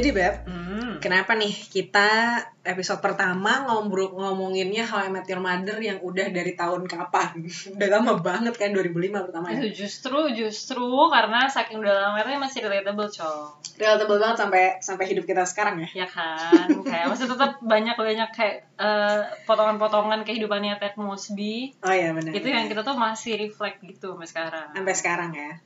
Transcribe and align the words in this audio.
Jadi 0.00 0.16
Beb, 0.16 0.48
Hmm. 0.48 0.96
kenapa 0.96 1.36
nih 1.36 1.52
kita 1.52 2.40
episode 2.64 3.04
pertama 3.04 3.68
ngobrol 3.68 4.16
ngomonginnya 4.16 4.80
How 4.88 5.04
I 5.04 5.12
Met 5.12 5.28
Your 5.28 5.44
Mother 5.44 5.76
yang 5.76 6.00
udah 6.00 6.32
dari 6.32 6.56
tahun 6.56 6.88
kapan? 6.88 7.44
udah 7.76 7.88
lama 7.92 8.16
banget 8.16 8.56
kan 8.56 8.72
2005 8.72 9.28
pertama 9.28 9.52
ya. 9.52 9.60
Itu 9.60 9.84
justru 9.84 10.32
justru 10.32 10.80
karena 11.12 11.44
saking 11.52 11.84
udah 11.84 12.16
lama 12.16 12.40
masih 12.40 12.64
relatable, 12.64 13.12
Cong. 13.12 13.60
Relatable 13.76 14.16
banget 14.16 14.36
sampai 14.40 14.62
sampai 14.80 15.04
hidup 15.04 15.28
kita 15.28 15.44
sekarang 15.44 15.84
ya. 15.84 15.88
Ya 15.92 16.08
kan? 16.08 16.80
kayak 16.80 17.12
masih 17.12 17.28
tetap 17.28 17.60
banyak-banyak 17.60 18.28
kayak 18.32 18.56
eh, 18.80 19.20
potongan-potongan 19.44 20.24
kehidupannya 20.24 20.80
Ted 20.80 20.96
Mosby. 20.96 21.76
Oh 21.84 21.92
iya 21.92 22.16
benar. 22.16 22.32
Itu 22.32 22.48
yang 22.48 22.72
kita 22.72 22.80
tuh 22.80 22.96
masih 22.96 23.36
reflect 23.36 23.84
gitu 23.84 24.16
sampai 24.16 24.24
sekarang. 24.24 24.72
sampai 24.72 24.94
sekarang 24.96 25.30
ya. 25.36 25.60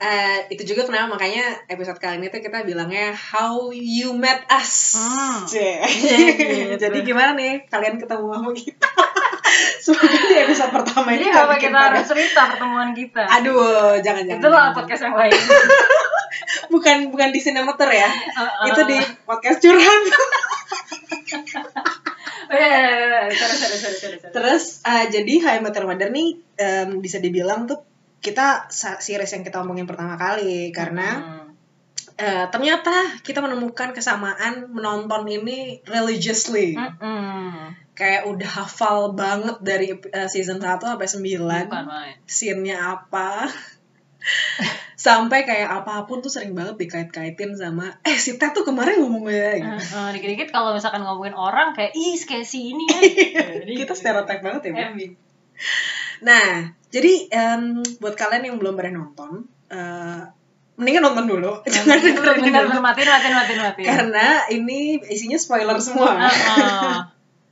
Eh, 0.00 0.38
itu 0.50 0.74
juga 0.74 0.90
kenapa 0.90 1.14
makanya 1.14 1.62
episode 1.70 2.02
kali 2.02 2.18
ini 2.18 2.32
tuh 2.32 2.42
kita 2.42 2.66
bilangnya 2.66 3.14
How 3.14 3.70
You 3.70 4.16
Met 4.18 4.48
Us. 4.50 4.98
Hmm. 4.98 5.46
Cie. 5.46 5.78
Gitu. 6.74 6.74
Jadi 6.80 6.98
gimana 7.06 7.38
nih 7.38 7.68
kalian 7.70 8.00
ketemu 8.00 8.26
sama 8.26 8.50
kita? 8.50 8.90
Semoga 9.84 10.18
di 10.30 10.36
episode 10.40 10.72
pertama 10.72 11.08
ini 11.14 11.26
apa 11.30 11.54
kita 11.58 11.74
pada- 11.74 11.94
harus 11.94 12.06
cerita 12.08 12.42
pertemuan 12.54 12.90
kita? 12.96 13.22
Aduh, 13.22 13.98
jangan 14.02 14.24
jangan. 14.26 14.40
Itulah 14.42 14.64
jangan. 14.70 14.76
podcast 14.82 15.02
yang 15.06 15.16
lain. 15.16 15.34
Bukan 16.72 16.96
bukan 17.10 17.28
di 17.34 17.40
Cinemeter 17.42 17.90
ya. 17.90 18.06
Uh-uh. 18.06 18.70
Itu 18.70 18.80
di 18.86 18.98
podcast 19.26 19.58
curhat. 19.58 20.02
Oh, 22.50 22.56
iya, 22.58 22.66
iya, 22.66 22.86
iya. 23.30 24.30
Terus 24.30 24.82
eh, 24.82 25.04
jadi 25.10 25.34
Met 25.62 25.74
Your 25.74 25.86
Mother 25.86 26.10
nih 26.10 26.38
em, 26.58 26.98
bisa 27.02 27.18
dibilang 27.18 27.66
tuh 27.66 27.89
kita 28.20 28.68
series 28.70 29.32
yang 29.32 29.44
kita 29.44 29.64
omongin 29.64 29.88
pertama 29.88 30.20
kali 30.20 30.70
karena 30.70 31.08
Hmm. 31.20 31.48
eh, 32.20 32.44
ternyata 32.52 32.92
kita 33.24 33.40
menemukan 33.40 33.96
kesamaan 33.96 34.68
menonton 34.68 35.24
ini 35.24 35.80
religiously. 35.88 36.76
Mm-mm. 36.76 37.72
Kayak 37.96 38.28
udah 38.28 38.50
hafal 38.60 39.16
banget 39.16 39.56
dari 39.64 39.96
eh, 39.96 40.28
season 40.28 40.60
1 40.60 40.84
sampai 40.84 41.08
9. 41.08 41.72
Bukan 41.72 41.84
main. 41.88 42.14
Scene-nya 42.28 42.76
apa. 42.76 43.48
sampai 45.00 45.48
kayak 45.48 45.80
apa 45.80 46.04
pun 46.04 46.20
tuh 46.20 46.28
sering 46.28 46.52
banget 46.52 46.76
dikait-kaitin 46.76 47.56
sama 47.56 47.88
eh 48.04 48.20
si 48.20 48.36
Ted 48.36 48.52
tuh 48.52 48.68
kemarin 48.68 49.00
ngomongnya 49.00 49.56
gitu. 49.56 49.96
Heeh, 49.96 50.08
dikit-dikit 50.12 50.52
kalau 50.52 50.76
misalkan 50.76 51.00
ngomongin 51.00 51.32
orang 51.32 51.72
kayak 51.72 51.96
ih 51.96 52.20
kayak 52.20 52.44
si 52.44 52.76
ini 52.76 52.84
ya. 52.84 53.64
Jadi 53.64 53.72
kita 53.80 53.96
stereotip 53.96 54.44
banget 54.44 54.68
ya. 54.68 54.92
Emang. 54.92 55.16
Nah, 56.20 56.48
jadi 56.88 57.12
em, 57.30 57.80
buat 57.98 58.14
kalian 58.14 58.52
yang 58.52 58.56
belum 58.60 58.74
pernah 58.76 59.04
nonton, 59.04 59.46
eh, 59.68 60.20
mendingan 60.76 61.12
nonton 61.12 61.26
dulu. 61.28 61.52
Jangan 61.68 61.96
dengerin 62.00 62.40
Bentar, 62.44 62.64
dulu. 62.68 62.80
matiin, 62.80 63.08
matiin, 63.08 63.34
matiin, 63.36 63.60
matiin. 63.60 63.86
Karena 63.86 64.26
ini 64.48 65.00
isinya 65.08 65.36
spoiler 65.36 65.76
semua. 65.80 66.16
Heeh. 66.16 66.96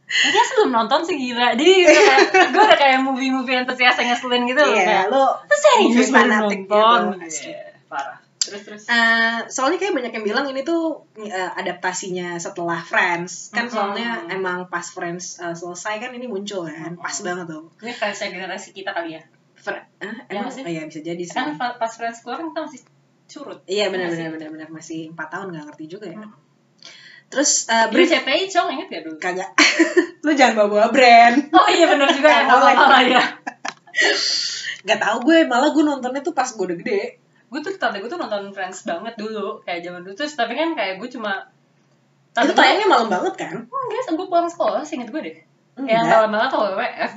Dia 0.08 0.42
sebelum 0.48 0.72
nonton 0.72 1.04
sih 1.04 1.20
gila. 1.20 1.52
Jadi 1.52 1.84
gue 2.56 2.64
udah 2.64 2.78
kayak 2.80 3.04
movie-movie 3.04 3.60
antusias 3.60 4.00
yang 4.00 4.16
ngeselin 4.16 4.48
gitu 4.48 4.60
loh. 4.64 4.72
Iya, 4.72 4.84
Kayak, 4.84 5.04
lo 5.12 5.24
"Lu 5.36 5.56
serius 5.56 6.08
fanatik 6.08 6.60
nonton?" 6.64 7.20
gitu. 7.20 7.52
Iya, 7.52 7.76
Parah. 7.92 8.16
Terus, 8.48 8.62
terus. 8.64 8.82
Eh, 8.86 9.38
soalnya 9.46 9.76
kayak 9.76 9.92
banyak 9.92 10.12
yang 10.12 10.24
bilang 10.24 10.46
ini 10.46 10.60
tuh 10.62 11.04
eh, 11.14 11.50
adaptasinya 11.54 12.34
setelah 12.36 12.80
Friends. 12.80 13.52
Kan 13.52 13.66
Mm-mm. 13.66 13.74
soalnya 13.74 14.24
emang 14.28 14.66
pas 14.66 14.84
Friends 14.84 15.36
eh, 15.38 15.52
selesai 15.52 16.00
kan 16.00 16.10
ini 16.10 16.24
muncul 16.24 16.64
kan. 16.64 16.96
Pas 16.96 17.12
Mm-mm. 17.12 17.26
banget 17.26 17.46
tuh. 17.48 17.64
Ini 17.78 17.92
fansnya 17.92 18.28
generasi 18.30 18.72
kita 18.72 18.90
kali 18.90 19.14
ya. 19.14 19.22
Fr- 19.54 19.84
eh, 20.00 20.14
Iya 20.26 20.40
emang 20.40 20.48
sih? 20.48 20.62
oh, 20.62 20.70
iya 20.70 20.82
bisa 20.82 21.00
jadi 21.00 21.20
sih. 21.20 21.34
Kan 21.34 21.54
pas 21.54 21.92
Friends 21.92 22.24
keluar 22.24 22.40
kan 22.40 22.48
kita 22.48 22.60
masih 22.64 22.80
curut. 23.28 23.60
Iya 23.64 23.92
benar 23.92 24.08
Iya 24.08 24.14
benar 24.16 24.16
sih. 24.16 24.34
benar 24.34 24.48
benar 24.50 24.68
masih 24.72 25.00
4 25.12 25.28
tahun 25.28 25.46
nggak 25.52 25.64
ngerti 25.68 25.84
juga 25.86 26.06
ya. 26.08 26.16
Hmm. 26.16 26.32
Terus 27.28 27.68
eh, 27.68 27.86
brief 27.92 28.08
RCTI, 28.08 28.48
Cong, 28.48 28.68
inget 28.72 28.88
gak 28.88 29.02
dulu? 29.04 29.16
kagak. 29.20 29.50
Lu 30.24 30.32
jangan 30.32 30.64
bawa-bawa 30.64 30.88
brand. 30.88 31.36
Oh 31.52 31.68
iya 31.68 31.84
bener 31.84 32.08
juga 32.08 32.24
ya, 32.24 32.48
lah 32.48 33.04
ya. 33.04 33.20
Gak 34.80 34.96
tau 34.96 35.20
gue, 35.20 35.44
malah 35.44 35.68
gue 35.68 35.84
nontonnya 35.84 36.22
tuh 36.22 36.32
pas 36.32 36.48
gue 36.48 36.64
udah 36.64 36.78
gede. 36.80 37.20
Gue 37.48 37.60
tuh 37.64 37.72
tante 37.80 37.98
gue 38.00 38.10
tuh 38.10 38.20
nonton 38.20 38.52
Friends 38.52 38.84
banget 38.84 39.14
dulu, 39.16 39.60
kayak 39.64 39.80
zaman 39.80 40.04
dulu 40.04 40.14
terus 40.14 40.36
tapi 40.36 40.52
kan 40.52 40.76
kayak 40.76 41.00
gue 41.00 41.08
cuma 41.08 41.48
Itu 42.36 42.52
gue 42.52 42.56
tayangnya 42.56 42.86
malam 42.86 43.08
banget 43.08 43.34
kan? 43.40 43.54
enggak, 43.66 44.14
gue 44.14 44.26
pulang 44.28 44.48
sekolah 44.48 44.84
seinget 44.84 45.08
gue 45.08 45.20
deh. 45.24 45.36
Enggak. 45.80 45.94
Yang 45.96 46.06
malam 46.12 46.30
banget 46.30 46.48
atau 46.52 46.60
WWF. 46.68 47.12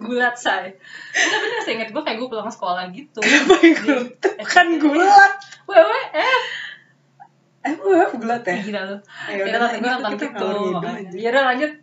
Gulat 0.00 0.36
say. 0.38 0.78
Enggak 1.12 1.38
bener 1.42 1.60
seinget 1.66 1.88
gue 1.90 2.02
kayak 2.02 2.18
gue 2.22 2.28
pulang 2.30 2.48
sekolah 2.48 2.88
gitu. 2.94 3.20
Apa 3.20 3.54
yang 3.60 3.74
gulat? 3.82 4.08
Bukan 4.38 4.66
gulat. 4.78 5.32
WWF. 5.66 6.42
Eh, 7.60 7.74
gue 7.76 8.00
gulat 8.16 8.42
ya? 8.46 8.56
Gila 8.64 8.80
lu. 8.88 8.96
Ya 9.28 9.42
udah, 9.44 9.58
tante 9.60 9.76
gue 9.76 9.90
nonton 9.92 10.12
gitu. 10.16 10.48
aja. 10.80 11.12
Ya 11.12 11.28
udah 11.34 11.42
lanjut. 11.52 11.72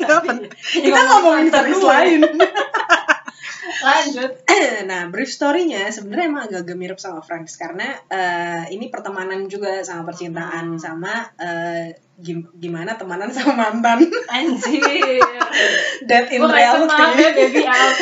Ini 0.00 0.86
Kita 0.90 1.00
ngomongin 1.06 1.46
series 1.52 1.82
lain. 1.84 2.20
Lanjut. 3.60 4.32
nah, 4.86 5.06
brief 5.06 5.28
story-nya 5.28 5.88
sebenarnya 5.88 6.26
emang 6.26 6.44
agak 6.46 6.74
mirip 6.74 6.96
sama 6.96 7.20
Friends 7.20 7.54
karena 7.54 7.92
eh, 8.06 8.70
ini 8.70 8.88
pertemanan 8.88 9.46
juga 9.46 9.80
sama 9.80 10.04
percintaan 10.04 10.70
Hmm. 10.70 10.76
sama 10.76 11.12
eh, 11.36 11.92
gim- 12.16 12.52
gimana 12.54 12.94
temenan 12.94 13.28
sama 13.28 13.52
mantan. 13.56 14.04
Anjir. 14.26 15.20
That 16.08 16.28
in 16.28 16.40
kayak 16.40 16.84
maaf 16.84 17.12
ya 17.12 17.30
reality. 17.30 17.40
baby 17.50 17.62
out. 17.64 17.96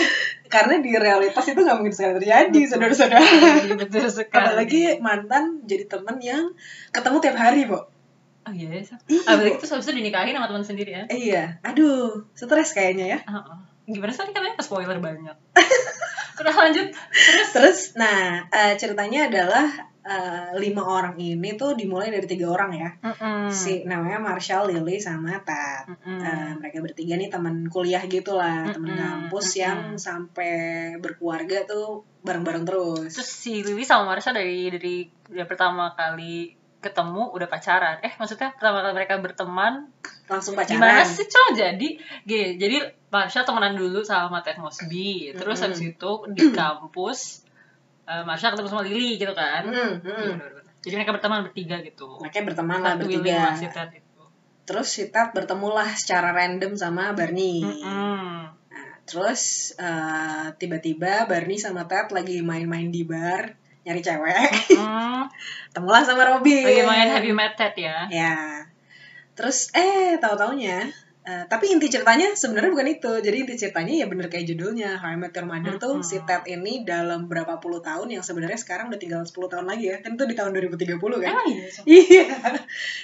karena 0.48 0.80
di 0.80 0.96
realitas 0.96 1.44
itu 1.44 1.60
nggak 1.60 1.76
mungkin 1.76 1.92
sekali 1.92 2.12
terjadi, 2.16 2.60
saudara-saudara. 2.66 3.20
Betul 3.76 4.08
sekali. 4.08 4.32
Apalagi 4.34 4.82
mantan 4.98 5.60
jadi 5.62 5.84
temen 5.84 6.16
yang 6.18 6.56
ketemu 6.88 7.16
tiap 7.20 7.36
hari, 7.36 7.68
Bo. 7.68 7.84
Oh 8.42 8.52
iya, 8.56 8.72
ya. 8.72 8.96
Iya, 9.06 9.20
Ah, 9.28 9.36
berarti 9.36 9.52
Bo. 9.52 9.60
itu 9.60 9.66
habis 9.68 9.84
itu 9.84 9.94
dinikahin 9.94 10.32
sama 10.32 10.48
teman 10.48 10.64
sendiri 10.64 10.90
ya? 10.90 11.04
Iya, 11.04 11.60
aduh, 11.60 12.24
stres 12.32 12.72
kayaknya 12.72 13.06
ya. 13.06 13.18
Heeh. 13.20 13.58
Gimana 13.88 14.12
sih 14.12 14.28
katanya 14.28 14.60
spoiler 14.60 14.98
banyak. 15.00 15.36
Udah 16.40 16.54
lanjut. 16.54 16.92
Terus 16.92 17.50
Terus, 17.50 17.78
nah 17.96 18.44
eh, 18.52 18.76
ceritanya 18.76 19.26
adalah 19.32 19.66
eh, 20.04 20.50
lima 20.60 20.84
orang 20.84 21.16
ini 21.16 21.56
tuh 21.56 21.72
dimulai 21.72 22.12
dari 22.12 22.28
tiga 22.28 22.52
orang 22.52 22.70
ya. 22.76 22.90
Mm-mm. 23.00 23.48
Si 23.48 23.88
namanya 23.88 24.20
Marshall, 24.20 24.68
Lily, 24.68 25.00
sama 25.00 25.40
Tat. 25.40 25.88
Mm-mm. 25.88 26.20
Eh, 26.20 26.52
mereka 26.60 26.84
bertiga 26.84 27.16
nih 27.16 27.32
teman 27.32 27.66
kuliah 27.72 28.04
gitu 28.06 28.36
lah, 28.36 28.68
teman 28.70 28.92
Mm-mm, 28.92 29.00
kampus 29.00 29.56
mm-mm. 29.56 29.64
yang 29.64 29.80
sampai 29.96 30.52
berkeluarga 31.00 31.64
tuh 31.64 32.04
bareng-bareng 32.22 32.64
terus. 32.68 33.10
Terus 33.16 33.30
si 33.30 33.64
Lily 33.64 33.82
sama 33.82 34.12
Marsha 34.12 34.36
dari 34.36 34.68
dari 34.68 35.08
dari 35.28 35.46
pertama 35.48 35.96
kali 35.96 36.57
ketemu 36.78 37.34
udah 37.34 37.48
pacaran. 37.50 37.98
Eh 38.06 38.14
maksudnya 38.14 38.54
pertama 38.54 38.86
kali 38.86 38.94
mereka 38.94 39.18
berteman 39.18 39.90
Langsung 40.30 40.54
pacaran. 40.54 40.78
gimana 40.78 41.02
sih 41.02 41.26
cowok 41.26 41.50
jadi 41.58 41.88
gini, 42.22 42.48
jadi 42.54 42.76
Marsha 43.10 43.42
temenan 43.42 43.74
dulu 43.74 44.04
sama 44.06 44.44
Ted 44.46 44.62
Mosby. 44.62 45.34
Terus 45.34 45.58
Mm-mm. 45.58 45.66
habis 45.74 45.80
itu 45.82 46.10
di 46.38 46.44
kampus 46.54 47.42
eh, 48.06 48.22
Marsha 48.22 48.54
ketemu 48.54 48.68
sama 48.70 48.82
Lily 48.86 49.18
gitu 49.18 49.34
kan. 49.34 49.66
Hmm, 49.66 49.98
hmm. 49.98 50.38
Bener-bener. 50.38 50.70
Jadi 50.78 50.94
mereka 50.94 51.12
berteman 51.18 51.42
bertiga 51.50 51.76
gitu. 51.82 52.06
Mereka 52.22 52.46
berteman 52.46 52.78
lah 52.78 52.94
Willy 52.94 53.18
bertiga. 53.18 53.58
Ted 53.58 53.90
itu. 53.98 54.22
Terus 54.62 54.86
si 54.86 55.02
Tat 55.10 55.34
bertemulah 55.34 55.90
secara 55.98 56.30
random 56.30 56.78
sama 56.78 57.10
Barney. 57.10 57.66
Mm-mm. 57.66 57.82
Nah, 57.82 58.54
terus 59.02 59.74
eh, 59.74 60.46
tiba-tiba 60.54 61.26
Barney 61.26 61.58
sama 61.58 61.90
Ted 61.90 62.14
lagi 62.14 62.38
main-main 62.46 62.94
di 62.94 63.02
bar 63.02 63.66
nyari 63.88 64.04
cewek. 64.04 64.52
Mm. 64.76 65.32
Temulah 65.74 66.04
sama 66.04 66.28
Robin. 66.28 66.60
Lagi 66.60 66.84
main 66.84 67.08
Have 67.08 67.24
You 67.24 67.32
Met 67.32 67.56
Ted 67.56 67.72
ya. 67.80 68.04
Ya. 68.12 68.68
Terus 69.32 69.72
eh 69.72 70.20
tahu-taunya 70.20 70.92
eh, 71.28 71.44
tapi 71.44 71.68
inti 71.68 71.86
ceritanya 71.86 72.32
sebenarnya 72.32 72.72
bukan 72.72 72.88
itu. 72.88 73.12
Jadi 73.20 73.36
inti 73.38 73.54
ceritanya 73.54 73.92
ya 73.92 74.06
bener 74.08 74.26
kayak 74.26 74.48
judulnya 74.48 74.96
How 74.96 75.12
I 75.12 75.20
Met 75.20 75.36
Your 75.36 75.44
Mother 75.44 75.76
tuh 75.76 76.00
Mm-mm. 76.00 76.02
si 76.02 76.16
Ted 76.24 76.48
ini 76.48 76.82
dalam 76.82 77.28
berapa 77.28 77.60
puluh 77.60 77.78
tahun 77.78 78.08
yang 78.08 78.24
sebenarnya 78.24 78.56
sekarang 78.56 78.88
udah 78.88 78.96
tinggal 78.96 79.20
10 79.20 79.36
tahun 79.46 79.66
lagi 79.68 79.92
ya. 79.92 79.96
Kan 80.00 80.16
itu 80.16 80.24
di 80.24 80.32
tahun 80.32 80.56
2030 80.56 80.96
kan. 80.96 81.28
Emang 81.28 81.46
iya. 81.46 81.68
Iya. 81.84 82.24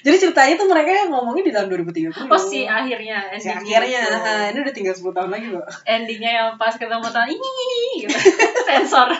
Jadi 0.00 0.16
ceritanya 0.18 0.54
tuh 0.56 0.66
mereka 0.66 0.90
ngomongin 1.06 1.44
di 1.44 1.52
tahun 1.52 1.68
2030. 1.68 2.24
Oh 2.24 2.40
si 2.40 2.64
akhirnya 2.64 3.28
Si 3.36 3.52
akhirnya 3.52 4.00
itu. 4.00 4.16
eh, 4.24 4.44
ini 4.50 4.58
udah 4.64 4.74
tinggal 4.74 4.94
10 4.96 5.12
tahun 5.12 5.28
lagi 5.28 5.46
kok. 5.52 5.66
endingnya 5.84 6.30
yang 6.32 6.48
pas 6.56 6.72
ketemu 6.72 7.04
tangan 7.04 7.28
ini 7.28 7.44
gitu 8.00 8.16
sensor 8.72 9.12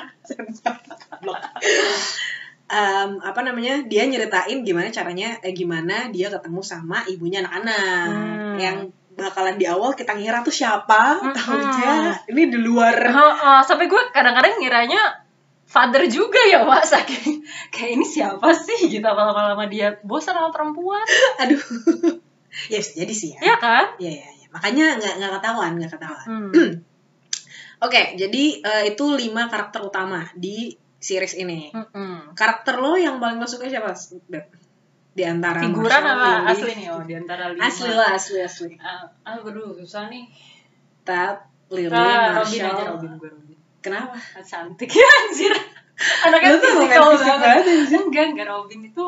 Em, 2.64 3.20
apa 3.20 3.44
namanya 3.44 3.84
dia 3.84 4.08
nyeritain 4.08 4.64
gimana 4.64 4.88
caranya 4.88 5.36
eh 5.44 5.52
gimana 5.52 6.08
dia 6.08 6.32
ketemu 6.32 6.64
sama 6.64 7.04
ibunya 7.12 7.44
anak-anak. 7.44 8.08
Hmm. 8.08 8.56
yang 8.56 8.76
bakalan 9.14 9.60
di 9.60 9.66
awal 9.68 9.94
kita 9.94 10.16
ngira 10.16 10.42
tuh 10.42 10.54
siapa 10.54 11.20
tahunya 11.36 12.24
ini 12.32 12.42
di 12.50 12.58
luar. 12.58 12.96
Heeh, 12.98 13.58
sampai 13.62 13.86
gue 13.86 14.02
kadang-kadang 14.10 14.58
ngiranya 14.58 15.22
father 15.64 16.06
juga 16.06 16.38
ya 16.46 16.62
pak 16.64 16.82
saking 16.86 17.42
kayak 17.74 18.00
ini 18.00 18.06
siapa 18.06 18.48
sih? 18.56 18.90
Gitu 18.90 19.04
lama-lama 19.04 19.68
dia. 19.68 20.00
Bosan 20.02 20.34
sama 20.34 20.50
perempuan. 20.50 21.04
Aduh. 21.44 21.60
Ya 22.70 22.78
bisa 22.80 22.96
jadi 22.96 23.14
sih 23.14 23.36
ya. 23.38 23.54
Ya 23.54 23.56
kan? 23.58 23.98
Ya 23.98 24.10
ya, 24.10 24.24
ya. 24.24 24.46
makanya 24.54 24.96
nggak 24.98 25.14
nggak 25.20 25.32
ketahuan 25.38 25.72
nggak 25.78 25.92
ketahuan. 25.98 26.26
Hmm. 26.26 26.50
oke 27.84 28.02
jadi 28.16 28.44
eh, 28.62 28.82
itu 28.94 29.04
lima 29.12 29.50
karakter 29.52 29.82
utama 29.82 30.24
di 30.32 30.72
series 31.04 31.36
ini. 31.36 31.68
Mm-mm. 31.68 32.23
Karakter 32.34 32.76
lo 32.76 32.94
yang 32.94 33.16
paling 33.16 33.38
lo 33.38 33.46
suka 33.46 33.64
siapa 33.64 33.94
Beb? 34.26 34.46
di 35.14 35.22
antara 35.22 35.62
Figuran 35.62 36.02
apa 36.02 36.50
asli 36.50 36.74
nih? 36.74 36.86
Oh, 36.90 37.00
di 37.00 37.14
antara 37.14 37.48
lima. 37.48 37.62
asli 37.64 37.86
lah 37.88 38.10
asli 38.12 38.38
asli 38.38 38.74
Ah, 38.76 39.06
ah, 39.22 39.38
aduh, 39.38 39.70
susah 39.72 40.10
nih. 40.10 40.26
Ted 41.00 41.38
Lily 41.70 41.86
Ah, 41.88 42.34
Robin 42.34 42.58
Marshall 42.58 42.66
aja, 42.68 42.84
Robin 42.90 43.12
gue 43.14 43.30
Robin. 43.30 43.56
kenapa 43.78 44.18
Ah, 44.18 44.42
Cantik 44.42 44.90
ya 44.90 45.06
anjir. 45.22 45.54
Anaknya 46.24 46.58
fisikal 46.58 47.14
banget. 47.14 47.62
Enggak, 47.94 48.24
enggak 48.28 48.46
Robin 48.48 48.80
itu 48.82 49.04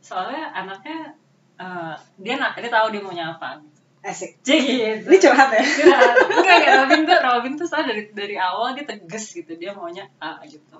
soalnya 0.00 0.50
anaknya 0.50 1.14
eh, 1.54 1.94
dia 2.18 2.34
nak 2.34 2.58
dia 2.58 2.66
tahu 2.66 2.90
dia 2.90 3.00
maunya 3.00 3.30
apa. 3.30 3.62
asik 4.02 4.36
Jadi 4.42 4.60
gitu. 5.00 5.06
ini 5.06 5.16
curhat 5.16 5.48
ya 5.48 5.62
enggak 5.64 6.54
enggak 6.60 6.72
Robin 6.76 7.00
tuh 7.04 7.18
Robin 7.20 7.52
tuh 7.54 7.64
soalnya 7.64 7.94
dari 7.94 8.02
dari 8.12 8.36
awal 8.36 8.74
dia 8.74 8.84
tegas 8.84 9.32
gitu 9.32 9.54
dia 9.54 9.72
maunya 9.72 10.04
A 10.18 10.42
gitu 10.44 10.76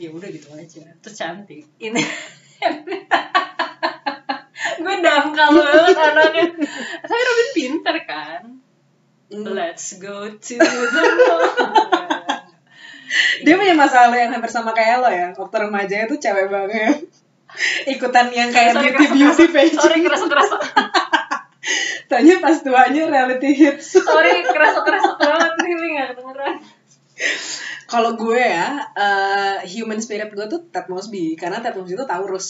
ya 0.00 0.08
udah 0.10 0.28
gitu 0.32 0.48
aja. 0.50 0.80
Terus 0.96 1.14
cantik. 1.14 1.68
Ini 1.76 2.00
gue 4.80 4.96
dangkal 5.00 5.48
banget 5.52 5.96
anaknya 5.96 6.44
tapi 7.00 7.20
Robin 7.20 7.48
pinter 7.52 7.96
kan? 8.04 8.42
Hmm. 9.30 9.46
let's 9.54 9.94
go 9.96 10.26
to 10.26 10.54
the 10.56 10.80
dia 13.40 13.54
punya 13.56 13.74
masalah 13.74 14.14
yang 14.14 14.30
hampir 14.30 14.48
sama 14.48 14.70
kayak 14.70 15.00
lo 15.00 15.08
ya. 15.08 15.28
Waktu 15.32 15.56
remaja 15.60 15.94
itu 16.06 16.14
cewek 16.16 16.46
banget. 16.48 17.08
Ikutan 17.86 18.26
yang 18.30 18.48
kayak 18.50 18.74
Sorry, 18.74 18.90
beauty 18.94 19.06
kerasa- 19.06 19.14
beauty 19.14 19.44
kerasa- 19.50 19.80
sorry 19.80 19.98
kerasa 20.02 20.26
kerasa. 20.26 20.56
Tanya 22.06 22.34
pas 22.38 22.56
tuanya 22.58 23.02
reality 23.06 23.50
hits. 23.52 23.94
Sorry 23.94 24.42
kerasa 24.42 24.78
kerasa 24.82 25.10
banget 25.14 25.52
ini 25.64 25.86
nggak 25.94 26.06
kedengeran 26.14 26.54
kalau 27.90 28.14
gue 28.14 28.38
ya 28.38 28.86
eh, 28.94 29.56
human 29.66 29.98
spirit 29.98 30.30
gue 30.30 30.46
tuh 30.46 30.70
Ted 30.70 30.86
Mosby 30.86 31.34
karena 31.34 31.58
Ted 31.58 31.74
Mosby 31.74 31.92
itu 31.92 32.06
Taurus. 32.06 32.48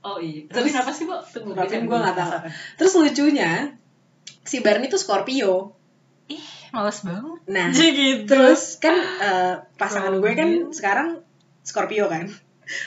Oh 0.00 0.16
iya. 0.16 0.46
Terus- 0.46 0.70
Robin 0.70 0.78
apa 0.78 0.90
sih 0.94 1.04
bu? 1.04 1.18
Tunggu 1.20 1.50
Robin 1.52 1.66
bisa 1.82 1.84
gue 1.84 1.98
nggak 1.98 2.16
tahu. 2.16 2.30
Terus 2.78 2.92
lucunya 2.96 3.52
si 4.40 4.62
Barney 4.62 4.86
tuh 4.86 4.96
Scorpio. 4.96 5.74
Ih 6.26 6.46
males 6.70 7.02
banget. 7.02 7.38
Nah 7.44 7.66
jadi 7.74 7.90
gitu. 8.22 8.30
terus 8.30 8.78
kan 8.78 8.94
eh, 8.96 9.54
pasangan 9.74 10.14
gue 10.14 10.30
kan 10.32 10.48
sekarang 10.70 11.20
Scorpio 11.60 12.06
kan. 12.06 12.30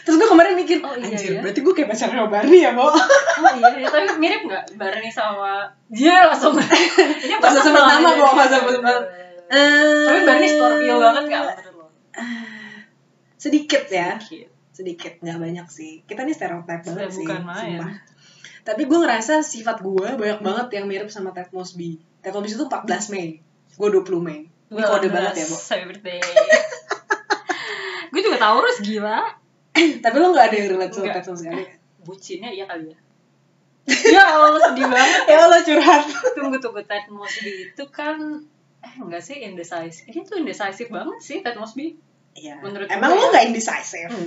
Terus 0.07 0.15
gue 0.15 0.29
kemarin 0.31 0.55
mikir 0.55 0.79
Oh, 0.79 0.95
iya, 0.95 1.11
anjir 1.11 1.35
iya. 1.35 1.39
berarti 1.43 1.59
gue 1.59 1.73
kayak 1.75 1.91
pacarnya 1.91 2.23
sama 2.23 2.31
Barney 2.31 2.63
ya 2.63 2.71
Bo? 2.71 2.87
Oh 3.43 3.51
iya, 3.51 3.67
iya, 3.75 3.87
tapi 3.91 4.15
mirip 4.15 4.47
nggak 4.47 4.79
Barney 4.79 5.11
sama 5.11 5.67
dia 5.91 6.23
langsung? 6.23 6.55
Ini 7.27 7.35
Pas 7.43 7.51
sama 7.51 7.83
pertama, 7.83 8.15
Bo, 8.15 8.31
pas 8.31 8.47
sama 8.47 8.71
pertama. 9.53 9.93
Eh, 9.93 10.05
Tapi 10.05 10.19
Barney 10.23 10.49
Scorpio 10.49 10.95
banget 10.97 11.23
nggak 11.25 11.43
menurut 11.45 11.75
lo? 11.75 11.85
sedikit 13.39 13.83
ya 13.85 14.17
Sedikit. 14.17 14.49
sedikit 14.71 15.13
nggak 15.19 15.37
banyak 15.37 15.67
sih 15.67 16.01
kita 16.03 16.23
nih 16.23 16.31
stereotip 16.31 16.81
banget 16.81 17.11
sih 17.11 17.21
bukan 17.21 17.41
main. 17.43 17.77
sumpah. 17.77 17.91
tapi 18.63 18.81
gue 18.83 18.97
ngerasa 18.97 19.33
sifat 19.39 19.77
gue 19.79 20.07
banyak 20.13 20.39
banget 20.39 20.67
yang 20.73 20.85
mirip 20.87 21.07
sama 21.07 21.29
Ted 21.29 21.51
Mosby 21.51 21.99
Ted 22.19 22.31
Mosby 22.31 22.49
itu 22.51 22.63
14 22.63 22.81
Mei 23.09 23.37
gue 23.69 23.87
20 23.91 24.01
Mei 24.19 24.39
ini 24.47 24.81
kode 24.81 25.07
banget 25.07 25.33
ya 25.35 25.45
Bo 25.45 25.57
Happy 25.69 25.85
birthday. 25.85 26.17
gue 28.09 28.21
juga 28.21 28.37
Taurus 28.39 28.77
gila. 28.79 29.21
tapi 30.03 30.15
lo 30.15 30.29
nggak 30.29 30.45
ada 30.47 30.55
yang 30.55 30.67
relate 30.71 30.93
sama. 30.93 31.11
Ted 31.11 31.23
sama 31.23 31.37
sekali 31.37 31.63
Bucinnya 31.99 32.49
iya 32.49 32.65
kali 32.65 32.89
ya. 32.89 32.97
ya 34.15 34.23
Allah 34.31 34.59
sedih 34.63 34.87
banget. 34.87 35.21
ya 35.25 35.37
Allah 35.41 35.59
curhat 35.61 36.03
Tunggu 36.31 36.57
tunggu 36.57 36.81
Ted 36.81 37.05
Mosby 37.09 37.51
itu 37.67 37.83
kan 37.89 38.15
eh 38.83 38.93
enggak 38.99 39.23
sih 39.23 39.39
indecisive. 39.39 40.11
Ini 40.11 40.19
tuh 40.27 40.35
indecisive 40.43 40.91
banget 40.91 41.17
sih 41.23 41.39
Ted 41.39 41.55
Mosby. 41.55 41.95
Iya. 42.35 42.59
Menurut 42.59 42.91
emang 42.91 43.15
gue 43.15 43.17
lo 43.17 43.23
ya. 43.23 43.29
nggak 43.31 43.45
indecisive 43.47 44.11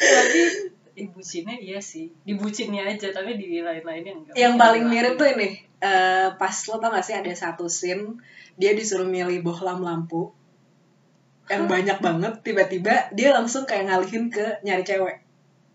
Tapi 0.00 0.40
ibu 0.96 1.20
bucinnya 1.20 1.56
iya 1.60 1.78
sih. 1.84 2.08
Di 2.24 2.32
bucinnya 2.34 2.88
aja 2.88 3.12
tapi 3.12 3.36
di 3.36 3.60
lain-lainnya 3.60 4.12
enggak. 4.16 4.34
yang 4.34 4.56
paling 4.56 4.88
mirip 4.88 5.20
tuh 5.20 5.28
ini 5.28 5.60
eh, 5.80 6.28
pas 6.36 6.56
lo 6.68 6.76
tau 6.80 6.92
gak 6.92 7.04
sih 7.04 7.16
ada 7.16 7.32
satu 7.32 7.68
scene 7.68 8.20
dia 8.60 8.76
disuruh 8.76 9.08
milih 9.08 9.40
bohlam 9.40 9.80
lampu 9.80 10.32
yang 11.50 11.66
banyak 11.66 11.98
banget 11.98 12.32
tiba-tiba 12.46 13.10
dia 13.10 13.34
langsung 13.34 13.66
kayak 13.66 13.90
ngalihin 13.90 14.30
ke 14.30 14.62
nyari 14.62 14.84
cewek 14.86 15.16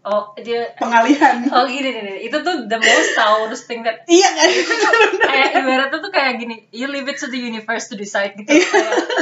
Oh, 0.05 0.37
dia 0.37 0.69
pengalihan. 0.77 1.41
Oh 1.49 1.65
gini 1.65 1.89
nih, 1.89 2.29
itu 2.29 2.37
tuh 2.39 2.69
the 2.69 2.77
most 2.77 3.11
Taurus 3.13 3.65
thing 3.65 3.81
that 3.81 4.05
iya 4.05 4.29
kan? 4.29 4.45
Kayak 5.33 5.49
ibaratnya 5.57 5.97
tuh 5.97 6.13
kayak 6.13 6.37
gini, 6.37 6.61
you 6.69 6.85
leave 6.85 7.09
it 7.09 7.17
to 7.17 7.25
the 7.25 7.41
universe 7.41 7.89
to 7.89 7.97
decide 7.97 8.37
gitu. 8.37 8.45
kayak 8.45 8.69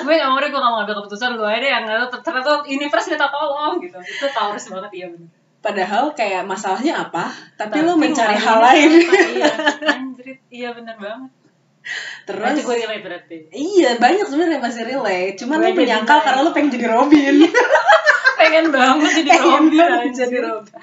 gue 0.04 0.14
gak 0.14 0.28
mau 0.28 0.38
deh, 0.38 0.52
gue 0.52 0.60
gak 0.60 0.68
mau 0.68 0.84
ngambil 0.84 0.96
keputusan 1.00 1.40
lu 1.40 1.48
aja 1.48 1.58
deh 1.58 1.72
yang 1.72 1.84
ternyata 2.20 2.68
universe 2.68 3.08
minta 3.08 3.32
tolong 3.32 3.80
gitu. 3.80 3.96
Itu 3.96 4.28
Taurus 4.30 4.68
banget 4.68 4.92
iya 4.94 5.08
bener. 5.08 5.30
padahal 5.64 6.12
kayak 6.12 6.44
masalahnya 6.44 7.00
apa 7.00 7.32
tapi, 7.56 7.80
lo 7.80 7.96
mencari 7.96 8.36
hal 8.36 8.60
lain. 8.60 8.90
apa, 9.00 9.16
Iya, 9.40 9.52
anjrit, 9.88 10.40
iya 10.52 10.70
bener 10.76 11.00
banget. 11.00 11.32
terus 12.24 12.44
Berarti 12.44 12.62
gue 12.62 12.76
relate 12.84 13.04
berarti. 13.04 13.38
iya 13.52 13.96
banyak 13.96 14.28
sebenarnya 14.28 14.60
yang 14.60 14.64
masih 14.64 14.84
relate. 14.84 15.36
Cuman 15.40 15.58
Gue 15.58 15.72
lo 15.72 15.80
menyangkal 15.80 16.20
karena 16.20 16.44
lo 16.44 16.52
pengen 16.52 16.76
jadi 16.76 16.88
Robin 16.92 17.36
Pengen 18.44 18.68
banget 18.70 19.12
jadi 19.16 19.30
Pengen 19.32 19.48
Robin 19.64 19.66
banget 19.74 20.12
jadi 20.14 20.38
Robin. 20.44 20.74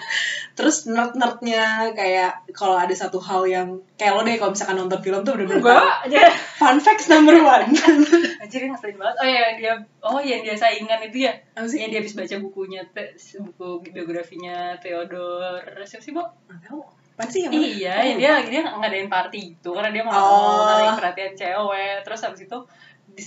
terus 0.50 0.84
nerd 0.84 1.12
nerdnya 1.14 1.64
kayak 1.92 2.44
kalau 2.50 2.74
ada 2.74 2.92
satu 2.92 3.16
hal 3.16 3.44
yang 3.44 3.68
kayak 3.94 4.12
lo 4.12 4.20
deh 4.20 4.34
kalau 4.34 4.50
misalkan 4.50 4.76
nonton 4.76 5.00
film 5.00 5.20
tuh 5.20 5.32
bener-bener. 5.32 5.60
Enggak, 5.60 5.94
aja. 6.04 6.20
fun 6.54 6.76
facts 6.76 7.06
number 7.06 7.32
one 7.34 7.72
yang 8.50 8.72
ngeselin 8.74 8.96
banget. 8.96 9.16
Oh 9.16 9.26
iya, 9.26 9.44
dia 9.54 9.72
oh 10.00 10.18
yang 10.18 10.40
dia 10.40 10.52
saingan 10.54 11.00
itu 11.02 11.24
ya. 11.24 11.32
Yang 11.54 11.88
dia 11.88 11.98
habis 11.98 12.14
baca 12.14 12.36
bukunya, 12.40 12.80
te, 12.86 13.14
buku 13.38 13.68
biografinya 13.90 14.76
Theodore 14.76 15.64
siapa 15.84 16.02
sih, 16.02 16.12
Bo? 16.12 16.24
Nggak 16.46 16.60
tahu 16.66 16.80
apa 17.16 17.28
sih 17.28 17.40
yang 17.44 17.52
mana? 17.52 17.62
Iya, 17.62 17.94
Oh, 17.94 18.02
ya 18.02 18.14
dia 18.16 18.32
dia 18.48 18.60
ngadain 18.66 19.08
party 19.08 19.40
itu 19.54 19.70
karena 19.70 19.90
dia 19.90 20.02
mau 20.02 20.12
Oh. 20.12 20.92
perhatian 20.92 21.32
cewek. 21.32 22.00
Terus 22.02 22.20
habis 22.20 22.40
itu 22.42 22.58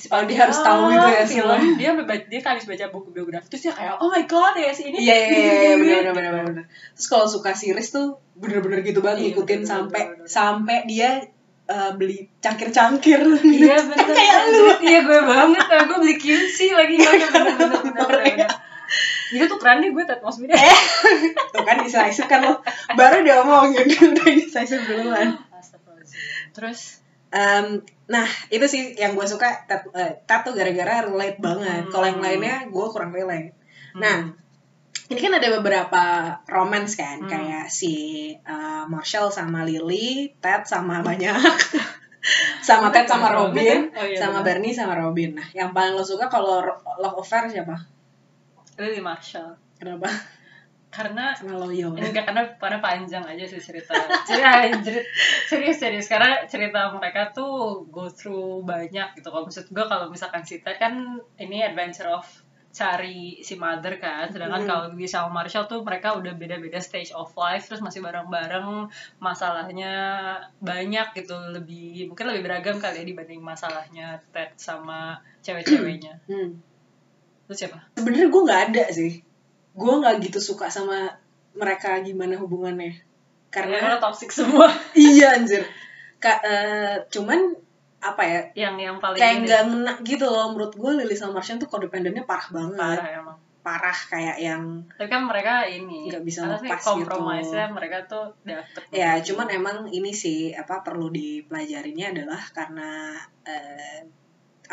Oh, 0.10 0.22
dia 0.24 0.38
harus 0.40 0.58
tahu 0.58 0.82
gitu 0.90 1.08
ya 1.08 1.24
film. 1.24 1.50
semua. 1.50 1.78
Dia 1.78 1.90
dia 2.24 2.40
kan 2.40 2.50
habis 2.54 2.66
baca 2.66 2.86
buku 2.90 3.10
biografi 3.12 3.48
terus 3.48 3.64
dia 3.64 3.74
kayak 3.74 3.98
oh 3.98 4.08
my 4.08 4.24
god 4.24 4.54
ya 4.54 4.70
si 4.70 4.88
ini. 4.88 4.98
Iya 4.98 5.16
iya 5.16 5.28
iya 5.28 5.38
iya, 5.38 5.72
Gitu. 5.74 5.84
bener 5.84 6.12
bener 6.12 6.32
bener. 6.44 6.64
Terus 6.94 7.08
kalau 7.08 7.26
suka 7.26 7.52
series 7.52 7.90
tuh 7.90 8.08
bener-bener 8.34 8.82
gitu 8.82 9.00
banget 9.00 9.20
Iya, 9.20 9.28
ngikutin 9.32 9.62
sampai 9.64 10.02
sampai 10.24 10.78
dia 10.84 11.22
eh, 11.64 11.92
beli 11.94 12.28
cangkir-cangkir. 12.38 13.22
Iya 13.40 13.76
bener 13.90 14.08
Kayak 14.10 14.40
lu. 14.50 14.64
Iya 14.80 15.00
gue 15.02 15.20
banget 15.22 15.66
ya 15.66 15.80
Gue 15.84 15.98
beli 16.00 16.16
QC 16.16 16.58
lagi 16.72 16.96
Iya 16.96 17.10
bener 17.10 17.30
bener 17.30 17.56
bener 17.56 17.70
bener, 17.84 18.04
Bener, 18.04 18.24
bener. 18.24 18.50
Itu 19.30 19.50
tuh 19.50 19.58
keren 19.58 19.82
deh 19.82 19.90
gue 19.90 20.04
Ted 20.04 20.22
Mosby 20.22 20.46
deh 20.46 20.54
Tuh 21.50 21.64
kan 21.64 21.82
decisive 21.82 22.28
kan 22.28 22.40
lo 22.42 22.62
baru 22.94 23.22
dia 23.22 23.42
omongin 23.42 23.88
udah 24.12 24.28
decisive 24.30 24.86
duluan. 24.86 25.40
Terus 26.54 27.02
Em, 27.34 27.82
nah 28.06 28.30
itu 28.54 28.62
sih 28.70 28.94
yang 28.94 29.18
gue 29.18 29.26
suka 29.26 29.66
tat, 29.66 29.90
eh, 29.90 30.22
tuh 30.22 30.54
gara-gara 30.54 31.10
relate 31.10 31.42
banget. 31.42 31.90
Hmm. 31.90 31.92
Kalau 31.92 32.06
yang 32.06 32.22
lainnya 32.22 32.70
gue 32.70 32.86
kurang 32.94 33.10
relate. 33.10 33.58
hmm. 33.98 34.02
Nah, 34.02 34.18
ini 35.10 35.20
kan 35.20 35.34
ada 35.34 35.50
beberapa 35.58 36.04
romance 36.46 36.94
kan, 36.94 37.26
Hmm. 37.26 37.30
kayak 37.30 37.66
si 37.74 37.94
uh, 38.46 38.86
Marshall 38.86 39.34
sama 39.34 39.66
Lily, 39.66 40.38
Ted 40.38 40.70
sama 40.70 41.02
banyak, 41.02 41.34
sama 42.70 42.94
Ted 42.94 43.10
sama 43.10 43.34
Robin, 43.34 43.90
Oh, 43.92 44.06
iya, 44.06 44.16
sama 44.16 44.46
bener. 44.46 44.62
Bernie 44.62 44.74
sama 44.78 44.94
Robin. 44.96 45.34
Nah, 45.36 45.48
yang 45.52 45.74
paling 45.74 45.98
lo 45.98 46.06
suka 46.06 46.30
kalau 46.30 46.62
Love 47.02 47.18
Affair 47.20 47.50
siapa? 47.50 47.76
Lily 48.78 49.02
Marshall 49.02 49.54
Kenapa? 49.78 50.08
Karena 50.94 51.34
loyal. 51.42 51.98
Enggak, 51.98 52.30
karena, 52.30 52.46
karena 52.62 52.78
panjang 52.78 53.26
aja 53.26 53.44
sih 53.50 53.58
cerita. 53.58 53.98
Cerita 54.30 54.62
serius 55.50 55.82
serius. 55.82 56.06
Karena 56.06 56.46
cerita 56.46 56.94
mereka 56.94 57.34
tuh 57.34 57.82
go 57.90 58.06
through 58.06 58.62
banyak 58.62 59.18
gitu. 59.18 59.34
Kalau 59.34 59.50
maksud 59.50 59.74
gue 59.74 59.86
kalau 59.90 60.14
misalkan 60.14 60.46
si 60.46 60.62
Ted 60.62 60.78
kan 60.78 61.18
ini 61.42 61.66
adventure 61.66 62.14
of 62.14 62.30
cari 62.70 63.42
si 63.42 63.58
mother 63.58 63.98
kan. 63.98 64.30
Sedangkan 64.30 64.62
Hmm. 64.62 64.70
kalau 64.70 64.84
di 64.94 65.10
sama 65.10 65.42
Marshall 65.42 65.66
tuh 65.66 65.82
mereka 65.82 66.14
udah 66.14 66.34
beda-beda 66.38 66.78
stage 66.78 67.10
of 67.14 67.30
life 67.34 67.66
terus 67.66 67.82
masih 67.82 68.06
bareng-bareng. 68.06 68.90
Masalahnya 69.18 69.94
banyak 70.62 71.18
gitu. 71.18 71.34
Lebih 71.58 72.14
mungkin 72.14 72.30
lebih 72.30 72.46
beragam 72.46 72.78
kali 72.78 73.02
ya 73.02 73.06
dibanding 73.06 73.42
masalahnya 73.42 74.22
Ted 74.30 74.54
sama 74.62 75.18
cewek-ceweknya. 75.46 76.22
Hmm. 76.30 76.62
itu 77.44 77.68
siapa? 77.68 77.76
Sebenarnya 78.00 78.32
gue 78.32 78.42
nggak 78.46 78.62
ada 78.72 78.84
sih. 78.88 79.33
Gue 79.74 79.94
nggak 80.00 80.22
gitu 80.22 80.40
suka 80.40 80.70
sama 80.70 81.10
mereka 81.54 82.02
gimana 82.02 82.38
hubungannya. 82.38 82.94
karena 83.50 83.78
Karena 83.78 83.98
toxic 84.02 84.34
semua 84.34 84.66
iya 84.98 85.38
anjir. 85.38 85.62
Ka, 86.18 86.42
eh, 86.42 87.06
cuman 87.10 87.54
apa 88.02 88.24
ya? 88.26 88.42
yang 88.68 88.76
yang 88.76 88.98
paling 89.00 89.16
kayak 89.16 89.46
nggak 89.46 89.62
ngena 89.70 89.94
gitu 90.04 90.26
loh 90.28 90.52
menurut 90.52 90.74
gue 90.74 90.92
Lily 91.00 91.16
sama 91.16 91.40
Martian 91.40 91.56
tuh 91.56 91.70
codependennya 91.70 92.28
parah 92.28 92.52
banget 92.52 93.00
parah 93.00 93.12
emang 93.16 93.38
parah 93.64 93.96
kayak 93.96 94.38
yang 94.44 94.84
Tapi 94.92 95.08
kan 95.08 95.24
mereka 95.24 95.64
ini 95.64 96.12
Nggak 96.12 96.24
bisa 96.28 96.44
lepas 96.44 96.84
gitu. 96.84 96.90
compromise-nya 97.00 97.72
mereka 97.72 98.04
tuh 98.04 98.36
dapet. 98.44 98.84
ya 98.92 99.16
cuman 99.24 99.48
emang 99.48 99.78
ini 99.88 100.12
sih 100.12 100.52
apa 100.52 100.84
perlu 100.84 101.08
dipelajarinya 101.08 102.12
adalah 102.12 102.42
karena 102.52 103.16
eh, 103.48 104.04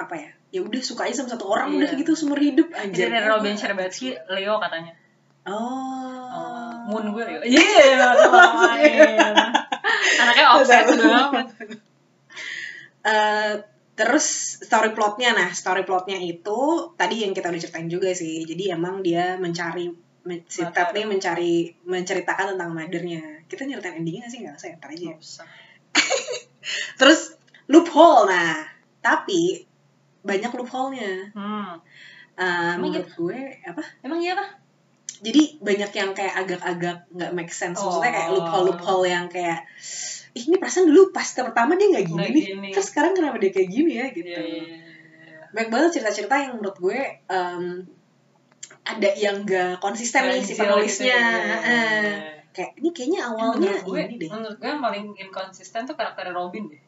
apa 0.00 0.14
ya 0.14 0.30
ya 0.50 0.60
udah 0.60 0.80
suka 0.80 1.04
aja 1.04 1.14
sama 1.16 1.30
satu 1.30 1.46
orang 1.46 1.70
Iya. 1.70 1.78
udah 1.78 1.90
gitu 1.96 2.12
seumur 2.12 2.36
hidup 2.36 2.68
Jadi 2.70 2.96
dari 3.06 3.22
Robin 3.22 3.54
Scherbatsky, 3.54 4.16
Leo 4.28 4.58
katanya. 4.58 4.92
oh, 5.44 6.26
Oh, 6.30 6.70
Moon 6.88 7.10
gue 7.10 7.22
Leo. 7.22 7.40
Iya, 7.42 8.14
main. 8.30 9.34
Anaknya 10.16 10.46
offset 10.52 10.86
banget. 10.90 11.46
Eh, 13.00 13.52
terus 13.94 14.26
story 14.60 14.90
plotnya 14.90 15.32
nah 15.32 15.48
story 15.50 15.82
plotnya 15.82 16.16
itu 16.16 16.60
tadi 16.94 17.20
yang 17.20 17.32
kita 17.32 17.48
udah 17.48 17.60
ceritain 17.60 17.84
juga 17.86 18.12
sih 18.12 18.44
jadi 18.44 18.72
emang 18.72 19.00
dia 19.00 19.36
mencari 19.36 19.92
men- 20.22 20.44
si. 20.46 20.64
Ted 20.66 20.88
nih 20.90 21.04
mencari 21.04 21.52
menceritakan 21.82 22.56
tentang 22.56 22.72
mothernya 22.72 23.20
kita 23.44 23.64
nyeritain 23.64 23.96
endingnya 23.98 24.24
sih 24.26 24.40
nggak 24.40 24.56
usah 24.56 24.68
ya, 24.68 24.76
ntar 24.76 24.90
aja 24.90 25.04
ya. 25.04 25.16
Terus 27.00 27.20
loophole 27.66 28.24
nah 28.26 28.56
tapi 29.00 29.64
banyak 30.22 30.50
loophole-nya 30.50 31.32
Hmm. 31.32 31.76
Emang 32.36 32.88
menurut 32.88 33.10
gue 33.10 33.38
apa 33.62 33.82
Emang 34.00 34.16
iya 34.16 34.32
apa? 34.32 34.46
jadi 35.20 35.60
banyak 35.60 35.90
yang 35.92 36.10
kayak 36.10 36.34
agak-agak 36.38 36.96
nggak 37.10 37.32
make 37.32 37.52
sense 37.52 37.76
maksudnya 37.76 38.08
kayak 38.10 38.28
Oh. 38.28 38.34
loophole 38.34 38.64
loophole 38.66 39.04
yang 39.04 39.26
kayak 39.26 39.68
Ih, 40.30 40.46
ini 40.46 40.56
perasaan 40.56 40.86
dulu 40.86 41.10
pas 41.10 41.26
pertama 41.26 41.74
dia 41.74 41.90
nggak 41.90 42.06
gini 42.06 42.24
nih 42.24 42.44
gini. 42.46 42.68
terus 42.70 42.88
sekarang 42.88 43.12
kenapa 43.12 43.36
dia 43.36 43.50
kayak 43.50 43.68
gini 43.68 43.92
ya 43.94 44.06
gitu 44.08 44.30
Iya, 44.30 44.40
iya, 44.40 44.62
iya. 44.62 45.38
banyak 45.50 45.68
banget 45.68 45.90
cerita-cerita 45.92 46.34
yang 46.38 46.52
menurut 46.56 46.78
gue 46.78 46.98
em, 47.26 47.64
ada 48.82 49.10
yang 49.12 49.42
gak 49.42 49.76
konsisten 49.78 50.22
nih 50.24 50.40
si 50.40 50.54
Ganjil 50.54 50.62
penulisnya 50.64 51.04
gitu, 51.04 51.20
iya, 51.20 51.44
iya, 51.44 51.58
iya. 51.60 52.32
kayak 52.50 52.70
ini 52.78 52.88
kayaknya 52.90 53.20
awalnya 53.24 53.58
menurut 53.60 53.84
gue, 53.84 54.00
ini 54.00 54.14
deh 54.16 54.28
menurut 54.30 54.56
gue 54.56 54.68
yang 54.68 54.80
paling 54.80 55.04
inkonsisten 55.18 55.82
tuh 55.84 55.94
karakter 55.94 56.30
Robin 56.30 56.64
deh. 56.66 56.80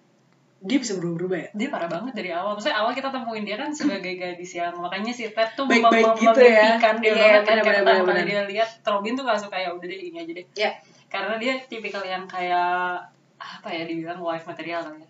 Dia 0.62 0.78
bisa 0.78 0.94
berubah-ubah 0.94 1.38
ya 1.38 1.48
Dia 1.58 1.68
parah 1.68 1.90
banget 1.90 2.12
dari 2.14 2.30
awal. 2.30 2.54
Maksudnya 2.54 2.78
awal 2.78 2.92
kita 2.92 3.10
temuin 3.10 3.42
dia 3.42 3.58
kan 3.58 3.70
sebagai 3.70 4.14
gadis 4.14 4.52
yang 4.54 4.70
makanya 4.74 5.10
si 5.10 5.26
Ted 5.26 5.50
tuh 5.52 5.66
Baik-baik 5.66 6.06
mem- 6.06 6.18
gitu 6.22 6.40
ya. 6.40 6.78
dia 6.78 7.12
Iya, 7.12 7.14
banget 7.18 7.42
kan 7.42 7.56
pertama 7.60 8.02
kali 8.06 8.22
dia 8.24 8.40
lihat 8.46 8.70
Robin 8.82 9.12
tuh 9.12 9.24
gak 9.24 9.40
suka 9.40 9.56
ya 9.56 9.68
udah 9.68 9.82
deh 9.84 9.98
ini 10.00 10.16
aja 10.16 10.32
deh. 10.32 10.46
ya 10.54 10.70
Karena 11.06 11.34
dia 11.36 11.58
tipikal 11.62 12.00
yang 12.02 12.24
kayak 12.24 13.02
apa 13.36 13.68
ya 13.68 13.82
dibilang 13.84 14.18
wife 14.18 14.46
material 14.46 14.80
kali 14.80 15.02
ya. 15.02 15.08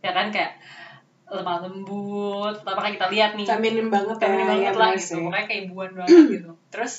Ya 0.00 0.10
kan 0.12 0.30
kayak 0.30 0.54
lemah 1.26 1.58
lembut, 1.58 2.54
makanya 2.62 2.92
kita 2.94 3.06
lihat 3.10 3.30
nih 3.34 3.42
feminin 3.44 3.90
banget 3.90 4.14
ya 4.14 4.22
feminin 4.22 4.46
banget 4.46 4.70
ya, 4.70 4.78
lah 4.78 4.90
gitu 4.94 5.02
sih. 5.02 5.18
pokoknya 5.18 5.44
kayak 5.44 5.60
ibuan 5.66 5.90
banget 5.92 6.22
gitu 6.38 6.50
terus 6.70 6.94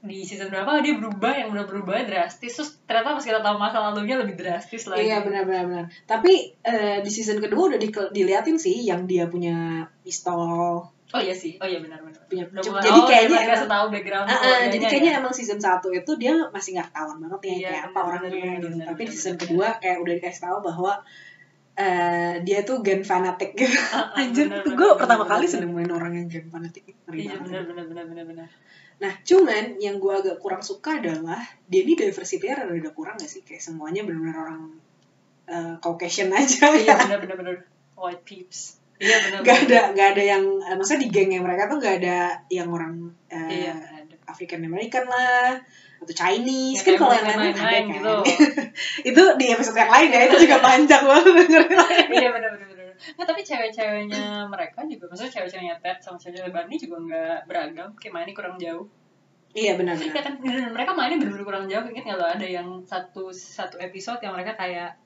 di 0.00 0.22
season 0.22 0.46
berapa 0.46 0.78
dia 0.78 0.94
berubah 0.94 1.34
yang 1.34 1.50
udah 1.50 1.64
berubah 1.64 1.98
drastis 2.00 2.54
terus 2.54 2.78
ternyata 2.82 3.12
pas 3.12 3.24
kita 3.24 3.38
tahu 3.38 3.56
masa 3.56 3.78
lalunya 3.80 4.14
lebih 4.14 4.34
drastis 4.34 4.86
lagi 4.86 5.04
Iya 5.04 5.20
benar-benar 5.20 5.64
benar. 5.64 5.84
Tapi 6.04 6.32
eh, 6.56 6.98
di 6.98 7.08
season 7.08 7.38
kedua 7.38 7.66
udah 7.68 7.76
di, 7.76 7.90
diliatin 7.90 8.54
sih 8.54 8.78
yang 8.80 9.04
dia 9.04 9.26
punya 9.26 9.82
pistol. 10.00 10.86
oh 11.08 11.18
iya 11.18 11.32
sih 11.32 11.56
oh 11.56 11.64
iya 11.64 11.80
benar 11.80 11.98
benar 11.98 12.20
Punya, 12.22 12.44
Udah 12.46 12.60
jadi 12.60 12.70
mulai- 12.70 12.94
oh, 12.94 13.06
kayaknya 13.08 13.38
emang- 13.48 13.64
tahu 13.66 13.86
background 13.90 14.26
ah, 14.26 14.36
keluarganya 14.36 14.70
jadi 14.70 14.84
kayaknya 14.86 15.10
ya. 15.10 15.18
emang 15.18 15.32
season 15.32 15.58
1 15.58 15.66
itu 15.90 16.10
dia 16.14 16.32
masih 16.48 16.70
nggak 16.70 16.86
ketahuan 16.86 17.16
banget 17.18 17.40
ya 17.40 17.48
Iya, 17.50 17.66
kayak 17.66 17.82
apa 17.82 17.98
benar, 17.98 18.08
orangnya 18.12 18.28
gitu. 18.54 18.66
benar, 18.68 18.86
Tapi 18.86 19.00
di 19.02 19.10
season 19.10 19.36
kedua 19.36 19.66
kayak 19.74 19.98
udah 19.98 20.14
dikasih 20.14 20.42
tahu 20.42 20.58
bahwa 20.62 20.92
eh, 21.74 22.34
dia 22.42 22.58
tuh 22.60 22.76
gen 22.80 23.00
fanatik 23.02 23.54
gitu. 23.54 23.70
Ah, 23.88 24.10
ah, 24.10 24.20
Anjir, 24.20 24.46
benar, 24.46 24.62
gue 24.68 24.88
pertama 24.94 25.22
benar, 25.22 25.32
kali 25.32 25.46
benar. 25.48 25.60
nemuin 25.64 25.90
orang 25.92 26.12
yang 26.12 26.26
gen 26.28 26.46
fanatik. 26.46 26.84
Iya 27.08 27.34
banget. 27.34 27.40
benar 27.40 27.62
benar 27.64 27.84
benar 27.88 28.04
benar 28.06 28.24
benar 28.28 28.48
Nah, 28.98 29.12
cuman 29.22 29.78
yang 29.78 30.02
gue 30.02 30.10
agak 30.10 30.42
kurang 30.42 30.62
suka 30.62 30.98
adalah 30.98 31.38
dia 31.70 31.86
ini 31.86 31.94
diversity-nya 31.94 32.66
rada 32.66 32.90
kurang 32.90 33.14
gak 33.14 33.30
sih? 33.30 33.46
Kayak 33.46 33.62
semuanya 33.62 34.02
benar-benar 34.02 34.36
orang 34.42 34.62
eh, 35.46 35.74
Caucasian 35.78 36.34
aja. 36.34 36.74
iya 36.74 36.94
benar 37.38 37.62
white 37.98 38.22
peeps 38.26 38.78
iya 38.98 39.18
benar 39.22 39.46
Gak 39.46 39.58
ada, 39.70 39.80
gak 39.94 40.08
ada 40.18 40.22
yang, 40.22 40.44
eh, 40.62 40.74
maksudnya 40.74 41.06
di 41.06 41.10
gengnya 41.14 41.40
mereka 41.42 41.70
tuh 41.70 41.78
gak 41.78 42.02
ada 42.02 42.42
yang 42.50 42.68
orang 42.70 43.14
eh, 43.30 43.66
iya 43.70 43.74
ada 43.74 44.14
African 44.26 44.66
American 44.66 45.06
lah 45.06 45.58
atau 45.98 46.14
Chinese 46.14 46.78
Ya, 46.78 46.82
kan 46.86 46.94
kalau 46.94 47.14
yang 47.14 47.26
lain 47.26 47.54
ada 47.58 47.58
kan 47.58 47.84
gitu. 47.90 48.14
itu 49.10 49.22
di 49.34 49.46
episode 49.50 49.78
yang 49.78 49.90
lain 49.90 50.08
ya 50.14 50.20
itu 50.30 50.36
juga 50.46 50.56
panjang 50.62 51.02
banget 51.02 51.32
dengerin 51.46 52.08
iya 52.14 52.28
benar 52.30 52.50
benar 52.98 53.14
benar 53.14 53.16
nah 53.18 53.24
tapi 53.30 53.40
cewek-ceweknya 53.46 54.26
mereka 54.50 54.78
juga 54.84 55.04
maksudnya 55.06 55.32
cewek-ceweknya 55.38 55.76
Ted 55.78 55.98
sama 56.02 56.18
cewek-cewek 56.18 56.50
Barney 56.50 56.76
juga 56.78 56.96
nggak 56.98 57.38
beragam. 57.46 57.90
Kayak 57.94 58.12
mainnya 58.14 58.34
kurang 58.34 58.56
jauh. 58.58 58.86
Iya 59.54 59.72
ya 59.72 59.74
benar-benar 59.80 60.20
kan? 60.20 60.34
Mereka 60.44 60.92
mainnya 60.92 61.16
bener-bener 61.22 61.46
kurang 61.46 61.66
jauh. 61.70 61.84
Inget 61.86 62.04
nggak 62.04 62.18
lo 62.18 62.26
ada 62.26 62.46
yang 62.46 62.68
satu 62.84 63.30
satu 63.32 63.78
episode 63.80 64.20
yang 64.20 64.34
mereka 64.34 64.58
kayak 64.58 64.98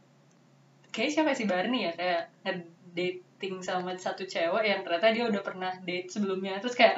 kayak 0.90 1.10
siapa 1.12 1.36
si 1.36 1.44
Barney 1.44 1.86
ya? 1.88 1.92
Kayak 1.94 2.22
dating 2.92 3.60
sama 3.62 3.94
satu 3.96 4.24
cewek 4.24 4.64
yang 4.64 4.80
ternyata 4.84 5.12
dia 5.12 5.24
udah 5.28 5.42
pernah 5.44 5.72
date 5.84 6.08
sebelumnya. 6.10 6.58
Terus 6.58 6.74
kayak 6.74 6.96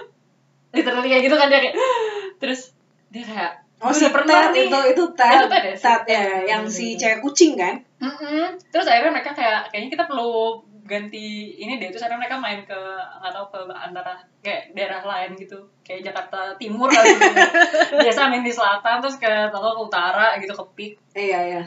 literally 0.76 1.08
kayak 1.08 1.22
gitu 1.28 1.36
kan 1.38 1.48
dia 1.48 1.60
kayak 1.62 1.76
terus 2.42 2.74
dia 3.08 3.24
kayak 3.24 3.52
oh 3.80 3.88
"Gua 3.88 3.96
si 3.96 4.06
pernah 4.10 4.50
Ted 4.50 4.52
nih." 4.52 4.68
itu 4.68 4.78
itu 4.92 5.04
itu 5.06 5.22
ya? 5.22 5.40
Ted 5.48 5.64
ya 5.64 5.76
Iya, 6.04 6.24
yang 6.44 6.62
si 6.66 6.98
cewek 6.98 7.22
kucing 7.22 7.54
kan 7.54 7.85
Mm-mm. 7.96 8.60
Terus 8.68 8.86
akhirnya 8.86 9.12
mereka 9.12 9.32
kayak 9.32 9.72
kayaknya 9.72 9.90
kita 9.96 10.04
perlu 10.04 10.60
ganti 10.86 11.56
ini 11.58 11.82
deh. 11.82 11.90
Terus 11.90 12.06
akhirnya 12.06 12.22
mereka 12.22 12.36
main 12.38 12.62
ke 12.62 12.80
nggak 13.20 13.32
tahu 13.34 13.46
ke 13.50 13.58
antara 13.74 14.14
kayak 14.44 14.70
daerah 14.76 15.02
lain 15.02 15.34
gitu. 15.34 15.58
Kayak 15.82 16.12
Jakarta 16.12 16.54
Timur 16.60 16.88
kali. 16.92 17.08
Gitu. 17.10 17.96
biasa 18.06 18.30
main 18.30 18.44
di 18.46 18.52
selatan 18.54 19.02
terus 19.02 19.16
ke 19.18 19.32
atau 19.50 19.60
ke 19.60 19.82
utara 19.82 20.38
gitu 20.38 20.54
ke 20.54 20.64
peak. 20.78 20.92
Iya 21.16 21.40
iya. 21.42 21.62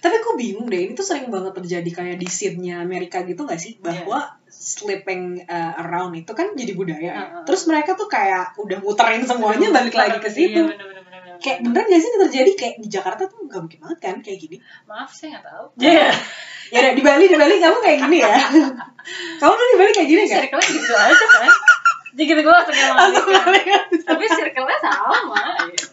Tapi 0.00 0.14
aku 0.18 0.34
bingung 0.34 0.66
deh 0.66 0.88
ini 0.88 0.92
tuh 0.96 1.06
sering 1.06 1.28
banget 1.28 1.52
terjadi 1.54 1.90
kayak 1.90 2.16
di 2.18 2.28
scene-nya 2.30 2.82
Amerika 2.82 3.22
gitu 3.22 3.44
gak 3.44 3.60
sih? 3.60 3.78
Bahwa 3.78 4.24
sleeping 4.48 5.44
uh, 5.44 5.72
around 5.84 6.16
itu 6.16 6.32
kan 6.32 6.56
jadi 6.56 6.72
budaya. 6.72 7.02
Ya. 7.04 7.12
Heeh. 7.14 7.42
terus 7.44 7.68
mereka 7.68 7.92
tuh 7.98 8.08
kayak 8.08 8.56
udah 8.56 8.80
muterin 8.80 9.22
semuanya 9.26 9.68
balik 9.70 9.92
lagi 9.92 10.18
ke 10.22 10.30
situ. 10.30 10.64
Iya, 10.64 10.72
bener, 10.72 10.86
bener, 10.88 11.03
bener, 11.34 11.42
bener. 11.42 11.42
kayak 11.42 11.58
beneran 11.66 11.86
gak 11.90 12.00
sih 12.00 12.08
ini 12.08 12.18
terjadi 12.30 12.50
kayak 12.54 12.74
di 12.78 12.88
Jakarta 12.88 13.22
tuh 13.26 13.38
gak 13.50 13.60
mungkin 13.66 13.78
banget 13.82 13.98
kan 13.98 14.16
kayak 14.22 14.38
gini 14.38 14.56
maaf 14.86 15.10
saya 15.10 15.38
nggak 15.38 15.44
tahu 15.50 15.64
Iya. 15.82 16.08
ya 16.70 16.78
udah, 16.80 16.92
di 16.94 17.02
Bali 17.02 17.24
di 17.26 17.36
Bali 17.36 17.54
kamu 17.58 17.78
kayak 17.82 17.98
gini 18.06 18.18
ya 18.22 18.36
kamu 19.42 19.52
tuh 19.52 19.66
di 19.66 19.76
Bali 19.76 19.90
kayak 19.92 20.08
gini 20.08 20.22
kan 20.30 20.38
circle 20.46 20.62
gitu 20.62 20.92
aja 20.94 21.26
kan 21.26 21.50
jadi 22.14 22.24
gitu 22.30 22.40
gue 22.46 22.54
langsung 22.54 23.26
balik. 23.26 23.66
tapi 24.06 24.24
circle-nya 24.30 24.78
sama 24.78 25.18
iya. 25.66 25.84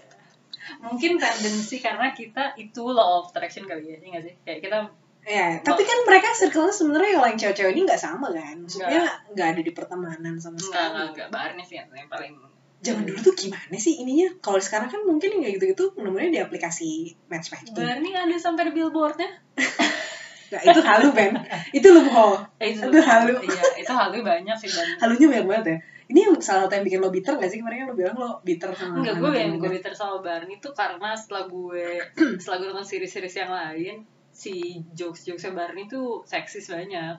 mungkin 0.85 1.11
tendensi 1.17 1.77
karena 1.81 2.13
kita 2.13 2.53
itu 2.61 2.83
law 2.85 3.25
of 3.25 3.33
attraction 3.33 3.65
kali 3.65 3.89
ya, 3.89 3.97
iya 4.01 4.07
nggak 4.17 4.23
sih? 4.25 4.33
Kayak 4.45 4.59
kita 4.65 4.77
ya 5.21 5.47
tapi 5.61 5.85
kan 5.85 5.97
mereka 6.05 6.33
circle-nya 6.33 6.73
sebenarnya 6.73 7.11
kalau 7.17 7.27
yang 7.29 7.39
cewek-cewek 7.41 7.71
ini 7.77 7.81
nggak 7.85 8.01
sama 8.01 8.33
kan 8.33 8.55
maksudnya 8.57 9.05
nggak 9.33 9.47
ada 9.53 9.61
di 9.61 9.71
pertemanan 9.73 10.33
sama 10.41 10.57
sekali 10.57 10.81
enggak 10.81 11.05
enggak 11.13 11.29
Barney 11.29 11.61
sih 11.65 11.77
yang 11.77 12.09
paling 12.09 12.33
zaman 12.81 13.05
dulu 13.05 13.19
tuh 13.21 13.33
gimana 13.37 13.77
sih 13.77 14.01
ininya? 14.01 14.27
Kalau 14.41 14.57
sekarang 14.57 14.89
kan 14.89 15.01
mungkin 15.05 15.37
kayak 15.37 15.61
gitu-gitu 15.61 15.93
nemunya 16.01 16.29
di 16.33 16.39
aplikasi 16.41 17.13
match 17.29 17.53
matching 17.53 17.77
Barney 17.77 18.11
ada 18.17 18.35
sampai 18.37 18.73
billboardnya? 18.73 19.29
Nah, 20.51 20.59
itu 20.67 20.83
halu 20.83 21.15
Ben. 21.15 21.31
Itu 21.71 21.95
loophole 21.95 22.35
eh, 22.59 22.75
itu, 22.75 22.83
Itu 22.91 22.99
halu. 22.99 23.39
iya 23.47 23.63
itu 23.79 23.87
halu 23.87 24.19
banyak 24.19 24.51
sih 24.59 24.67
Barney 24.67 24.99
halunya 24.99 25.27
banyak 25.31 25.47
banget 25.47 25.63
ya. 25.63 25.77
Ini 26.11 26.19
yang 26.27 26.35
salah 26.43 26.67
satu 26.67 26.75
yang 26.75 26.83
bikin 26.83 26.99
lo 26.99 27.07
bitter 27.07 27.39
gak 27.39 27.47
sih 27.47 27.63
kemarin? 27.63 27.87
Lo 27.87 27.95
bilang 27.95 28.19
lo 28.19 28.43
bitter 28.43 28.67
sama 28.75 28.99
Enggak, 28.99 29.15
gue 29.23 29.31
yang 29.31 29.55
gue. 29.55 29.71
bitter 29.71 29.95
sama 29.95 30.19
Barney 30.19 30.59
tuh 30.59 30.75
karena 30.75 31.15
setelah 31.15 31.47
gue 31.47 32.03
setelah 32.43 32.57
gue 32.59 32.67
nonton 32.67 32.83
series-series 32.83 33.35
yang 33.47 33.51
lain 33.55 33.95
si 34.27 34.83
jokes-jokesnya 34.91 35.55
Barney 35.55 35.87
tuh 35.87 36.27
seksis 36.27 36.67
banyak 36.67 37.15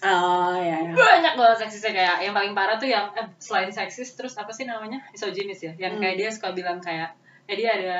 oh 0.00 0.54
ya, 0.56 0.78
ya. 0.80 0.92
banyak 0.92 1.34
banget 1.34 1.56
seksisnya. 1.60 1.92
Kayak 1.92 2.16
yang 2.22 2.32
paling 2.32 2.52
parah 2.52 2.76
tuh 2.76 2.86
yang 2.86 3.10
eh, 3.12 3.26
selain 3.36 3.68
seksis 3.68 4.14
terus 4.14 4.34
apa 4.36 4.48
sih 4.50 4.64
namanya? 4.64 5.02
Misoginis 5.10 5.60
ya. 5.60 5.72
Yang 5.76 5.98
Hmm. 5.98 6.02
kayak 6.02 6.16
dia 6.16 6.28
suka 6.30 6.48
bilang 6.50 6.78
kayak 6.78 7.12
eh 7.44 7.54
dia 7.54 7.70
ada 7.74 7.96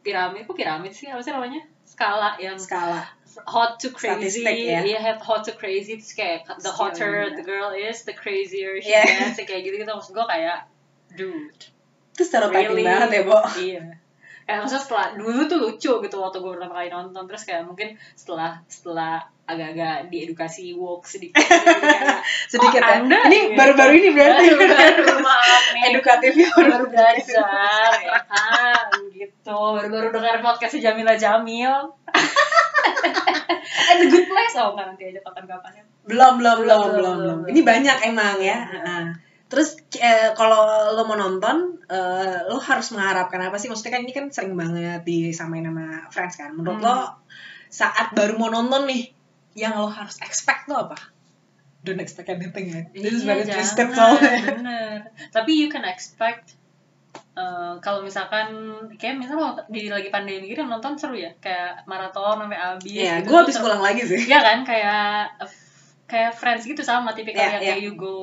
piramid. 0.00 0.44
Kok 0.44 0.56
piramid 0.56 0.90
sih? 0.90 1.06
Apa 1.06 1.20
sih 1.20 1.30
namanya? 1.30 1.62
Skala 1.86 2.34
yang 2.38 2.56
skala. 2.56 3.04
hot 3.44 3.76
to 3.76 3.92
crazy. 3.92 4.40
Statistik 4.40 4.56
ya. 4.64 4.80
iya 4.80 4.96
head 4.96 5.20
hot 5.20 5.44
to 5.44 5.52
crazy. 5.52 6.00
Terus 6.00 6.16
kayak 6.16 6.48
the 6.64 6.72
hotter 6.72 7.28
the 7.36 7.44
girl 7.44 7.68
is 7.70 8.00
the 8.08 8.16
crazier 8.16 8.80
she 8.80 8.88
Yeah. 8.88 9.04
gets 9.04 9.36
kayak 9.38 9.60
gitu 9.60 9.76
gitu 9.76 9.92
maksud 9.92 10.16
gue 10.16 10.24
kayak 10.24 10.64
dude. 11.12 11.68
Itu 12.16 12.24
stereotyping 12.24 12.80
Really? 12.80 12.88
banget 12.88 13.10
ya 13.12 13.22
Bo. 13.28 13.36
Iya 13.60 13.82
kayak 14.46 14.62
maksudnya 14.62 14.82
setelah 14.82 15.06
dulu 15.18 15.40
tuh 15.44 15.58
lucu 15.58 15.92
gitu 16.00 16.16
waktu 16.16 16.38
gue 16.38 16.50
pertama 16.54 16.74
kali 16.78 16.88
nonton. 16.88 17.22
Terus 17.26 17.42
kayak 17.42 17.66
mungkin 17.66 17.98
setelah 18.14 18.62
setelah 18.70 19.18
agak-agak 19.46 20.10
diedukasi 20.10 20.74
woke 20.74 21.06
sedikit 21.06 21.38
gitu, 21.38 21.70
kayak, 21.78 22.18
sedikit 22.54 22.82
"Oh, 22.82 22.90
ya? 22.90 22.98
Anda 22.98 23.18
ini 23.30 23.38
ini- 23.50 23.54
baru-baru 23.54 23.92
ini 23.94 24.10
berarti. 24.10 24.46
Baru 24.58 25.18
maaf 25.26 25.62
nih. 25.70 25.82
Edukatifnya 25.94 26.48
baru 26.54 26.84
belajar 26.90 27.46
ya 28.02 28.18
kan? 28.26 28.90
Gitu. 29.10 29.54
Baru-baru 29.54 30.06
dengar 30.10 30.42
podcast 30.42 30.74
Jamila 30.78 31.14
Jamil. 31.14 31.74
And 33.86 33.98
the 34.02 34.06
good 34.10 34.26
place. 34.26 34.54
Oh 34.58 34.74
nggak 34.74 34.86
nanti 34.94 35.02
aja 35.10 35.20
kapan-kapan 35.22 35.70
ya. 35.78 35.82
Belum 36.06 36.38
belum 36.38 36.56
belum 36.66 36.80
Belum, 36.98 37.14
belum 37.22 37.38
ini 37.50 37.60
banyak 37.62 37.96
emang 38.04 38.36
ya. 38.38 38.58
Iya. 38.66 39.25
Terus 39.46 39.78
eh, 39.96 40.34
kalau 40.34 40.66
lo 40.90 41.02
mau 41.06 41.14
nonton 41.14 41.78
eh, 41.86 42.38
lo 42.50 42.58
harus 42.58 42.90
mengharapkan 42.90 43.38
apa 43.40 43.56
sih? 43.56 43.70
Maksudnya 43.70 43.94
kan 43.94 44.02
ini 44.02 44.12
kan 44.12 44.26
sering 44.28 44.58
banget 44.58 45.06
disamain 45.06 45.62
sama 45.62 45.86
friends 46.10 46.34
kan. 46.34 46.50
Menurut 46.50 46.82
Hmm. 46.82 46.86
lo 46.86 46.96
saat 47.66 48.10
baru 48.10 48.34
mau 48.36 48.50
nonton 48.50 48.86
nih 48.86 49.10
yang 49.54 49.78
lo 49.78 49.86
harus 49.86 50.18
expect 50.20 50.66
lo 50.66 50.90
apa? 50.90 50.98
Don't 51.80 52.02
expect 52.02 52.26
anything 52.26 52.74
ya. 52.74 52.82
Iya, 52.90 52.98
this 52.98 53.12
is 53.12 53.22
very 53.22 53.46
jangan, 53.46 53.54
twisted 53.54 53.88
soalnya. 53.94 54.34
Bener. 54.58 54.96
Tapi 55.30 55.50
you 55.54 55.70
can 55.70 55.86
expect 55.86 56.58
eh, 57.38 57.72
kalau 57.78 58.02
misalkan 58.02 58.50
kayak 58.98 59.22
misalnya 59.22 59.62
di 59.70 59.86
lagi 59.86 60.10
pandemi 60.10 60.50
gini 60.50 60.66
nonton 60.66 60.98
seru 60.98 61.14
ya. 61.14 61.30
Kayak 61.38 61.86
maraton 61.86 62.42
sampai 62.42 62.58
habis 62.58 62.90
Iya, 62.90 63.22
gitu, 63.22 63.30
gue 63.30 63.38
habis 63.38 63.56
pulang 63.62 63.78
lagi 63.78 64.02
sih. 64.02 64.26
Iya 64.26 64.42
kan? 64.42 64.58
Kayak 64.66 65.38
kayak 66.10 66.32
friends 66.34 66.66
gitu 66.66 66.82
sama 66.82 67.14
tipikal 67.14 67.46
Iya, 67.46 67.50
yang 67.58 67.62
iya. 67.62 67.70
kayak 67.78 67.82
you 67.86 67.94
go 67.94 68.18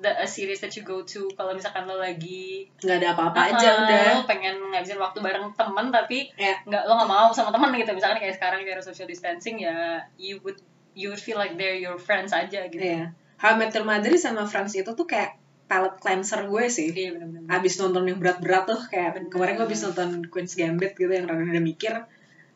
the 0.00 0.10
a 0.10 0.24
series 0.24 0.58
that 0.58 0.72
you 0.72 0.80
go 0.80 1.00
to 1.02 1.28
kalau 1.32 1.52
misalkan 1.52 1.84
lo 1.84 1.96
lagi 1.96 2.64
Nggak 2.78 2.96
ada 2.98 3.08
apa-apa 3.12 3.36
Ah, 3.36 3.46
aja 3.52 3.68
udah. 3.78 4.04
lo 4.16 4.22
pengen 4.24 4.56
ngabisin 4.66 4.96
waktu 4.96 5.18
bareng 5.20 5.52
temen 5.52 5.86
tapi 5.88 6.32
Iya. 6.34 6.56
nggak 6.64 6.82
lo 6.84 6.92
nggak 6.96 7.10
mau 7.10 7.28
sama 7.28 7.52
temen 7.52 7.68
gitu 7.74 7.92
misalkan 7.92 8.18
kayak 8.18 8.34
sekarang 8.34 8.60
kayak 8.60 8.80
social 8.80 9.04
distancing 9.04 9.60
ya 9.60 10.00
you 10.16 10.40
would 10.40 10.56
you 10.92 11.08
would 11.08 11.20
feel 11.20 11.36
like 11.36 11.54
they're 11.54 11.76
your 11.76 11.96
friends 11.96 12.32
aja 12.32 12.64
gitu 12.66 12.80
Iya. 12.80 13.12
How 13.36 13.54
I 13.54 13.56
Met 13.56 13.72
Your 13.72 13.84
Mother 13.84 14.12
sama 14.14 14.44
Friends 14.44 14.72
itu 14.72 14.88
tuh 14.90 15.04
kayak 15.04 15.36
palette 15.64 15.96
cleanser 15.96 16.44
gue 16.44 16.64
sih. 16.66 16.90
iya 16.90 17.14
benar-benar 17.14 17.48
Abis 17.52 17.78
nonton 17.78 18.04
yang 18.04 18.18
berat-berat 18.18 18.64
tuh 18.66 18.80
kayak 18.86 19.14
Bener. 19.14 19.28
kemarin 19.28 19.54
gue 19.54 19.64
abis 19.64 19.80
nonton 19.82 20.08
Queen's 20.26 20.52
Gambit 20.52 20.92
gitu 20.92 21.08
yang 21.08 21.24
rada-rada 21.24 21.56
mikir. 21.58 21.94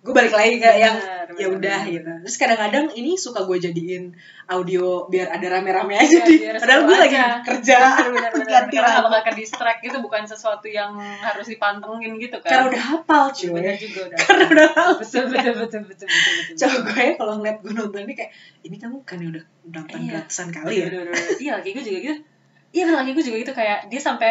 Gue 0.05 0.13
balik 0.13 0.31
lagi 0.31 0.61
ke 0.61 0.69
yang 0.77 1.01
ya 1.33 1.49
udah 1.49 1.81
gitu. 1.87 2.05
Terus 2.21 2.37
kadang-kadang 2.37 2.93
ini 2.93 3.17
suka 3.17 3.41
gue 3.43 3.57
jadiin 3.59 4.13
audio 4.45 5.09
biar 5.09 5.33
ada 5.33 5.49
rame-rame 5.51 5.97
aja 5.97 6.21
Iya, 6.21 6.29
di. 6.29 6.35
Padahal 6.55 6.85
gue 6.85 6.97
lagi 6.99 7.17
kerja 7.43 7.79
ganti 8.45 8.77
nggak 8.77 8.85
lagu. 8.85 9.09
bakal 9.09 9.23
ke 9.25 9.33
distract 9.35 9.81
itu 9.81 9.97
bukan 9.99 10.23
sesuatu 10.23 10.69
yang 10.69 10.93
harus 11.01 11.49
dipantengin 11.49 12.21
gitu 12.21 12.37
kan 12.39 12.53
Karena 12.53 12.65
udah 12.69 12.83
hapal 12.87 13.25
Iya, 13.27 13.37
cuy. 13.41 13.53
bener 13.57 13.75
juga 13.75 14.01
udah 14.05 14.19
Karena 14.21 14.45
udah 14.47 14.69
hapal. 14.69 14.91
betul 15.01 15.25
betul 15.25 15.53
betul 15.57 15.81
betul 15.83 16.07
betul 16.07 16.33
betul 16.37 16.55
Coba 16.55 16.77
gue 16.85 17.07
kalau 17.17 17.33
ngeliat 17.35 17.59
gue 17.59 17.73
nonton 17.73 18.01
ini 18.03 18.15
kayak 18.15 18.31
ini 18.63 18.77
kamu 18.77 18.97
kan 19.03 19.19
udah 19.19 19.45
nonton 19.67 19.99
Iya. 19.99 20.13
ratusan 20.21 20.49
kali 20.51 20.75
ya. 20.77 20.87
Iya 21.41 21.51
lagi 21.57 21.69
gue 21.73 21.81
juga 21.83 21.99
gitu 22.03 22.17
iya 22.71 22.85
lagi 22.91 23.11
gue 23.11 23.23
juga 23.23 23.37
gitu 23.41 23.53
kayak 23.55 23.87
dia 23.87 24.01
sampai 24.03 24.31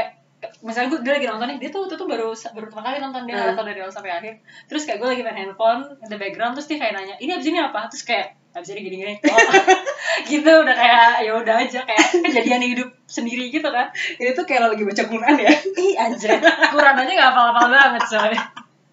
misalnya 0.61 0.87
gue 0.89 0.99
dia 1.01 1.13
lagi 1.13 1.27
nonton 1.27 1.47
nih 1.47 1.57
dia 1.57 1.69
tuh 1.69 1.79
waktu 1.83 1.95
itu 1.95 2.05
baru 2.05 2.27
baru 2.31 2.65
pertama 2.67 2.83
kali 2.83 2.97
nonton 2.99 3.21
dia 3.23 3.35
Hmm. 3.35 3.47
nonton 3.51 3.65
dari 3.65 3.79
awal 3.79 3.91
sampai 3.91 4.11
akhir 4.11 4.33
terus 4.65 4.83
kayak 4.83 4.97
gue 4.97 5.09
lagi 5.09 5.21
main 5.21 5.37
handphone 5.37 5.81
in 5.97 6.07
the 6.07 6.15
background 6.15 6.53
terus 6.53 6.67
dia 6.67 6.77
kayak 6.77 6.93
nanya 6.93 7.15
ini 7.17 7.31
abis 7.31 7.47
ini 7.47 7.59
apa 7.59 7.87
terus 7.87 8.03
kayak 8.03 8.35
abis 8.51 8.69
ini 8.71 8.81
gini 8.81 8.95
gini 8.99 9.13
oh. 9.25 9.39
gitu 10.29 10.51
udah 10.53 10.75
kayak 10.75 11.09
ya 11.21 11.31
udah 11.33 11.55
aja 11.57 11.79
kayak 11.83 12.05
kejadian 12.21 12.61
hidup 12.61 12.89
sendiri 13.05 13.49
gitu 13.49 13.65
kan 13.65 13.89
Ini 13.93 14.31
tuh 14.31 14.43
kayak 14.43 14.61
lo 14.61 14.67
lagi 14.71 14.83
baca 14.83 15.03
Quran 15.03 15.33
ya. 15.37 15.49
ih 15.73 15.93
anjir 15.97 16.29
kurang 16.69 16.95
aja 16.95 17.11
gak 17.11 17.27
hafal-hafal 17.29 17.67
banget 17.67 18.03
coy 18.05 18.33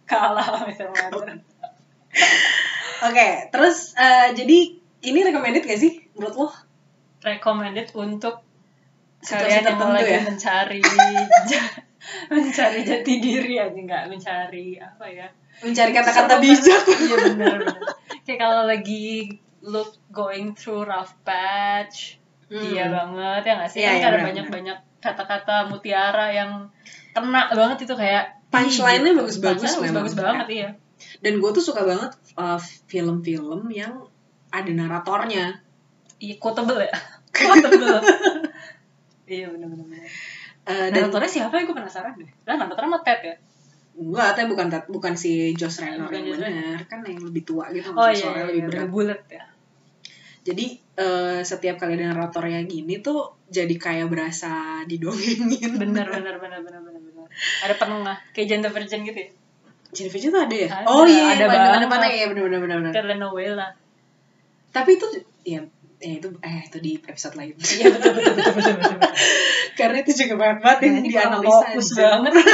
kalah. 0.08 0.46
Mother 0.64 1.38
Oke, 3.00 3.28
terus 3.48 3.94
eh, 3.94 4.34
jadi 4.34 4.58
ini 5.02 5.18
recommended 5.22 5.64
gak 5.64 5.78
sih 5.78 6.04
menurut 6.12 6.34
lo? 6.36 6.48
recommended 7.20 7.92
untuk 7.92 8.40
Situasi 9.20 9.60
tertentu 9.60 9.86
lagi 9.92 10.12
ya? 10.16 10.20
mencari 10.24 10.80
mencari 12.32 12.80
jati 12.82 13.12
diri 13.20 13.54
aja 13.60 13.76
nggak 13.76 14.04
mencari 14.08 14.80
apa 14.80 15.04
ya? 15.08 15.28
Mencari 15.60 15.90
kata-kata 15.92 16.40
bijak. 16.40 16.82
iya 16.88 17.16
benar 17.28 17.58
kayak 18.24 18.40
kalau 18.40 18.64
lagi 18.64 19.36
look 19.60 20.00
going 20.08 20.56
through 20.56 20.88
rough 20.88 21.12
patch 21.24 22.20
Hmm. 22.50 22.66
iya 22.66 22.90
banget 22.90 23.42
ya 23.46 23.52
nggak 23.62 23.70
sih? 23.70 23.78
Iya, 23.78 23.86
kan 23.86 23.94
iya, 23.94 24.02
ada 24.02 24.10
benar, 24.10 24.26
banyak 24.26 24.46
banyak 24.50 24.78
kata-kata 24.98 25.56
mutiara 25.70 26.34
yang 26.34 26.66
kena 27.14 27.46
banget 27.54 27.86
itu 27.86 27.94
kayak 27.94 28.42
Punchline-nya 28.50 29.14
bagus-bagus 29.14 29.70
Punchline-nya 29.78 29.94
bagus 30.02 30.14
banget 30.18 30.46
iya. 30.50 30.68
Dan 31.22 31.38
gue 31.38 31.50
tuh 31.54 31.62
suka 31.62 31.86
banget 31.86 32.10
uh, 32.34 32.58
film-film 32.90 33.70
yang 33.70 34.02
ada 34.50 34.66
naratornya. 34.74 35.62
iya 36.18 36.34
quotable 36.42 36.82
ya. 36.82 36.90
Quotable 37.38 38.02
iya 39.30 39.46
benar 39.46 39.68
benar 39.70 39.86
benar 39.86 40.10
Eh, 40.68 40.88
dan 40.92 41.08
siapa? 41.24 41.54
Ya 41.56 41.64
gue 41.64 41.72
penasaran 41.72 42.12
deh. 42.20 42.30
Lah 42.44 42.54
naratornya 42.60 42.90
sama 42.92 43.00
Ted 43.00 43.20
ya? 43.24 43.36
Enggak, 43.96 44.28
tapi 44.36 44.46
bukan 44.52 44.66
bukan 44.92 45.14
si 45.16 45.52
Josh 45.56 45.82
Bukan 45.82 46.20
yang 46.24 46.36
benar, 46.36 46.80
kan 46.86 47.00
yang 47.04 47.20
lebih 47.20 47.42
tua 47.42 47.68
gitu, 47.74 47.90
oh 47.92 48.08
iya, 48.08 48.16
iya, 48.16 48.44
lebih 48.48 48.62
iya, 48.64 48.68
berat. 48.70 48.88
bulat 48.88 49.20
ya. 49.28 49.44
Jadi 50.40 50.66
eh, 50.96 51.40
setiap 51.44 51.76
kali 51.76 52.00
ada 52.00 52.16
naratornya 52.16 52.64
gini 52.64 53.04
tuh 53.04 53.34
jadi 53.50 53.74
kayak 53.76 54.08
berasa 54.08 54.84
didongengin. 54.88 55.76
bener 55.80 56.06
bener 56.06 56.36
bener 56.38 56.60
bener 56.64 56.80
bener 56.80 57.00
bener 57.02 57.28
ada 57.60 57.74
penengah 57.76 58.16
kayak 58.32 58.46
Janda 58.48 58.68
Virgin 58.72 59.04
gitu 59.04 59.18
ya? 59.20 59.28
Jennifer 59.90 60.18
tuh 60.22 60.40
ada 60.46 60.56
ya? 60.56 60.68
Ada, 60.70 60.86
oh 60.86 61.04
iya, 61.04 61.24
ada 61.34 61.44
mana 61.50 61.86
mana 61.90 62.06
ya 62.08 62.30
benar 62.30 62.46
benar 62.46 62.60
benar 62.62 62.76
benar. 62.78 62.92
telenovela 62.94 63.68
Tapi 64.70 64.90
itu 64.96 65.06
ya 65.44 65.60
eh 66.00 66.16
itu 66.16 66.28
eh 66.40 66.58
itu 66.64 66.78
di 66.80 66.92
episode 66.98 67.36
lain. 67.36 67.52
iya 67.76 67.86
betul 67.88 68.12
betul 68.14 68.32
betul 68.32 68.52
betul 68.52 68.74
betul, 68.74 68.94
betul. 68.96 69.12
Karena 69.76 69.96
itu 69.98 70.12
juga 70.16 70.34
banyak 70.34 70.58
banget 70.60 70.78
yang 70.80 70.90
Ini 70.90 71.00
kurang 71.00 71.12
dianalisa. 71.12 71.52
fokus 71.62 71.88
aja. 71.90 72.00
banget 72.08 72.32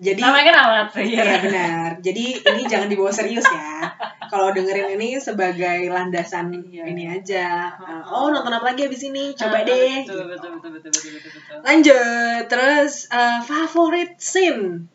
Jadi 0.00 0.16
namanya 0.16 0.44
kan 0.48 0.56
amat 0.64 0.86
Iya 0.96 1.22
ya 1.22 1.36
benar. 1.40 1.90
Jadi 2.00 2.24
ini 2.40 2.62
jangan 2.64 2.88
dibawa 2.88 3.12
serius 3.12 3.44
ya. 3.44 3.84
Kalau 4.28 4.48
dengerin 4.50 4.96
ini 4.96 5.16
sebagai 5.16 5.88
landasan 5.88 6.48
Iya. 6.52 6.84
ini 6.86 7.04
aja. 7.04 7.68
Uh, 7.76 8.00
oh 8.04 8.26
nonton 8.28 8.48
apa 8.50 8.72
lagi 8.72 8.88
abis 8.88 9.04
ini? 9.06 9.32
Coba 9.32 9.60
deh. 9.60 10.04
betul 10.04 10.24
gitu. 10.24 10.24
betul 10.24 10.50
betul 10.56 10.70
betul 10.72 10.90
betul 10.90 11.10
betul 11.12 11.30
betul 11.36 11.56
Lanjut. 11.60 12.42
Terus 12.46 12.92
uh, 13.08 13.40
favorit 13.40 14.16
scene. 14.16 14.88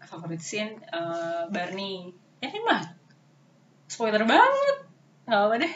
favorit 0.00 0.40
scene 0.40 0.72
eh, 0.88 1.42
Barney 1.48 2.08
ya 2.40 2.48
ini 2.48 2.64
mah 2.64 2.80
spoiler 3.84 4.24
banget 4.24 4.87
nggak 5.28 5.42
apa 5.44 5.54
deh? 5.60 5.74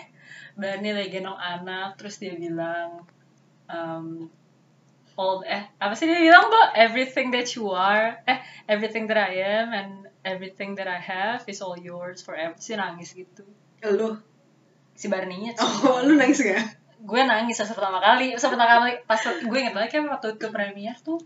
Barney 0.57 0.91
lagi 0.97 1.21
gendong 1.21 1.37
anak 1.37 2.01
terus 2.01 2.17
dia 2.17 2.33
bilang 2.37 3.05
um, 3.69 4.29
all 5.17 5.45
eh 5.45 5.69
apa 5.77 5.93
sih 5.93 6.09
dia 6.09 6.19
bilang 6.19 6.49
tuh? 6.49 6.67
Everything 6.73 7.29
that 7.37 7.53
you 7.53 7.69
are 7.69 8.17
eh 8.25 8.41
everything 8.65 9.05
that 9.13 9.21
I 9.21 9.33
am 9.39 9.77
and 9.77 9.91
everything 10.25 10.81
that 10.81 10.89
I 10.89 10.97
have 10.97 11.45
is 11.45 11.61
all 11.61 11.77
yours 11.77 12.25
forever. 12.25 12.57
Sih 12.57 12.81
nangis 12.81 13.13
gitu. 13.13 13.45
Lu. 13.85 14.17
si 14.93 15.09
Barney-nya 15.09 15.57
Oh 15.59 16.05
lu 16.05 16.15
nangis 16.21 16.45
gak? 16.45 16.83
gue 17.03 17.21
nangis 17.27 17.59
pas 17.59 17.71
pertama 17.75 17.99
kali 17.99 18.31
pas 18.39 18.45
pertama 18.47 18.67
kali 18.79 18.93
pas 19.11 19.19
gue 19.19 19.59
inget 19.59 19.75
lagi 19.75 19.91
kan 19.99 20.07
waktu 20.07 20.39
ke 20.39 20.47
premier 20.55 20.95
tuh 21.03 21.19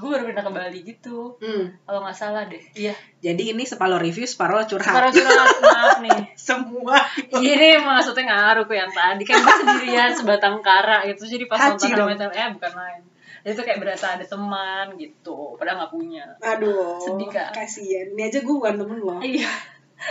gue 0.00 0.08
baru 0.08 0.24
pindah 0.24 0.40
ke 0.40 0.50
Bali 0.50 0.80
gitu 0.82 1.36
Hmm. 1.36 1.68
kalau 1.80 2.00
nggak 2.00 2.16
salah 2.16 2.42
deh 2.44 2.58
iya 2.72 2.96
Jadi 3.20 3.52
ini 3.52 3.62
separuh 3.62 3.96
review, 3.96 4.24
separuh 4.24 4.64
curhat. 4.64 4.90
Para 4.90 5.08
curhat 5.08 5.48
maaf 5.60 6.00
nih 6.00 6.20
Semua. 6.40 6.96
ini 7.30 7.76
maksudnya 7.78 8.24
ngaruh 8.26 8.64
ke 8.64 8.74
yang 8.74 8.88
tadi 8.88 9.22
kan 9.22 9.36
gue 9.38 9.54
sendirian 9.54 10.10
sebatang 10.10 10.58
kara 10.58 11.04
gitu 11.04 11.28
jadi 11.28 11.44
pas 11.44 11.60
Haci 11.68 11.92
nonton 11.92 12.16
Your- 12.18 12.32
eh 12.32 12.48
bukan 12.50 12.72
lain 12.72 13.02
itu 13.42 13.56
kayak 13.58 13.78
berasa 13.78 14.06
ada 14.14 14.24
teman 14.24 14.96
gitu 14.96 15.54
padahal 15.54 15.80
nggak 15.80 15.92
punya 15.92 16.24
Aduh. 16.40 16.96
Sedih, 16.96 17.28
kan? 17.28 17.48
Kasian. 17.50 18.12
Ini 18.12 18.22
aja 18.26 18.38
gue 18.38 18.52
bukan 18.52 18.74
temen 18.74 18.98
lo. 18.98 19.16
iya 19.22 19.48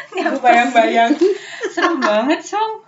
Gue 0.07 0.37
bayang-bayang. 0.39 1.13
serem 1.73 1.97
banget 1.97 2.41
song 2.41 2.85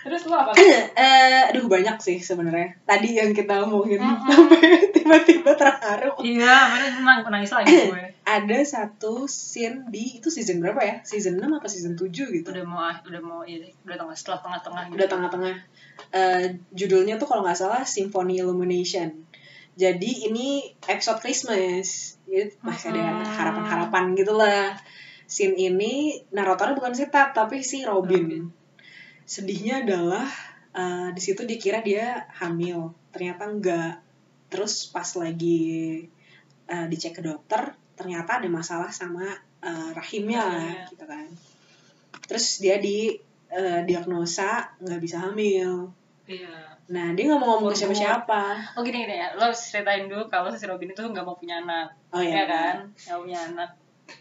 terus 0.00 0.24
lu 0.24 0.32
apa 0.32 0.56
eh, 0.96 1.52
aduh 1.52 1.68
banyak 1.68 2.00
sih 2.00 2.16
sebenarnya. 2.18 2.72
Tadi 2.82 3.20
yang 3.20 3.30
kita 3.30 3.60
omongin 3.62 4.00
Mm-mm. 4.00 4.24
sampai 4.24 4.60
tiba-tiba 4.96 5.52
terharu. 5.54 6.16
iya 6.24 6.72
mana 6.72 6.86
nang 7.20 7.20
nangis 7.28 7.52
lagi 7.52 7.68
gue 7.92 8.04
ada 8.24 8.58
satu 8.62 9.26
scene 9.26 9.90
di 9.90 10.16
itu 10.18 10.32
season 10.32 10.58
berapa 10.58 10.80
ya? 10.80 10.94
Season 11.04 11.36
6 11.36 11.44
apa 11.52 11.66
season 11.66 11.94
7 11.94 12.08
gitu? 12.08 12.48
udah 12.48 12.64
mau 12.64 12.80
udah 12.86 13.20
mau 13.20 13.42
ini 13.44 13.68
udah 13.84 13.96
tengah 13.98 14.16
setelah 14.16 14.40
tengah-tengah 14.40 14.82
gitu 14.88 14.96
Udah 14.96 15.06
tengah-tengah. 15.08 15.56
Eh, 16.10 16.46
judulnya 16.72 17.20
tuh 17.20 17.28
kalau 17.28 17.44
nggak 17.44 17.58
salah 17.58 17.82
Symphony 17.84 18.40
Illumination. 18.40 19.28
Jadi 19.74 20.28
ini 20.28 20.64
episode 20.86 21.20
Christmas. 21.20 22.16
Jadi 22.24 22.56
masih 22.60 22.92
ada 22.92 23.00
Hmm. 23.20 23.24
harapan-harapan 23.26 24.04
gitu 24.14 24.32
lah. 24.32 24.76
Scene 25.24 25.54
ini 25.54 26.18
naratornya 26.30 26.74
bukan 26.74 26.90
si 26.90 27.06
Ted 27.06 27.32
tapi 27.32 27.60
si 27.60 27.82
Robin. 27.82 28.24
Robin. 28.26 28.44
Sedihnya 29.30 29.86
adalah 29.86 30.26
eh, 30.74 31.08
di 31.14 31.20
situ 31.22 31.46
dikira 31.46 31.78
dia 31.80 32.26
hamil. 32.34 32.90
Ternyata 33.14 33.46
enggak. 33.46 34.02
Terus 34.50 34.90
pas 34.90 35.06
lagi 35.14 36.02
eh, 36.66 36.86
dicek 36.90 37.14
ke 37.14 37.22
dokter, 37.22 37.62
ternyata 37.94 38.42
ada 38.42 38.48
masalah 38.50 38.90
sama 38.90 39.22
eh, 39.62 39.90
rahimnya 39.94 40.42
lah, 40.42 40.58
Rahimnya. 40.58 40.90
gitu 40.90 41.04
kan. 41.06 41.26
Terus 42.26 42.58
dia 42.58 42.76
di 42.78 43.14
eh, 43.48 43.80
diagnosa 43.86 44.74
nggak 44.78 45.00
bisa 45.00 45.22
hamil. 45.22 45.86
iya 46.26 46.66
Nah 46.90 47.14
dia 47.14 47.22
nggak 47.26 47.38
mau 47.38 47.54
ngomong 47.54 47.70
ke 47.70 47.78
siapa-siapa. 47.78 48.74
oh 48.74 48.82
gini 48.82 49.06
gini 49.06 49.14
ya 49.14 49.30
lo 49.34 49.50
ceritain 49.50 50.10
dulu 50.10 50.26
kalau 50.26 50.50
si 50.50 50.66
Robin 50.66 50.90
itu 50.90 50.98
nggak 51.00 51.22
mau 51.22 51.38
punya 51.38 51.62
anak 51.62 51.86
Oh 52.10 52.18
ya 52.18 52.34
iya 52.34 52.42
kan 52.46 52.74
nggak 52.90 53.18
punya 53.22 53.38
anak 53.46 53.70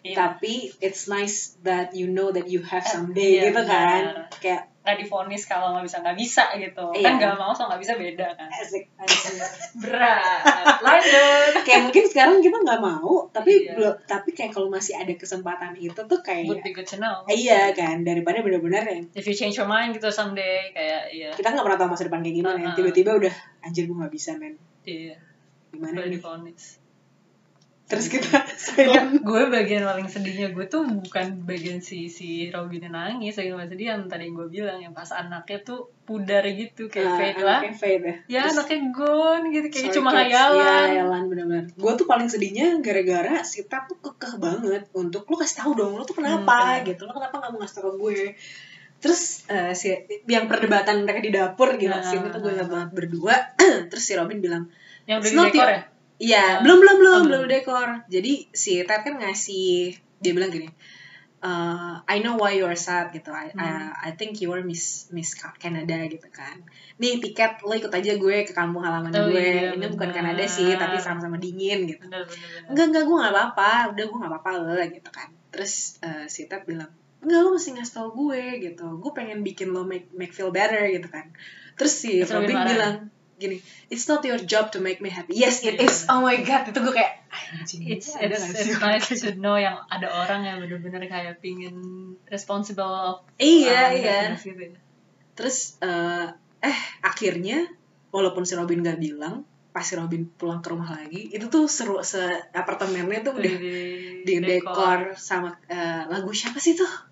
Iya. 0.06 0.14
Tapi 0.14 0.70
it's 0.86 1.10
nice 1.10 1.58
that 1.66 1.98
you 1.98 2.06
know 2.06 2.30
that 2.30 2.46
you 2.46 2.62
have 2.62 2.86
someday 2.86 3.42
Iya, 3.42 3.50
gitu 3.50 3.66
kan. 3.66 4.02
benar. 4.06 4.30
Kayak 4.38 4.64
nggak 4.90 5.06
difonis 5.06 5.46
kalau 5.46 5.78
nggak 5.78 5.86
bisa 5.86 6.02
nggak 6.02 6.18
bisa 6.18 6.44
gitu. 6.58 6.86
Iya. 6.98 7.06
kan 7.06 7.14
nggak 7.22 7.36
mau 7.38 7.54
so 7.54 7.70
nggak 7.70 7.78
bisa 7.78 7.94
beda 7.94 8.34
kan. 8.34 8.50
Asik. 8.50 8.90
Berat. 9.78 10.42
Lanjut. 10.86 11.62
Kayak 11.62 11.82
mungkin 11.86 12.04
sekarang 12.10 12.42
kita 12.42 12.58
nggak 12.58 12.82
mau 12.82 13.30
tapi 13.30 13.70
Iya. 13.70 13.78
belum 13.78 13.94
tapi 14.10 14.34
kayak 14.34 14.50
kalau 14.50 14.74
masih 14.74 14.98
ada 14.98 15.14
kesempatan 15.14 15.78
itu 15.78 15.94
tuh 15.94 16.20
kayak 16.26 16.50
would 16.50 16.66
be 16.66 16.74
good 16.74 16.90
to 16.90 16.98
know. 16.98 17.22
Iya 17.30 17.78
kan 17.78 18.02
daripada 18.02 18.42
bener-bener 18.42 18.82
yang 18.90 19.06
if 19.14 19.30
you 19.30 19.38
change 19.38 19.54
your 19.62 19.70
mind 19.70 19.94
gitu 19.94 20.10
someday 20.10 20.74
kayak 20.74 21.14
iya. 21.14 21.30
Kita 21.30 21.54
nggak 21.54 21.62
pernah 21.62 21.78
tahu 21.78 21.90
masa 21.94 22.10
depan 22.10 22.26
kayak 22.26 22.36
gimana 22.42 22.58
ya. 22.58 22.66
Uh-uh. 22.74 22.78
tiba-tiba 22.82 23.12
udah 23.14 23.34
anjir 23.62 23.86
gue 23.86 23.94
nggak 23.94 24.14
bisa 24.14 24.34
men. 24.42 24.58
Iya. 24.90 25.22
Gimana 25.70 26.02
nih? 26.10 26.18
difonis 26.18 26.79
terus 27.90 28.06
kita 28.06 28.46
silent 28.70 29.18
gue 29.18 29.44
bagian 29.50 29.82
paling 29.82 30.06
sedihnya 30.06 30.54
gue 30.54 30.62
tuh 30.66 30.86
bukan 30.86 31.42
bagian 31.42 31.82
si 31.82 32.06
si 32.06 32.46
Robin 32.48 32.86
yang 32.86 32.94
nangis 32.94 33.34
bagian 33.34 33.58
paling 33.58 33.72
sedih 33.74 33.88
yang 33.90 34.02
tadi 34.06 34.30
gue 34.30 34.46
bilang 34.48 34.78
yang 34.78 34.94
pas 34.94 35.10
anaknya 35.10 35.58
tuh 35.60 35.90
pudar 36.06 36.46
gitu 36.46 36.86
kayak 36.86 37.06
Ah, 37.06 37.18
fade 37.18 37.42
lah. 37.42 37.60
fade 37.72 38.02
ya. 38.02 38.16
Ya 38.30 38.42
Terus, 38.46 38.54
anaknya 38.56 38.78
gone 38.90 39.46
gitu 39.50 39.68
kayak 39.68 39.90
cuma 39.92 40.10
kids. 40.10 40.22
hayalan. 40.22 40.58
Iya, 40.58 40.74
hayalan 40.86 41.22
bener-bener. 41.26 41.66
Gue 41.74 41.94
tuh 41.94 42.06
paling 42.06 42.26
sedihnya 42.26 42.78
gara-gara 42.80 43.42
si 43.42 43.66
Ted 43.66 43.86
tuh 43.86 43.98
kekeh 44.00 44.38
banget 44.38 44.86
untuk 44.92 45.26
lu 45.26 45.36
kasih 45.36 45.58
tahu 45.60 45.72
dong 45.74 45.98
lu 45.98 46.06
tuh 46.06 46.18
kenapa? 46.18 46.78
Hmm, 46.78 46.86
gitu. 46.86 47.06
Lu 47.06 47.14
kenapa 47.14 47.42
nggak 47.42 47.52
mau 47.52 47.60
ngasih 47.60 47.76
tau 47.76 47.94
gue? 47.96 48.38
Terus 49.00 49.22
eh, 49.48 49.74
si 49.74 49.94
yang 50.26 50.46
perdebatan 50.46 51.06
mereka 51.06 51.22
di 51.22 51.32
dapur 51.32 51.74
gitu 51.74 51.90
Ah, 51.90 52.06
sini 52.06 52.30
tuh 52.30 52.42
gue 52.42 52.54
banget 52.54 52.90
berdua. 52.90 53.36
Terus 53.90 54.04
si 54.04 54.14
Robin 54.14 54.38
bilang 54.38 54.70
yang 55.06 55.22
udah 55.22 55.30
di 55.30 55.38
dekor 55.50 55.70
ya 55.70 55.82
Iya, 56.20 56.60
belum 56.60 56.78
belum 56.84 56.96
belum 57.00 57.16
Oh, 57.16 57.24
belum 57.26 57.44
dekor. 57.48 57.90
Jadi 58.12 58.52
si 58.52 58.84
Ted 58.84 59.02
kan 59.08 59.16
ngasih 59.16 59.96
dia 60.20 60.32
bilang 60.36 60.52
gini, 60.52 60.68
"Uh, 61.40 61.96
I 62.04 62.20
know 62.20 62.36
why 62.36 62.60
you're 62.60 62.76
sad 62.76 63.16
gitu. 63.16 63.32
I, 63.32 63.56
Hmm. 63.56 63.64
I, 63.96 64.12
I 64.12 64.20
think 64.20 64.44
you 64.44 64.52
are 64.52 64.60
Miss 64.60 65.08
Miss 65.16 65.32
Ca- 65.32 65.56
Canada 65.56 65.96
gitu 66.12 66.28
kan. 66.28 66.60
Nih 67.00 67.24
tiket 67.24 67.64
lo 67.64 67.72
ikut 67.72 67.88
aja 67.90 68.12
gue 68.20 68.38
ke 68.44 68.52
kampung 68.52 68.84
halaman 68.84 69.16
Oh, 69.16 69.32
gue. 69.32 69.40
iya, 69.40 69.72
Ini 69.80 69.88
bukan. 69.88 70.12
Kanada 70.12 70.44
sih, 70.44 70.76
tapi 70.76 71.00
sama-sama 71.00 71.40
dingin 71.40 71.88
gitu. 71.88 72.04
bener 72.04 72.28
bener 72.28 72.48
bener 72.52 72.68
Enggak 72.68 72.86
enggak 72.92 73.04
gue 73.08 73.16
nggak 73.24 73.34
apa-apa, 73.36 73.72
udah 73.96 74.04
gue 74.04 74.18
nggak 74.20 74.32
apa-apa 74.36 74.50
lo 74.60 74.76
gitu 74.92 75.10
kan. 75.16 75.30
Terus 75.56 75.74
eh, 76.04 76.26
si 76.28 76.52
Ted 76.52 76.68
bilang, 76.68 76.92
enggak 77.24 77.40
lo 77.48 77.50
mesti 77.56 77.70
ngasih 77.80 77.94
tau 77.96 78.10
gue 78.12 78.44
gitu. 78.60 78.86
Gue 79.00 79.12
pengen 79.16 79.40
bikin 79.40 79.72
lo 79.72 79.88
make 79.88 80.12
make 80.12 80.36
feel 80.36 80.52
better 80.52 80.84
gitu 80.92 81.08
kan. 81.08 81.32
Terus 81.80 81.94
si 81.96 82.20
Terus 82.20 82.36
Robin 82.36 82.60
bilang 82.68 82.96
gini, 83.40 83.58
it's 83.88 84.06
not 84.06 84.20
your 84.22 84.38
job 84.38 84.70
to 84.76 84.84
make 84.84 85.00
me 85.00 85.08
happy. 85.08 85.34
Yes 85.34 85.64
it 85.64 85.80
Iya. 85.80 85.88
is. 85.88 86.06
Oh 86.12 86.20
my 86.22 86.36
god, 86.44 86.68
itu 86.68 86.80
gue 86.84 86.94
kayak 86.94 87.24
anjing. 87.32 87.88
It's, 87.88 88.12
ada 88.14 88.36
it's, 88.36 88.44
sih? 88.52 88.76
it's 88.76 88.84
nice 88.84 89.08
to 89.24 89.32
know 89.40 89.56
yang 89.56 89.80
ada 89.88 90.12
orang 90.12 90.44
yang 90.44 90.60
bener-bener 90.60 91.08
kayak 91.08 91.40
pingin 91.40 91.80
responsible 92.28 92.84
of 92.86 93.24
Iya 93.40 93.96
um, 93.96 93.98
iya. 93.98 94.20
gitu 94.36 94.52
ya. 94.60 94.76
Terus 95.40 95.80
eh 95.80 96.28
eh 96.60 96.78
akhirnya 97.00 97.64
walaupun 98.12 98.44
si 98.44 98.60
Robin 98.60 98.84
gak 98.84 99.00
bilang, 99.00 99.48
pas 99.72 99.86
si 99.88 99.96
Robin 99.96 100.28
pulang 100.28 100.60
ke 100.60 100.68
rumah 100.74 100.92
lagi, 100.92 101.32
itu 101.32 101.48
tuh 101.48 101.72
seru 101.72 102.04
se 102.04 102.20
apartemennya 102.52 103.24
tuh 103.24 103.40
udah 103.40 103.56
di 104.28 104.36
dekor 104.44 105.16
sama 105.16 105.56
eh, 105.72 106.04
lagu 106.12 106.30
siapa 106.36 106.60
sih 106.60 106.76
tuh? 106.76 107.09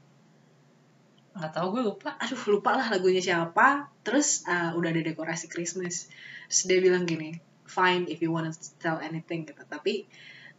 Nggak 1.37 1.53
tahu 1.53 1.77
gue 1.77 1.83
lupa. 1.93 2.17
Aduh 2.17 2.41
lupa 2.57 2.75
lah 2.75 2.87
lagunya 2.89 3.21
siapa. 3.21 3.87
Terus 4.01 4.43
uh, 4.49 4.73
udah 4.73 4.89
ada 4.91 5.01
dekorasi 5.05 5.47
Christmas. 5.47 6.09
Terus 6.49 6.61
dia 6.65 6.79
bilang 6.81 7.05
gini 7.05 7.37
fine 7.67 8.09
if 8.09 8.19
you 8.23 8.33
wanna 8.33 8.51
tell 8.81 8.97
anything 8.97 9.45
gitu. 9.45 9.61
Tapi 9.69 10.09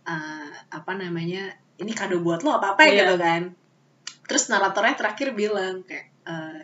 uh, 0.07 0.53
apa 0.71 0.93
namanya 0.95 1.53
ini 1.79 1.93
kado 1.93 2.23
buat 2.23 2.47
lo 2.47 2.57
apa 2.57 2.79
apa 2.79 2.87
Iya. 2.87 3.11
gitu 3.11 3.17
kan. 3.19 3.43
Terus 4.29 4.49
naratornya 4.53 4.95
terakhir 4.95 5.35
bilang 5.35 5.83
kayak 5.83 6.15
uh, 6.29 6.63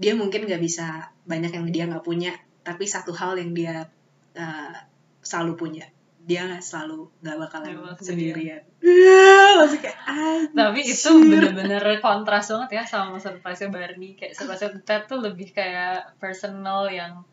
dia 0.00 0.12
mungkin 0.16 0.48
nggak 0.48 0.62
bisa 0.62 1.12
banyak 1.28 1.54
yang 1.54 1.66
dia 1.70 1.84
nggak 1.86 2.02
punya 2.02 2.34
tapi 2.62 2.86
satu 2.86 3.14
hal 3.14 3.38
yang 3.38 3.52
dia 3.52 3.86
uh, 4.38 4.74
selalu 5.22 5.54
punya 5.58 5.86
dia 6.22 6.46
selalu 6.56 7.10
nggak 7.18 7.36
bakalan 7.36 7.66
Nggak 7.68 7.82
bakal 7.82 8.04
sendirian. 8.04 8.62
Iya, 8.78 9.58
langsung 9.58 9.80
kayak 9.80 9.98
tapi 10.52 10.80
itu 10.80 11.10
bener-bener 11.20 11.82
kontras 11.98 12.46
banget 12.46 12.70
ya 12.72 12.82
sama 12.84 13.18
surprise 13.18 13.66
Barney. 13.66 14.14
Kayak 14.14 14.38
surprise 14.38 14.62
Ted 14.82 15.02
tuh 15.04 15.18
lebih 15.18 15.50
kayak 15.50 16.14
personal 16.16 16.86
yang 16.86 17.26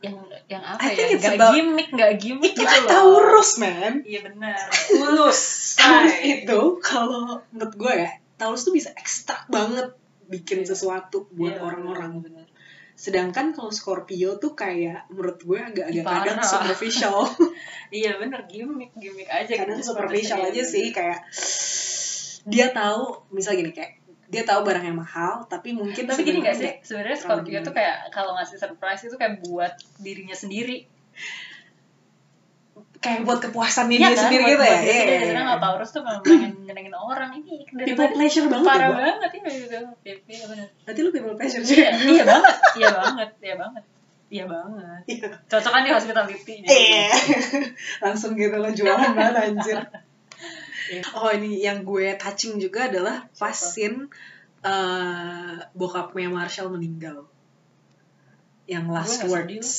yang 0.00 0.16
yang 0.48 0.64
apa 0.64 0.80
I 0.82 0.96
ya? 0.96 1.06
nggak 1.12 1.34
about- 1.36 1.54
gimmick 1.54 1.88
nggak 1.92 2.12
gimmick 2.16 2.52
itu 2.52 2.60
gitu 2.60 2.76
loh. 2.82 2.90
Taurus 2.90 3.50
man. 3.56 4.02
Iya 4.02 4.20
benar 4.24 4.58
tulus. 4.88 5.40
Taurus 5.76 6.16
itu 6.20 6.60
kalau 6.82 7.38
menurut 7.52 7.74
gue 7.76 7.92
ya 7.94 8.10
Taurus 8.34 8.64
tuh 8.64 8.72
bisa 8.72 8.90
ekstrak 8.96 9.46
banget 9.46 9.92
bikin 10.26 10.62
Iya. 10.62 10.72
sesuatu 10.72 11.30
buat 11.30 11.52
Iya, 11.52 11.62
orang-orang. 11.62 12.12
bener. 12.22 12.46
Sedangkan 13.00 13.56
kalau 13.56 13.72
Scorpio 13.72 14.36
tuh 14.36 14.52
kayak 14.52 15.08
menurut 15.08 15.40
gue 15.40 15.56
agak-agak 15.56 16.04
kadang 16.04 16.38
superficial. 16.44 17.24
Iya 17.90 18.22
bener. 18.22 18.46
Gimmick 18.46 18.94
gimmick 18.94 19.26
aja 19.26 19.50
kadang 19.50 19.82
gitu, 19.82 19.90
superficial 19.90 20.46
aja 20.46 20.62
sih 20.62 20.94
kayak 20.94 21.26
dia 22.46 22.70
tahu 22.70 23.26
misal 23.34 23.58
gini 23.58 23.74
kayak 23.74 23.98
dia 24.30 24.46
tahu 24.46 24.62
barang 24.62 24.86
yang 24.86 24.94
mahal 24.94 25.42
tapi 25.50 25.74
mungkin 25.74 26.06
tapi 26.06 26.22
gini 26.22 26.38
gak 26.38 26.54
sih? 26.54 26.70
sebenarnya 26.86 27.18
Scorpio 27.18 27.58
tuh 27.66 27.74
kayak 27.74 28.14
kalau 28.14 28.38
ngasih 28.38 28.62
surprise 28.62 29.02
itu 29.02 29.18
kayak 29.18 29.42
buat 29.42 29.74
dirinya 29.98 30.38
sendiri 30.38 30.86
kayak 33.00 33.24
buat 33.24 33.40
kepuasannya 33.40 33.96
Iya 33.96 34.06
dia 34.06 34.12
kan? 34.12 34.22
sendiri 34.22 34.42
Buat- 34.42 34.50
gitu 34.50 34.60
buat 34.60 34.70
ya 34.70 34.80
Iya, 34.80 34.92
iya, 34.92 35.18
Karena 35.18 35.32
iya. 35.32 35.42
kalau 35.42 35.58
Taurus 35.58 35.90
tuh 35.90 36.02
memang 36.02 36.20
pengen 36.20 36.52
nyenengin 36.62 36.94
orang. 36.94 37.30
Ini 37.32 37.52
dari 37.66 37.86
people 37.88 38.08
pleasure 38.10 38.46
banget 38.46 38.60
ya 38.60 38.70
parah 38.70 38.88
Bo. 38.88 38.96
banget 38.98 39.30
ini 39.32 39.50
gitu 39.58 39.76
Pipi, 40.00 40.30
iya 40.30 40.44
bener. 40.46 40.66
Berarti 40.82 41.00
lu 41.00 41.10
people 41.10 41.34
pleasure 41.34 41.62
iya, 41.62 41.66
juga? 41.66 41.88
iya 42.06 42.22
banget 42.24 42.54
iya 42.74 42.88
banget 42.92 43.30
iya 43.40 43.54
banget. 43.56 43.84
Iya 44.30 44.44
banget. 44.46 45.00
Iya. 45.08 45.28
cocok 45.42 45.70
kan 45.70 45.82
di 45.82 45.90
hospitality 45.90 46.54
Iya. 46.62 47.08
langsung 48.00 48.32
gitu 48.34 48.54
lo 48.54 48.70
jualan 48.70 49.10
banget 49.12 49.34
anjir. 49.48 49.78
Iya. 50.86 51.02
oh 51.14 51.30
ini 51.30 51.56
yang 51.58 51.80
gue 51.80 52.14
touching 52.14 52.56
juga 52.56 52.86
adalah 52.86 53.24
pas 53.32 53.54
scene 53.54 54.10
eh, 54.60 55.56
bokapnya 55.72 56.28
Marshall 56.28 56.68
meninggal. 56.68 57.24
Yang 58.66 58.84
last 58.86 59.08
Gue 59.08 59.16
nggak 59.16 59.30
words 59.32 59.70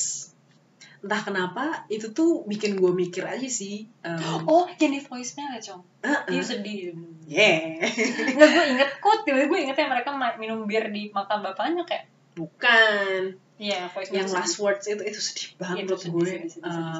entah 1.02 1.18
kenapa 1.18 1.64
itu 1.90 2.14
tuh 2.14 2.46
bikin 2.46 2.78
gue 2.78 2.94
mikir 2.94 3.26
aja 3.26 3.48
sih 3.50 3.90
um, 4.06 4.46
oh 4.46 4.64
yang 4.78 4.94
di 4.94 5.02
voicemail 5.02 5.58
ya 5.58 5.60
cong? 5.60 5.82
Uh-uh. 6.00 6.30
dia 6.30 6.42
sedih. 6.42 6.94
Yeah. 7.26 7.82
Nggak 8.38 8.48
gue 8.54 8.64
inget 8.70 8.90
kok 8.98 9.26
tiba-tiba 9.26 9.50
gue 9.50 9.60
inget 9.66 9.76
yang 9.82 9.90
mereka 9.90 10.10
minum 10.38 10.62
bir 10.64 10.86
di 10.88 11.10
makam 11.10 11.42
bapaknya 11.42 11.82
kayak. 11.82 12.06
Bukan. 12.38 13.34
Iya 13.58 13.90
voicemail 13.90 14.14
yang 14.16 14.28
sedih. 14.30 14.38
last 14.38 14.56
words 14.58 14.84
itu 14.86 15.02
itu 15.02 15.18
sedih 15.18 15.48
banget 15.58 15.76
Iya, 15.76 15.82
itu 15.82 15.94
sedih, 15.98 16.12
gue. 16.14 16.22
sedih, 16.22 16.38
sedih, 16.38 16.50
sedih, 16.50 16.70
Um, 16.70 16.94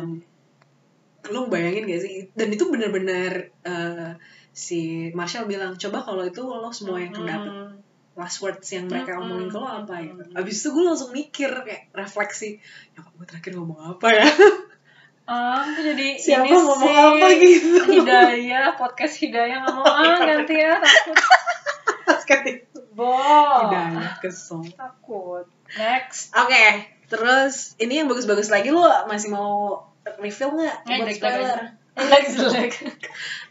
sedih. 1.23 1.31
lo 1.31 1.41
bayangin 1.47 1.83
gak 1.87 2.01
sih? 2.03 2.15
Dan 2.35 2.49
itu 2.51 2.65
bener-bener 2.67 3.33
eh, 3.62 4.11
si 4.51 4.81
Marshall 5.15 5.47
bilang 5.47 5.79
coba 5.79 6.03
kalau 6.03 6.27
itu 6.27 6.43
lo 6.43 6.71
semua 6.71 6.99
yang 6.99 7.15
kedapet 7.15 7.51
Hmm. 7.51 7.79
Last 8.12 8.40
words 8.40 8.68
yang 8.68 8.87
mereka 8.87 9.16
Mm-mm. 9.16 9.25
omongin 9.25 9.48
ke 9.48 9.57
lo 9.57 9.66
apa 9.66 9.94
gitu 10.01 10.22
abis 10.33 10.57
itu 10.59 10.68
gue 10.70 10.85
langsung 10.85 11.11
mikir 11.11 11.51
kayak 11.64 11.88
refleksi 11.90 12.61
nyokap 12.92 13.12
gue 13.14 13.27
terakhir 13.27 13.53
ngomong 13.57 13.81
apa 13.96 14.09
ya 14.12 14.29
Ah, 15.22 15.62
aku 15.62 15.81
jadi 15.87 16.18
Siapa 16.18 16.42
ini 16.42 16.51
ngomong 16.51 16.83
sih, 16.83 16.98
apa 16.98 17.27
gitu? 17.38 17.79
Hidayah, 17.94 18.75
podcast 18.75 19.14
Hidayah 19.22 19.59
ngomong 19.64 19.87
ah 20.03 20.18
ganti 20.18 20.55
ya 20.59 20.75
takut. 20.77 21.18
ketika 22.29 22.66
Bo. 22.92 23.14
hidayah 23.64 24.18
kesel 24.18 24.61
oke 24.61 24.75
Takut. 24.75 25.46
Next. 25.79 26.35
terus 27.09 27.79
ini 27.79 28.03
yang 28.03 28.11
bagus-bagus 28.11 28.51
lagi 28.51 28.68
lo 28.68 28.83
masih 29.07 29.31
mau 29.31 29.87
reveal 30.18 30.53
nggak 30.53 30.77
buat 30.85 31.82
jelek-jelek 31.93 32.73
jelek. 32.73 32.73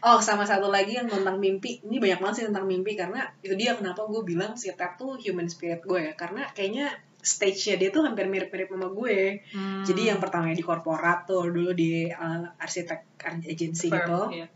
oh 0.02 0.18
sama 0.18 0.42
satu 0.42 0.66
lagi 0.66 0.98
yang 0.98 1.06
tentang 1.06 1.38
mimpi 1.38 1.78
ini 1.86 2.02
banyak 2.02 2.18
banget 2.18 2.34
sih 2.42 2.46
tentang 2.50 2.66
mimpi 2.66 2.98
karena 2.98 3.30
itu 3.38 3.54
dia 3.54 3.78
kenapa 3.78 4.02
gue 4.10 4.22
bilang 4.26 4.58
si 4.58 4.70
Ted 4.74 4.98
tuh 4.98 5.14
human 5.18 5.46
spirit 5.46 5.86
gue 5.86 6.10
ya 6.10 6.12
karena 6.18 6.50
kayaknya 6.50 6.90
stage-nya 7.22 7.78
dia 7.78 7.88
tuh 7.94 8.02
hampir 8.02 8.26
mirip-mirip 8.26 8.66
sama 8.66 8.90
gue 8.90 9.46
Hmm. 9.54 9.86
Jadi 9.86 10.10
yang 10.10 10.18
pertama 10.18 10.50
di 10.50 10.64
korporat 10.64 11.28
tuh 11.28 11.46
dulu 11.52 11.70
di 11.70 12.10
uh, 12.10 12.42
arsitek 12.58 13.22
agensi 13.22 13.86
gitu. 13.92 14.20
Iya. 14.32 14.46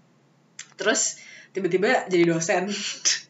Terus 0.75 1.23
tiba-tiba 1.55 2.11
jadi 2.11 2.25
dosen. 2.27 2.67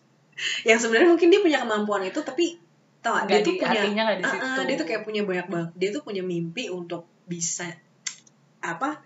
yang 0.68 0.78
sebenarnya 0.80 1.08
mungkin 1.12 1.28
dia 1.28 1.40
punya 1.44 1.58
kemampuan 1.64 2.04
itu 2.06 2.20
tapi 2.24 2.60
tau 3.04 3.16
gak, 3.22 3.28
dia 3.28 3.40
tuh 3.44 3.54
punya 3.60 3.82
di 4.16 4.24
situ. 4.24 4.44
ah, 4.44 4.64
dia 4.64 4.76
tuh 4.78 4.86
kayak 4.88 5.02
punya 5.04 5.22
banyak 5.26 5.46
banget. 5.52 5.70
Dia 5.76 5.90
tuh 5.92 6.02
punya 6.02 6.22
mimpi 6.24 6.72
untuk 6.72 7.04
bisa 7.26 7.68
apa 8.64 9.02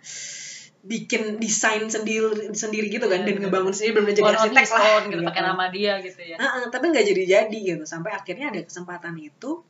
bikin 0.80 1.36
desain 1.36 1.84
sendiri 1.92 2.56
sendiri 2.56 2.88
gitu 2.88 3.04
kan 3.04 3.20
Iya, 3.20 3.36
dan 3.36 3.36
ngebangun 3.44 3.72
sendiri 3.76 4.00
benar 4.00 4.12
jadi 4.16 4.30
arsitek 4.32 4.66
lah 4.72 4.82
own 4.96 5.04
gitu, 5.12 5.22
pakai 5.28 5.42
nama 5.44 5.64
dia 5.68 5.92
gitu 6.00 6.20
ya. 6.24 6.36
Tapi 6.72 6.84
nggak 6.88 7.04
jadi-jadi 7.04 7.58
gitu 7.76 7.84
sampai 7.84 8.16
akhirnya 8.16 8.48
ada 8.48 8.60
kesempatan 8.64 9.16
itu 9.20 9.60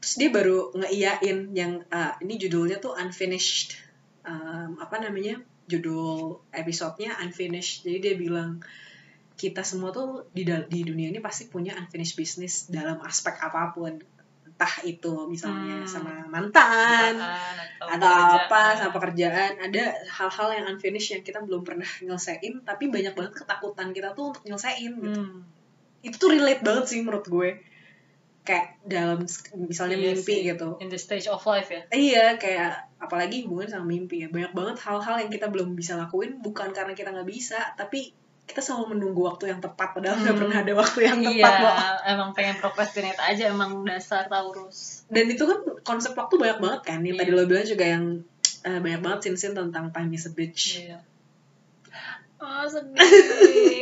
terus 0.00 0.14
dia 0.20 0.30
baru 0.32 0.72
ngeiyain 0.76 1.38
yang 1.52 1.84
ah, 1.92 2.16
ini 2.24 2.40
judulnya 2.40 2.80
tuh 2.80 2.96
unfinished 2.96 3.76
um, 4.24 4.80
apa 4.80 4.96
namanya 5.00 5.40
judul 5.68 6.40
episodenya 6.56 7.20
unfinished. 7.20 7.84
Jadi 7.84 7.98
dia 8.00 8.14
bilang 8.16 8.64
kita 9.36 9.60
semua 9.60 9.92
tuh 9.92 10.24
di 10.32 10.48
di 10.48 10.80
dunia 10.80 11.12
ini 11.12 11.20
pasti 11.20 11.52
punya 11.52 11.76
unfinished 11.76 12.16
business 12.16 12.72
dalam 12.72 13.04
aspek 13.04 13.36
apa 13.44 13.76
pun 13.76 14.00
entah 14.56 14.74
itu 14.88 15.12
misalnya 15.28 15.84
Hmm. 15.84 15.88
sama 16.00 16.12
mantan 16.32 17.12
atau, 17.76 17.92
atau 17.92 18.40
apa 18.40 18.72
sama 18.72 18.92
pekerjaan. 18.96 19.60
Ada 19.60 19.92
hal-hal 20.08 20.48
yang 20.56 20.64
unfinished 20.72 21.12
yang 21.12 21.20
kita 21.20 21.44
belum 21.44 21.60
pernah 21.60 21.84
nyelesain 22.00 22.64
tapi 22.64 22.88
banyak 22.88 23.12
banget 23.12 23.36
ketakutan 23.36 23.92
kita 23.92 24.16
tuh 24.16 24.32
untuk 24.32 24.42
nyelesain 24.48 24.96
gitu. 24.96 25.12
Hmm. 25.12 25.44
itu 26.00 26.16
tuh 26.16 26.32
relate 26.32 26.64
banget 26.64 26.84
sih 26.88 27.04
menurut 27.04 27.28
gue. 27.28 27.50
Kayak 28.46 28.78
dalam 28.86 29.26
misalnya 29.58 29.98
Iya 30.00 30.16
mimpi 30.16 30.36
gitu. 30.48 30.68
In 30.80 30.88
the 30.88 30.96
stage 30.96 31.28
of 31.28 31.42
life 31.44 31.68
ya? 31.68 31.82
Iya 31.92 32.24
kayak 32.40 32.96
apalagi 32.96 33.44
hubungan 33.44 33.68
sama 33.68 33.90
mimpi 33.90 34.24
ya. 34.24 34.32
Banyak 34.32 34.56
banget 34.56 34.76
hal-hal 34.88 35.20
yang 35.20 35.28
kita 35.28 35.52
belum 35.52 35.76
bisa 35.76 36.00
lakuin 36.00 36.40
bukan 36.40 36.72
karena 36.72 36.96
kita 36.96 37.12
nggak 37.12 37.28
bisa 37.28 37.60
tapi 37.76 38.16
kita 38.46 38.62
selalu 38.62 38.94
menunggu 38.94 39.26
waktu 39.26 39.50
yang 39.50 39.58
tepat 39.58 39.90
padahal 39.92 40.16
nggak 40.16 40.30
Hmm. 40.30 40.40
pernah 40.40 40.56
ada 40.62 40.72
waktu 40.72 40.98
yang 41.02 41.18
iya 41.20 41.44
tepat 41.44 41.60
loh 41.60 41.76
emang 42.06 42.30
pengen 42.30 42.56
procrastinate 42.56 43.18
aja 43.18 43.50
emang 43.50 43.82
dasar 43.82 44.26
Taurus 44.26 45.02
dan 45.06 45.26
itu 45.26 45.42
kan 45.42 45.58
konsep 45.82 46.14
waktu 46.14 46.34
banyak 46.36 46.58
banget 46.58 46.80
kan 46.84 46.98
yang 47.00 47.16
tadi 47.16 47.28
Iya. 47.28 47.36
lo 47.36 47.44
bilang 47.44 47.66
juga 47.66 47.84
yang 47.84 48.04
eh, 48.62 48.78
banyak 48.78 49.00
banget 49.00 49.18
scene-scene 49.20 49.54
tentang 49.54 49.90
time 49.90 50.10
is 50.10 50.24
a 50.24 50.32
bitch 50.32 50.78
iya 50.80 50.98
ah 52.38 52.64
sedih 52.64 53.00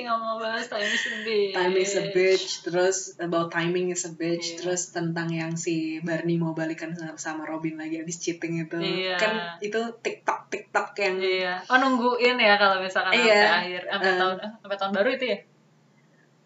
nggak 0.00 0.14
mau 0.16 0.38
bahas 0.38 0.62
time 0.64 0.86
is 0.86 1.04
a 1.04 1.16
bitch 1.20 1.52
time 1.52 1.74
is 1.74 1.92
a 1.92 2.04
bitch 2.08 2.44
terus 2.62 2.98
about 3.18 3.50
timing 3.50 3.90
is 3.90 4.04
a 4.04 4.12
bitch 4.12 4.46
Iya. 4.46 4.56
terus 4.62 4.82
tentang 4.88 5.26
yang 5.28 5.54
si 5.54 5.98
Barney 5.98 6.36
mau 6.36 6.52
balikan 6.52 6.94
sama, 7.16 7.42
Robin 7.42 7.74
lagi 7.74 7.98
abis 7.98 8.20
cheating 8.20 8.62
itu 8.62 8.78
Iya. 8.78 9.16
kan 9.16 9.32
itu 9.58 9.74
TikTok 9.98 10.46
TikTok 10.48 10.94
yang 10.96 11.16
iya 11.18 11.54
oh 11.64 11.76
nungguin 11.76 12.36
ya 12.36 12.54
kalau 12.54 12.78
misalkan 12.78 13.10
Iya. 13.12 13.26
sampai 13.34 13.58
akhir 13.58 13.82
sampai 13.88 14.06
Eh. 14.06 14.16
tahun 14.16 14.36
eh, 14.38 14.52
sampai 14.56 14.76
tahun 14.78 14.92
baru 14.92 15.08
itu 15.12 15.24
ya 15.26 15.38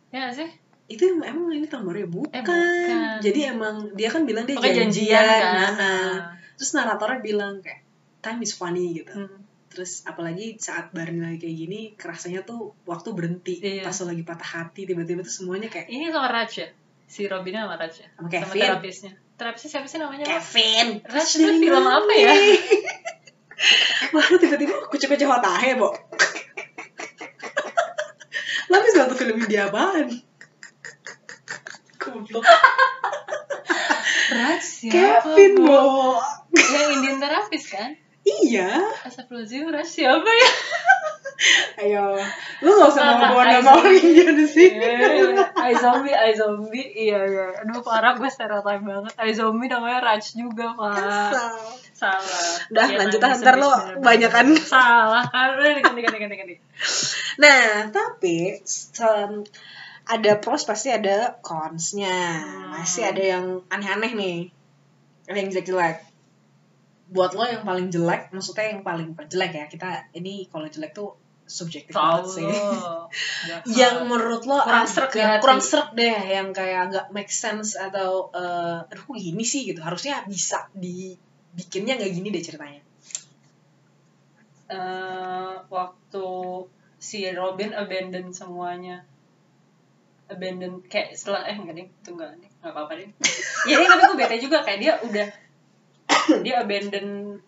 ya 0.08 0.24
sih 0.32 0.48
itu 0.88 1.04
em- 1.04 1.20
emang 1.22 1.52
ini 1.52 1.68
tahun 1.68 1.84
baru 1.84 1.98
ya 1.98 2.08
bukan. 2.08 2.32
Eh, 2.32 2.40
bukan. 2.40 3.00
jadi 3.20 3.40
emang 3.52 3.74
dia 3.92 4.08
kan 4.08 4.24
bilang 4.24 4.44
dia 4.44 4.56
Pokoknya 4.56 4.88
janjian, 4.88 5.12
janjian 5.20 5.44
kan 5.44 5.72
nah, 5.76 6.16
terus 6.56 6.72
naratornya 6.72 7.20
bilang 7.20 7.60
kayak 7.60 7.84
time 8.18 8.40
is 8.40 8.56
funny 8.56 8.96
gitu 8.96 9.12
Hmm. 9.12 9.44
Terus 9.68 10.02
apalagi 10.04 10.56
saat 10.56 10.90
Barney 10.96 11.20
lagi 11.20 11.38
kayak 11.44 11.56
gini 11.56 11.80
kerasanya 11.94 12.42
tuh 12.42 12.72
waktu 12.88 13.12
berhenti 13.12 13.60
Iya. 13.60 13.84
pas 13.84 13.96
lagi 14.00 14.24
patah 14.24 14.50
hati 14.64 14.88
tiba-tiba 14.88 15.20
tuh 15.20 15.30
semuanya 15.30 15.68
kayak 15.68 15.92
ini 15.92 16.08
sama 16.08 16.28
Raj 16.32 16.52
ya 16.64 16.68
si 17.04 17.28
Robinnya 17.28 17.68
sama 17.68 17.76
Raj 17.76 17.94
ya 18.00 18.08
sama 18.16 18.28
sama 18.28 18.32
Kevin 18.32 18.62
terapisnya 18.64 19.12
terapisnya 19.38 19.70
siapa 19.70 19.86
sih 19.86 19.98
namanya? 20.02 20.24
Kevin 20.26 20.88
Raj 21.04 21.28
itu 21.36 21.52
film 21.62 21.86
apa 21.86 22.12
ya 22.16 22.32
lu 24.12 24.36
tiba-tiba 24.38 24.86
kucek-kucek 24.86 25.26
watahe, 25.26 25.74
Bo. 25.74 25.90
Lu 28.70 28.74
habis 28.76 28.94
nonton 28.94 29.16
film 29.18 29.36
India 29.42 29.66
apaan? 29.66 30.06
Goblok. 31.98 32.44
Raj 34.38 34.62
siapa 34.62 35.34
Kevin? 35.34 35.52
Bo. 35.64 36.16
yang 36.54 36.88
Indian 37.00 37.18
terapis 37.18 37.64
kan 37.66 37.98
Iya. 38.28 38.70
Astagfirullahaladzim 39.08 39.72
siapa 39.88 40.28
ya 40.28 40.50
Ayo. 41.78 42.18
Lu 42.66 42.70
gak 42.74 42.90
usah 42.90 43.14
nah, 43.14 43.30
nama 43.30 43.70
orang 43.78 43.94
India 43.94 44.34
di 44.34 44.42
sini. 44.42 44.74
Iya, 44.74 45.46
I 45.54 45.70
zombie, 45.78 46.10
I 46.10 46.34
zombie, 46.34 46.82
iya 46.82 47.22
iya. 47.30 47.46
Aduh 47.62 47.78
parah 47.86 48.18
gue 48.18 48.26
stereotype 48.26 48.82
banget. 48.82 49.14
I 49.14 49.30
zombie 49.30 49.70
namanya 49.70 50.02
Raj 50.02 50.34
juga 50.34 50.74
pak. 50.74 50.98
Asal. 50.98 51.54
Salah. 51.94 52.50
Udah, 52.74 52.86
Iya, 52.90 52.96
lanjut 52.98 53.18
kan, 53.22 53.38
ntar 53.38 53.54
lo 53.54 53.70
bener-bener. 53.70 54.02
banyakan. 54.02 54.46
Salah 54.58 55.24
kan, 55.30 55.48
udah 55.54 55.70
ganti 55.78 56.00
ganti 56.02 56.18
ganti 56.18 56.36
ganti. 56.42 56.54
Nah, 57.38 57.86
tapi 57.94 58.36
um, 58.98 59.32
ada 60.10 60.32
pros 60.42 60.66
pasti 60.66 60.90
ada 60.90 61.38
cons-nya. 61.38 62.18
Hmm. 62.42 62.74
Masih 62.74 63.14
ada 63.14 63.22
yang 63.22 63.62
aneh-aneh 63.70 64.10
nih. 64.18 64.38
Ada 65.30 65.38
yang 65.38 65.48
jelek-jelek. 65.54 66.07
Buat 67.08 67.32
lo 67.32 67.44
yang 67.44 67.62
paling 67.62 67.88
jelek, 67.88 68.28
maksudnya 68.30 68.68
yang 68.70 68.82
paling 68.82 69.08
jelek 69.24 69.52
ya. 69.52 69.64
Kita 69.66 69.88
ini 70.12 70.44
kalau 70.46 70.66
jelek 70.66 70.92
tuh 70.92 71.16
subjektif 71.42 71.90
banget 71.90 72.20
Tahu 72.20 72.34
sih. 72.34 72.44
yang 73.80 74.04
menurut 74.04 74.44
lo 74.44 74.60
Kurang 74.60 74.84
agak- 74.84 75.08
di 75.10 75.20
hati. 75.22 75.40
kurang 75.40 75.60
srek 75.60 75.88
deh 75.94 76.04
yang 76.28 76.52
kayak 76.52 76.82
nggak 76.88 77.06
make 77.08 77.32
sense 77.32 77.72
atau 77.74 78.28
eh 78.30 78.84
aduh 78.84 79.16
gini 79.16 79.40
sih 79.42 79.64
gitu 79.64 79.80
harusnya 79.80 80.20
bisa 80.24 80.68
dibikinnya 80.74 81.96
nggak 81.96 82.12
gini 82.12 82.28
deh 82.28 82.42
ceritanya 82.42 82.84
Eh, 84.68 85.54
waktu 85.66 86.26
si 87.00 87.24
Robin 87.32 87.72
abandon 87.72 88.28
semuanya 88.30 89.00
abandon 90.28 90.84
kayak 90.84 91.16
setelah 91.16 91.48
eh 91.48 91.56
enggak 91.56 91.72
deh 91.74 91.86
itu 91.88 92.08
enggak 92.12 92.36
deh 92.36 92.50
nggak 92.60 92.72
apa-apa 92.76 92.92
deh 92.94 93.08
ya 93.70 93.74
ini 93.74 93.88
tapi 93.88 94.02
gue 94.04 94.16
bete 94.18 94.36
juga 94.36 94.60
kayak 94.60 94.78
dia 94.78 94.92
udah 95.00 95.28
dia 96.44 96.62
abandon 96.62 97.38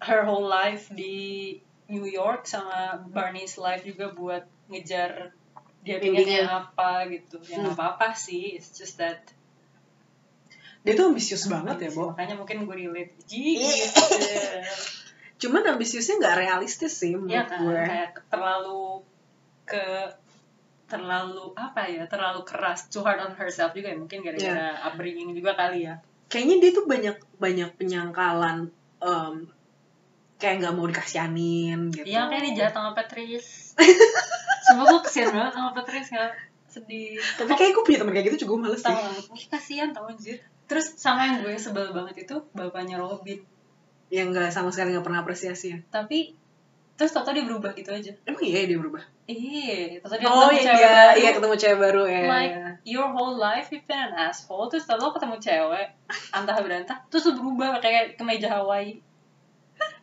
her 0.00 0.22
whole 0.24 0.46
life 0.46 0.88
di 0.92 1.58
New 1.90 2.06
York 2.06 2.46
sama 2.46 3.02
Barney's 3.10 3.58
life 3.58 3.82
juga 3.82 4.14
buat 4.14 4.44
ngejar 4.70 5.34
dia 5.80 5.96
pengennya 5.98 6.44
apa 6.46 7.08
gitu. 7.08 7.40
Ya 7.48 7.60
nggak 7.60 7.72
Hmm. 7.72 7.78
apa-apa 7.78 8.12
sih 8.14 8.56
it's 8.56 8.72
just 8.72 9.00
that 9.00 9.20
dia 10.80 10.96
tuh 10.96 11.12
ambisius 11.12 11.44
banget 11.44 11.76
ya 11.76 11.90
Bo. 11.92 12.16
Makanya 12.16 12.40
mungkin 12.40 12.64
gue 12.64 12.76
relate. 12.76 13.12
Iya. 13.28 13.68
gitu 13.90 14.00
cuman 15.40 15.64
ambisiusnya 15.72 16.20
nggak 16.20 16.36
realistis 16.36 17.00
sih 17.00 17.16
menurut 17.16 17.32
ya 17.32 17.48
kan 17.48 17.64
gue 17.64 17.72
kayak 17.80 18.12
terlalu 18.28 19.00
ke 19.64 19.84
terlalu 20.84 21.56
apa 21.56 21.88
ya 21.88 22.04
terlalu 22.04 22.44
keras 22.44 22.92
too 22.92 23.00
hard 23.00 23.24
on 23.24 23.32
herself 23.32 23.72
juga 23.72 23.88
ya 23.88 23.96
mungkin 23.96 24.20
gara-gara 24.20 24.84
upbringing 24.84 25.32
juga 25.32 25.56
kali 25.56 25.88
ya 25.88 25.96
kayaknya 26.30 26.56
dia 26.62 26.70
tuh 26.70 26.86
banyak 26.86 27.16
banyak 27.36 27.70
penyangkalan 27.74 28.70
em, 29.02 29.34
kayak 30.40 30.54
nggak 30.64 30.74
mau 30.78 30.86
dikasianin 30.88 31.90
gitu. 31.92 32.06
Iya 32.06 32.30
kayak 32.30 32.42
dia 32.48 32.52
jahat 32.64 32.72
sama 32.78 32.90
Patrice. 32.94 33.76
Sumpah 34.70 34.84
gue 34.86 35.00
kesian 35.04 35.34
banget 35.34 35.52
sama 35.58 35.70
Patrice 35.74 36.08
nggak 36.14 36.32
sedih. 36.70 37.18
Tapi 37.36 37.52
kayak 37.58 37.72
gue 37.74 37.84
punya 37.84 37.98
temen 38.00 38.14
kayak 38.14 38.26
gitu 38.32 38.46
juga 38.46 38.50
gue 38.54 38.60
males 38.64 38.80
tau 38.80 38.94
sih 38.94 39.26
gue 39.26 39.48
kasihan 39.50 39.90
tau 39.90 40.06
anjir. 40.06 40.38
Terus 40.70 40.94
sama 40.96 41.26
yang 41.26 41.42
gue 41.42 41.58
sebel 41.58 41.90
banget 41.90 42.24
itu 42.24 42.46
bapaknya 42.54 42.96
Robin. 42.96 43.42
Yang 44.08 44.26
nggak 44.32 44.50
sama 44.54 44.70
sekali 44.70 44.94
nggak 44.94 45.04
pernah 45.04 45.20
apresiasi 45.26 45.66
ya? 45.74 45.78
Tapi 45.90 46.38
terus 47.00 47.16
tau 47.16 47.24
dia 47.32 47.40
berubah 47.48 47.72
gitu 47.72 47.88
aja. 47.88 48.12
Emang 48.28 48.44
iya 48.44 48.68
dia 48.68 48.76
berubah? 48.76 49.00
Iya 49.24 50.04
tau 50.04 50.20
dia 50.20 50.28
oh 50.28 50.52
ketemu 50.52 50.52
iya 50.52 50.60
cewek 50.68 50.84
baru. 50.84 51.16
iya 51.16 51.30
ketemu 51.32 51.54
cewek 51.56 51.78
baru 51.80 52.02
ya 52.04 52.20
like 52.28 52.54
your 52.84 53.08
whole 53.08 53.40
life 53.40 53.72
you've 53.72 53.88
been 53.88 53.96
an 53.96 54.12
asshole. 54.12 54.68
Terus 54.68 54.84
lo 54.84 55.08
ketemu 55.16 55.40
cewek 55.40 55.88
antah 56.36 56.60
berantah 56.60 57.00
terus 57.08 57.24
lo 57.32 57.40
berubah 57.40 57.80
kayak 57.80 58.20
kemeja 58.20 58.52
Hawaii. 58.52 59.00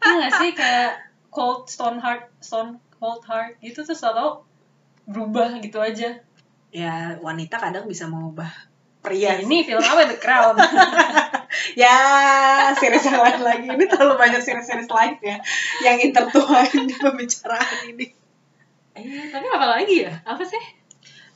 Iya 0.02 0.14
gak 0.26 0.34
sih? 0.42 0.52
Kayak 0.58 1.14
cold 1.30 1.70
stone 1.70 2.02
heart 2.02 2.34
stone 2.42 2.82
cold 2.98 3.22
heart 3.30 3.62
gitu. 3.62 3.86
Terus 3.86 4.02
lo 4.02 4.42
berubah 5.06 5.62
gitu 5.62 5.78
aja. 5.78 6.18
Ya 6.74 7.22
wanita 7.22 7.62
kadang 7.62 7.86
bisa 7.86 8.10
mengubah 8.10 8.50
pria 9.02 9.40
ini 9.40 9.64
film 9.64 9.84
apa? 9.84 10.10
The 10.10 10.18
Crown. 10.20 10.56
Ya 11.74 11.96
series 12.78 13.08
yang 13.08 13.18
lain 13.18 13.42
lagi. 13.42 13.68
Ini 13.72 13.86
terlalu 13.90 14.20
banyak 14.20 14.42
series-series 14.44 14.92
live 14.94 15.20
ya 15.24 15.38
yang 15.82 15.98
intertwine 16.04 16.86
di 16.86 16.96
pembicaraan 17.02 17.78
ini. 17.88 18.14
Iya 18.94 19.24
tapi 19.34 19.48
apa 19.50 19.66
lagi 19.66 20.06
ya? 20.06 20.14
Apa 20.22 20.44
sih 20.46 20.60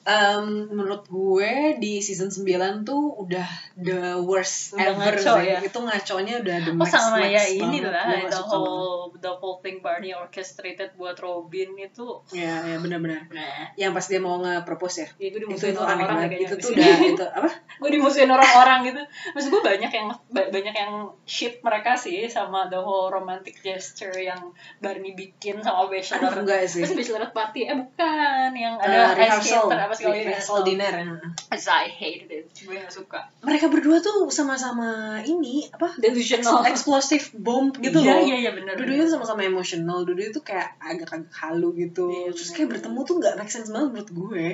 Em, 0.04 0.46
menurut 0.68 1.06
gue 1.06 1.52
di 1.78 2.00
season 2.00 2.28
9 2.28 2.42
tuh 2.82 2.98
udah 3.20 3.46
the 3.76 4.18
worst 4.18 4.74
Udah 4.74 4.92
ever 4.92 5.14
ngaco 5.14 5.34
sih. 5.36 5.46
ya? 5.48 5.58
Itu 5.60 5.78
ngaconya 5.80 6.36
udah 6.40 6.58
the 6.60 6.72
Oh 6.72 6.76
max 6.76 6.90
sama 6.90 7.10
max 7.16 7.30
ya 7.30 7.44
ini 7.46 7.78
lah 7.80 8.02
the 8.02 8.26
banget. 8.26 8.34
whole 8.42 8.92
the 9.16 9.30
whole 9.32 9.62
thing 9.62 9.78
Barney 9.80 10.10
orchestrated 10.12 10.96
buat 10.96 11.14
Robin 11.16 11.78
itu 11.78 12.08
Ya, 12.32 12.66
ya 12.66 12.78
benar-benar. 12.78 13.30
nah 13.30 13.70
Yang 13.76 13.92
pas 13.94 14.06
dia 14.08 14.18
mau 14.20 14.36
nge-propose 14.38 14.98
ya. 14.98 15.08
ya 15.20 15.28
gue 15.28 15.30
Itu 15.30 15.38
dimusuhin 15.40 15.70
itu 15.70 15.80
orang-orang 15.80 16.18
deh 16.18 16.28
kayaknya 16.32 16.48
Itu 16.48 16.56
di 16.56 16.64
tuh 16.64 16.72
udah 16.74 16.90
itu 17.06 17.26
apa? 17.28 17.50
gue 17.82 17.90
dimusuhin 17.92 18.30
orang-orang 18.32 18.80
gitu 18.84 19.02
maksud 19.32 19.50
gue 19.50 19.62
banyak 19.64 19.92
yang 19.92 20.08
ba- 20.28 20.50
banyak 20.50 20.74
yang 20.76 20.94
shit 21.24 21.62
mereka 21.62 21.94
sih 21.94 22.26
sama 22.26 22.66
the 22.68 22.78
whole 22.78 23.08
romantic 23.08 23.54
gesture 23.60 24.14
yang 24.16 24.50
Barney 24.78 25.14
bikin 25.14 25.62
sama 25.62 25.84
Aduh, 25.84 25.94
bachelor 25.94 26.34
enggak 26.40 26.66
sih. 26.66 26.82
Terus 26.82 26.98
bachelor 26.98 27.30
party 27.30 27.62
eh 27.64 27.76
bukan 27.76 28.50
yang 28.52 28.76
ada 28.78 29.14
ice 29.14 29.18
rehearsal, 29.38 29.70
skater 29.70 29.91
apa 29.92 30.00
segala 30.00 30.16
rehearsal 30.16 30.64
dinner. 30.64 30.94
ya. 30.96 31.12
I 31.52 31.88
hated 31.90 32.32
it 32.32 32.46
gue 32.58 32.72
gak 32.74 32.88
suka 32.88 33.20
Mereka 33.42 33.68
berdua 33.68 34.00
tuh 34.00 34.32
sama-sama 34.32 35.20
ini 35.20 35.68
apa? 35.68 35.92
delusional 35.98 36.64
Explosive 36.64 37.36
bomb 37.36 37.76
gitu 37.76 38.00
iya 38.00 38.16
loh. 38.16 38.24
iya 38.24 38.36
iya 38.40 38.52
bener 38.52 38.74
Dua-duanya 38.74 39.04
tuh 39.04 39.14
sama-sama 39.14 39.44
emosional, 39.44 40.02
dua-duanya 40.02 40.32
tuh 40.32 40.42
kayak 40.42 40.80
agak-agak 40.80 41.28
halu 41.34 41.76
gitu. 41.76 42.08
Iya, 42.08 42.32
Terus 42.32 42.50
kayak 42.52 42.70
bertemu 42.72 43.00
tuh 43.02 43.16
nggak 43.18 43.34
make 43.36 43.52
sense 43.52 43.68
banget 43.68 43.90
menurut 43.92 44.12
gue. 44.12 44.48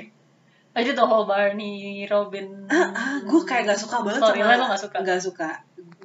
aja 0.74 0.92
the 0.92 1.02
whole 1.02 1.26
Barney 1.26 1.78
Robin 2.06 2.66
Ah, 2.68 2.90
ah 2.92 3.16
gue 3.20 3.42
kayak 3.44 3.66
gak 3.68 3.80
suka 3.80 4.02
banget 4.02 4.22
Storyline 4.24 4.58
lo 4.58 4.66
gak 4.68 4.82
suka? 4.82 4.98
Gak 5.00 5.22
suka. 5.22 5.50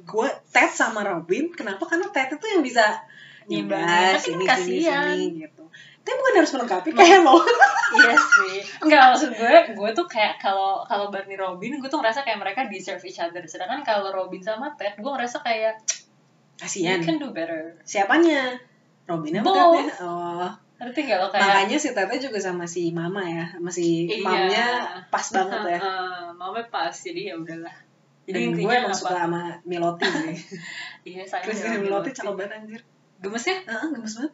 Gue 0.03 0.29
Ted 0.47 0.69
sama 0.69 1.01
Robin, 1.01 1.49
kenapa? 1.49 1.85
Karena 1.85 2.05
Ted 2.09 2.33
itu 2.33 2.45
yang 2.47 2.61
bisa. 2.61 3.01
"Yaudah, 3.43 4.15
Tapi 4.15 4.15
kan 4.15 4.19
sini, 4.19 4.43
kasihan. 4.45 5.13
sini, 5.13 5.43
gitu. 5.43 5.63
Tapi 6.03 6.19
bukan 6.19 6.33
harus 6.35 6.51
melengkapi 6.51 6.89
kayak 6.91 7.23
lo 7.23 7.39
iya 7.97 8.11
sih. 8.11 8.59
Enggak 8.83 9.15
maksud 9.15 9.31
gue 9.31 9.55
gue 9.71 9.89
tuh 9.95 10.03
kayak 10.03 10.35
kalau 10.35 10.83
kalau 10.83 11.07
Barney 11.07 11.39
Robin 11.39 11.79
gue 11.79 11.87
tuh 11.87 11.95
ngerasa 11.97 12.27
kayak 12.27 12.43
mereka 12.43 12.67
deserve 12.67 12.99
each 13.03 13.23
other. 13.23 13.39
Sedangkan 13.43 13.87
kalau 13.87 14.11
Robin 14.11 14.43
sama 14.43 14.75
Ted 14.75 14.99
gue 14.99 15.07
ngerasa 15.07 15.39
kayak 15.39 15.79
you 15.79 16.59
kasian 16.59 16.99
can 17.01 17.17
do 17.17 17.31
better. 17.31 17.79
Siapanya? 17.81 18.59
Robin 19.03 19.39
apa 19.39 19.47
Both. 19.47 19.75
Tednya? 19.79 19.95
oh. 20.03 20.51
Ngerti 20.73 20.99
gak 21.07 21.17
lo 21.19 21.27
kayak? 21.31 21.43
Makanya 21.47 21.77
si 21.79 21.89
Tete 21.91 22.15
juga 22.19 22.39
sama 22.39 22.65
si 22.67 22.91
Mama 22.91 23.23
ya 23.23 23.45
sama 23.47 23.71
si 23.71 24.03
Iya. 24.03 24.19
mamnya 24.19 24.65
pas 25.07 25.23
banget 25.31 25.61
ya. 25.71 25.79
Heeh, 25.87 26.23
mama 26.35 26.59
pas 26.67 26.91
jadi 26.91 27.31
ya 27.31 27.35
udahlah. 27.39 27.75
Jadi 28.23 28.39
dan 28.39 28.59
gue 28.59 28.73
emang 28.75 28.91
apa? 28.91 28.99
suka 28.99 29.15
sama 29.23 29.41
Miloti 29.63 30.03
sih. 30.03 30.35
Iya 31.15 31.23
sama 31.23 31.47
Miloti 31.47 31.79
Miloti. 31.79 32.09
cakep 32.11 32.33
banget 32.35 32.51
anjir. 32.59 32.81
Gemes 33.19 33.45
ya? 33.47 33.55
Heeh, 33.63 33.87
gemes 33.95 34.13
banget 34.19 34.33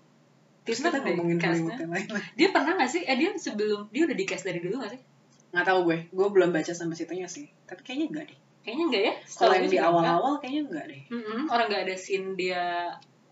terus 0.69 0.85
kita 0.85 0.97
deh 1.01 1.13
ngomongin. 1.17 1.37
Hollywood 1.41 1.77
yang 1.81 1.91
lain 1.91 2.07
dia 2.37 2.47
pernah 2.53 2.73
gak 2.77 2.91
sih? 2.91 3.01
Eh 3.03 3.15
dia 3.17 3.29
sebelum 3.33 3.89
dia 3.89 4.01
udah 4.05 4.17
di 4.17 4.25
cast 4.29 4.45
dari 4.45 4.59
dulu 4.61 4.79
gak 4.81 4.91
sih? 4.93 5.01
Nggak 5.49 5.65
tahu 5.65 5.79
gue. 5.89 5.97
Gue 6.13 6.27
belum 6.29 6.49
baca 6.53 6.71
sampai 6.71 6.93
situnya 6.93 7.25
sih. 7.25 7.49
Tapi 7.65 7.81
kayaknya 7.81 8.05
enggak 8.13 8.25
deh. 8.29 8.39
Kayaknya 8.61 8.85
enggak 8.85 9.03
ya? 9.03 9.13
Kalau 9.33 9.53
yang 9.57 9.69
di 9.71 9.79
awal-awal 9.81 10.33
kayaknya 10.37 10.61
enggak 10.69 10.85
deh. 10.85 11.01
Mm-mm, 11.09 11.41
orang 11.49 11.65
nggak 11.73 11.83
ada 11.89 11.95
scene 11.97 12.37
dia 12.37 12.63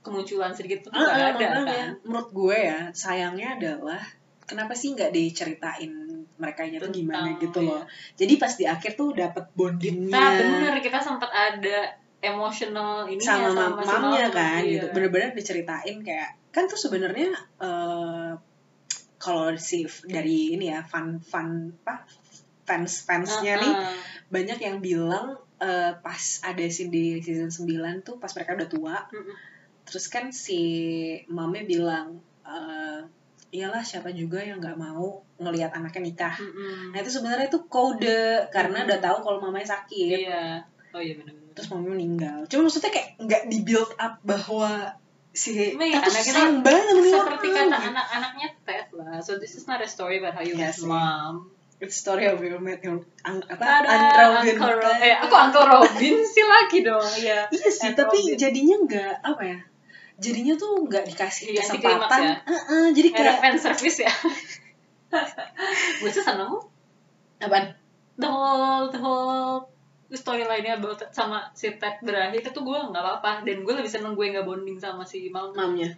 kemunculan 0.02 0.56
sedikit 0.56 0.88
tuh 0.88 0.92
Ah, 0.96 1.04
nggak 1.04 1.20
ah, 1.20 1.32
ada 1.36 1.48
kan? 1.68 1.90
menurut 2.08 2.30
gue 2.32 2.58
ya 2.58 2.80
sayangnya 2.96 3.60
adalah 3.60 4.00
kenapa 4.48 4.72
sih 4.72 4.96
nggak 4.96 5.12
diceritain 5.12 5.92
mereka 6.40 6.64
tuh 6.64 6.94
gimana 6.94 7.36
gitu 7.36 7.60
loh. 7.66 7.84
Iya. 7.84 8.24
jadi 8.24 8.34
pas 8.40 8.54
di 8.56 8.66
akhir 8.70 8.92
tuh 8.96 9.12
dapet 9.12 9.46
bondingnya. 9.58 10.14
Nah 10.14 10.30
bener 10.40 10.74
kita 10.80 11.02
sempat 11.04 11.28
ada 11.34 11.92
emotional 12.18 13.06
ini 13.06 13.22
sama, 13.22 13.54
si 13.54 13.86
mamnya 13.86 14.26
mama, 14.28 14.34
kan 14.34 14.62
iya. 14.66 14.74
gitu 14.82 14.86
bener-bener 14.94 15.32
diceritain 15.38 15.98
kayak 16.02 16.30
kan 16.50 16.66
tuh 16.66 16.80
sebenarnya 16.80 17.30
eh, 17.62 18.32
kalau 19.18 19.54
si 19.58 19.86
dari 20.06 20.58
ini 20.58 20.70
ya 20.74 20.82
fan 20.82 21.22
fan 21.22 21.74
apa 21.86 22.06
fans 22.68 23.06
fansnya 23.06 23.58
nih 23.62 23.74
Uh-uh. 23.74 23.96
banyak 24.28 24.60
yang 24.60 24.78
bilang 24.82 25.38
eh, 25.62 25.94
pas 26.02 26.24
ada 26.44 26.64
scene 26.68 26.90
di 26.90 27.22
season 27.22 27.50
9 27.50 28.02
tuh 28.06 28.18
pas 28.18 28.30
mereka 28.34 28.58
udah 28.58 28.70
tua 28.70 28.98
Mm-mm. 29.14 29.36
terus 29.86 30.10
kan 30.10 30.34
si 30.34 30.62
mamnya 31.30 31.64
bilang 31.64 32.18
eh, 32.44 33.02
iyalah 33.48 33.80
siapa 33.80 34.12
juga 34.12 34.44
yang 34.44 34.60
nggak 34.60 34.76
mau 34.76 35.24
ngelihat 35.40 35.72
anaknya 35.72 36.02
nikah 36.12 36.36
Mm-mm. 36.36 36.92
nah 36.92 37.00
itu 37.00 37.14
sebenarnya 37.14 37.48
itu 37.48 37.62
kode 37.70 38.50
karena 38.52 38.84
Hmm. 38.84 38.88
udah 38.90 39.00
tahu 39.00 39.18
kalau 39.22 39.38
mamanya 39.40 39.78
sakit 39.78 40.28
iya 40.28 40.60
oh 40.92 41.00
iya 41.00 41.14
bener-bener 41.16 41.37
terus 41.58 41.74
mamanya 41.74 41.98
meninggal. 41.98 42.38
Cuma 42.46 42.70
maksudnya 42.70 42.94
kayak 42.94 43.18
nggak 43.18 43.42
di 43.50 43.66
build 43.66 43.90
up 43.98 44.22
bahwa 44.22 44.94
si 45.34 45.74
Cuma 45.74 45.86
ya, 45.86 45.98
Ted 45.98 46.06
tuh 46.06 46.14
anaknya 46.14 46.34
sayang 46.38 46.58
banget 46.62 46.96
seperti 47.10 47.48
kata 47.50 47.78
anak-anaknya 47.90 48.48
Ted 48.62 48.88
lah. 48.94 49.18
So 49.26 49.42
this 49.42 49.58
is 49.58 49.66
not 49.66 49.82
a 49.82 49.90
story 49.90 50.22
about 50.22 50.38
how 50.38 50.46
you 50.46 50.54
Iya 50.54 50.70
met 50.70 50.78
mom. 50.86 51.50
It's 51.78 51.98
story 51.98 52.26
of 52.26 52.42
you 52.42 52.58
met 52.58 52.82
your 52.82 53.02
ang, 53.22 53.42
apa 53.50 53.62
Ada 53.62 53.90
Uncle 53.90 54.18
Robin. 54.18 54.56
Uncle 54.58 54.94
eh 54.98 55.14
aku 55.18 55.34
Uncle 55.34 55.66
Robin 55.66 56.16
sih 56.34 56.46
lagi 56.46 56.80
dong 56.82 57.10
iya. 57.18 57.46
Iya 57.50 57.70
sih 57.70 57.94
tapi 57.94 58.18
Robin. 58.18 58.38
jadinya 58.38 58.76
nggak 58.82 59.14
apa 59.22 59.44
ya 59.46 59.60
jadinya 60.18 60.58
tuh 60.58 60.90
nggak 60.90 61.06
dikasih 61.06 61.54
Iya, 61.54 61.62
anti-klimaks 61.62 62.10
kesempatan. 62.10 62.22
ya. 62.26 62.36
Heeh, 62.50 62.86
jadi 62.98 63.08
ada 63.14 63.18
kayak 63.22 63.36
fan 63.38 63.56
service 63.62 63.98
ya. 64.02 64.10
Gue 66.02 66.10
sih 66.10 66.24
seneng. 66.26 66.58
Apaan? 67.38 67.66
The 68.18 68.26
whole 68.26 68.90
the 68.90 68.98
whole 68.98 69.70
storyline-nya 70.14 70.80
about 70.80 71.04
sama 71.12 71.52
si 71.52 71.74
Ted 71.76 72.00
berakhir 72.06 72.40
itu 72.40 72.60
gue 72.64 72.80
nggak 72.92 73.04
apa-apa. 73.04 73.44
Dan 73.44 73.68
gue 73.68 73.74
lebih 73.76 73.92
seneng 73.92 74.16
gue 74.16 74.26
nggak 74.32 74.48
bonding 74.48 74.80
sama 74.80 75.04
si 75.04 75.28
Mam 75.28 75.52
mamnya 75.52 75.96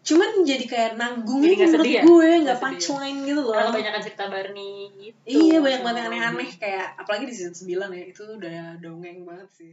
cuman 0.00 0.48
jadi 0.48 0.64
kayak 0.64 0.92
nanggung 0.96 1.44
Jadi 1.44 1.56
menurut 1.60 1.84
sedih 1.84 1.92
ya? 1.92 2.02
gue 2.08 2.30
nggak 2.40 2.56
sedih. 2.56 2.64
punchline 2.72 3.18
gitu 3.28 3.40
loh. 3.44 3.52
Karena 3.52 3.68
kebanyakan 3.68 4.00
cerita 4.00 4.24
Barney 4.32 4.72
gitu. 4.96 5.18
Iya 5.28 5.56
banyak 5.60 5.80
banget 5.84 5.98
yang 6.00 6.08
aneh-aneh 6.08 6.50
kayak 6.56 6.86
apalagi 6.96 7.24
di 7.28 7.34
season 7.36 7.54
9 7.54 7.92
ya 7.92 8.04
itu 8.08 8.22
udah 8.24 8.80
dongeng 8.80 9.28
banget 9.28 9.48
sih 9.52 9.72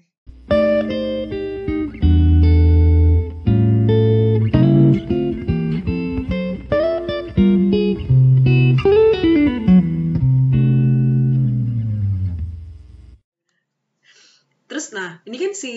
si 15.58 15.74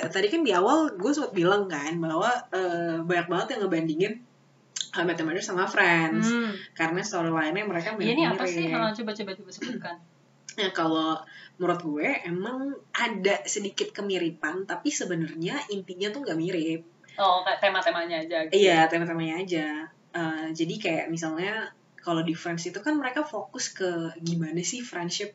tadi 0.00 0.32
kan 0.32 0.40
di 0.40 0.52
awal 0.56 0.96
gue 0.96 1.12
sempat 1.12 1.36
bilang 1.36 1.68
kan 1.68 1.92
bahwa 2.00 2.32
eh, 2.48 2.96
banyak 3.04 3.28
banget 3.28 3.46
yang 3.56 3.60
ngebandingin 3.68 4.14
How 4.88 5.04
I 5.04 5.06
Met 5.06 5.20
Your 5.20 5.28
Mother 5.28 5.44
sama 5.44 5.68
Friends 5.68 6.32
Hmm. 6.32 6.56
karena 6.72 7.04
storyline-nya 7.04 7.68
mereka 7.68 7.92
Iya, 8.00 8.12
ini 8.16 8.24
apa 8.24 8.44
sih? 8.48 8.72
Ah, 8.72 8.88
coba 8.88 9.12
sebutkan. 9.12 9.96
Ya 10.58 10.74
kalau 10.74 11.14
menurut 11.54 11.78
gue 11.86 12.08
emang 12.26 12.74
ada 12.90 13.46
sedikit 13.46 13.94
kemiripan 13.94 14.66
tapi 14.66 14.90
sebenarnya 14.90 15.54
intinya 15.70 16.10
tuh 16.10 16.26
nggak 16.26 16.34
mirip. 16.34 16.82
Oh, 17.14 17.46
kayak 17.46 17.62
tema-temanya 17.62 18.26
aja. 18.26 18.42
Gitu. 18.50 18.66
Iya, 18.66 18.90
tema-temanya 18.90 19.34
aja. 19.46 19.66
Eh, 20.18 20.46
jadi 20.50 20.74
kayak 20.82 21.06
misalnya 21.14 21.70
kalau 22.02 22.26
di 22.26 22.34
Friends 22.34 22.66
itu 22.66 22.80
kan 22.82 22.98
mereka 22.98 23.22
fokus 23.22 23.70
ke 23.70 24.18
gimana 24.18 24.58
sih 24.64 24.82
friendship 24.82 25.30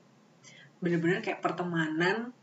bener-bener 0.83 1.23
kayak 1.23 1.39
pertemanan 1.39 2.35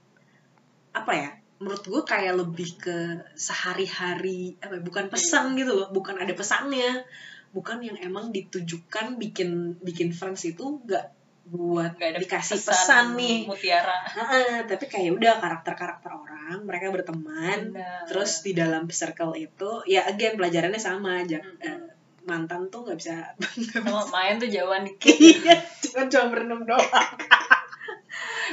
apa 0.96 1.12
ya 1.12 1.30
menurut 1.60 1.84
gue 1.84 2.02
kayak 2.02 2.40
lebih 2.40 2.70
ke 2.80 2.96
sehari-hari 3.36 4.56
apa 4.58 4.80
ya, 4.80 4.82
bukan 4.82 5.12
pesan 5.12 5.52
gitu 5.54 5.76
loh 5.76 5.88
bukan 5.92 6.16
ada 6.16 6.32
pesannya 6.32 7.04
bukan 7.52 7.84
yang 7.84 8.00
emang 8.00 8.32
ditujukan 8.32 9.20
bikin 9.20 9.76
bikin 9.84 10.08
friends 10.10 10.48
itu 10.48 10.80
nggak 10.82 11.04
buat 11.50 11.98
Nggak 11.98 12.10
ada 12.14 12.18
dikasih 12.22 12.58
pesan, 12.62 13.04
nih 13.18 13.42
Mutiara. 13.42 14.06
Heeh, 14.06 14.62
tapi 14.70 14.86
kayak 14.86 15.18
udah 15.18 15.34
karakter-karakter 15.42 16.06
orang 16.08 16.62
mereka 16.62 16.94
berteman 16.94 17.74
Benar. 17.74 18.06
terus 18.06 18.40
di 18.40 18.54
dalam 18.54 18.86
circle 18.86 19.34
itu 19.34 19.82
ya 19.84 20.06
again 20.06 20.38
pelajarannya 20.38 20.78
sama 20.78 21.20
aja 21.20 21.42
Mm-mm. 21.42 21.58
Eh, 21.60 21.80
mantan 22.22 22.70
tuh 22.70 22.86
nggak 22.86 22.98
bisa 23.00 23.34
Sama 23.74 24.06
main 24.08 24.38
tuh 24.38 24.46
jauhan 24.46 24.86
dikit. 24.86 25.16
iya 25.18 25.58
cuma 25.82 26.06
cuma 26.06 26.24
berenam 26.30 26.62
doang 26.62 26.86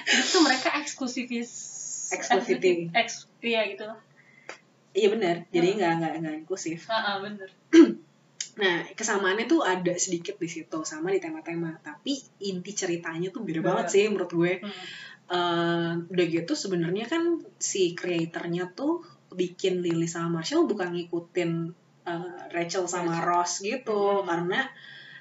itu 0.08 0.38
mereka 0.40 0.70
eksklusivis 0.80 1.52
Exclusivity. 2.10 2.88
Eks, 2.96 3.28
iya 3.42 3.66
gitu 3.66 3.84
lah. 3.84 4.00
iya 4.92 5.08
benar 5.08 5.36
jadi 5.48 5.68
Hmm. 5.68 5.78
nggak 5.78 5.94
nggak 5.96 6.14
nggak 6.20 6.36
inklusif 6.42 6.80
Ah, 6.88 6.98
ah, 6.98 7.16
bener. 7.20 7.50
nah 8.58 8.82
kesamaannya 8.90 9.46
tuh 9.46 9.62
ada 9.62 9.94
sedikit 9.96 10.34
di 10.36 10.50
situ 10.50 10.82
sama 10.82 11.10
di 11.10 11.20
tema-tema 11.20 11.78
tapi 11.80 12.18
inti 12.42 12.74
ceritanya 12.74 13.30
tuh 13.30 13.42
beda 13.42 13.62
Beda. 13.62 13.68
banget 13.72 13.86
sih 13.92 14.04
menurut 14.08 14.32
gue 14.32 14.54
Hmm. 14.60 14.86
Eh, 15.28 15.92
udah 16.08 16.26
gitu 16.26 16.56
sebenarnya 16.56 17.04
kan 17.04 17.20
si 17.60 17.92
kreatornya 17.92 18.72
tuh 18.72 19.04
bikin 19.30 19.84
Lily 19.84 20.08
sama 20.08 20.40
Marshall 20.40 20.64
bukan 20.66 20.96
ngikutin 20.96 21.52
eh, 22.02 22.40
Rachel 22.50 22.88
sama 22.88 23.12
Rachel. 23.12 23.28
Ross 23.28 23.52
gitu 23.60 24.02
Hmm. 24.18 24.26
karena 24.26 24.60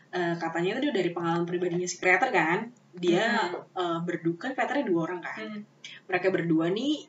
eh, 0.08 0.38
katanya 0.38 0.78
itu 0.78 0.94
dari 0.94 1.10
pengalaman 1.10 1.42
pribadinya 1.42 1.84
si 1.84 1.98
kreator 1.98 2.30
kan 2.30 2.70
dia 2.96 3.26
eh, 3.52 3.98
berdua 4.00 4.36
kan 4.38 4.50
kreatornya 4.52 4.84
dua 4.84 5.00
orang 5.04 5.20
kan 5.20 5.36
Hmm. 5.36 5.60
mereka 6.04 6.28
berdua 6.28 6.68
nih 6.68 7.04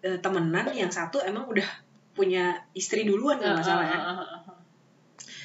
eh, 0.00 0.18
temenan 0.18 0.66
yang 0.72 0.90
satu 0.90 1.18
emang 1.20 1.46
udah 1.46 1.66
punya 2.12 2.66
istri 2.72 3.02
duluan 3.02 3.38
kalau 3.38 3.54
nggak 3.54 3.64
salah 3.64 3.86
ya 3.86 3.94
ah, 3.94 4.10
ah, 4.12 4.40
ah. 4.44 4.58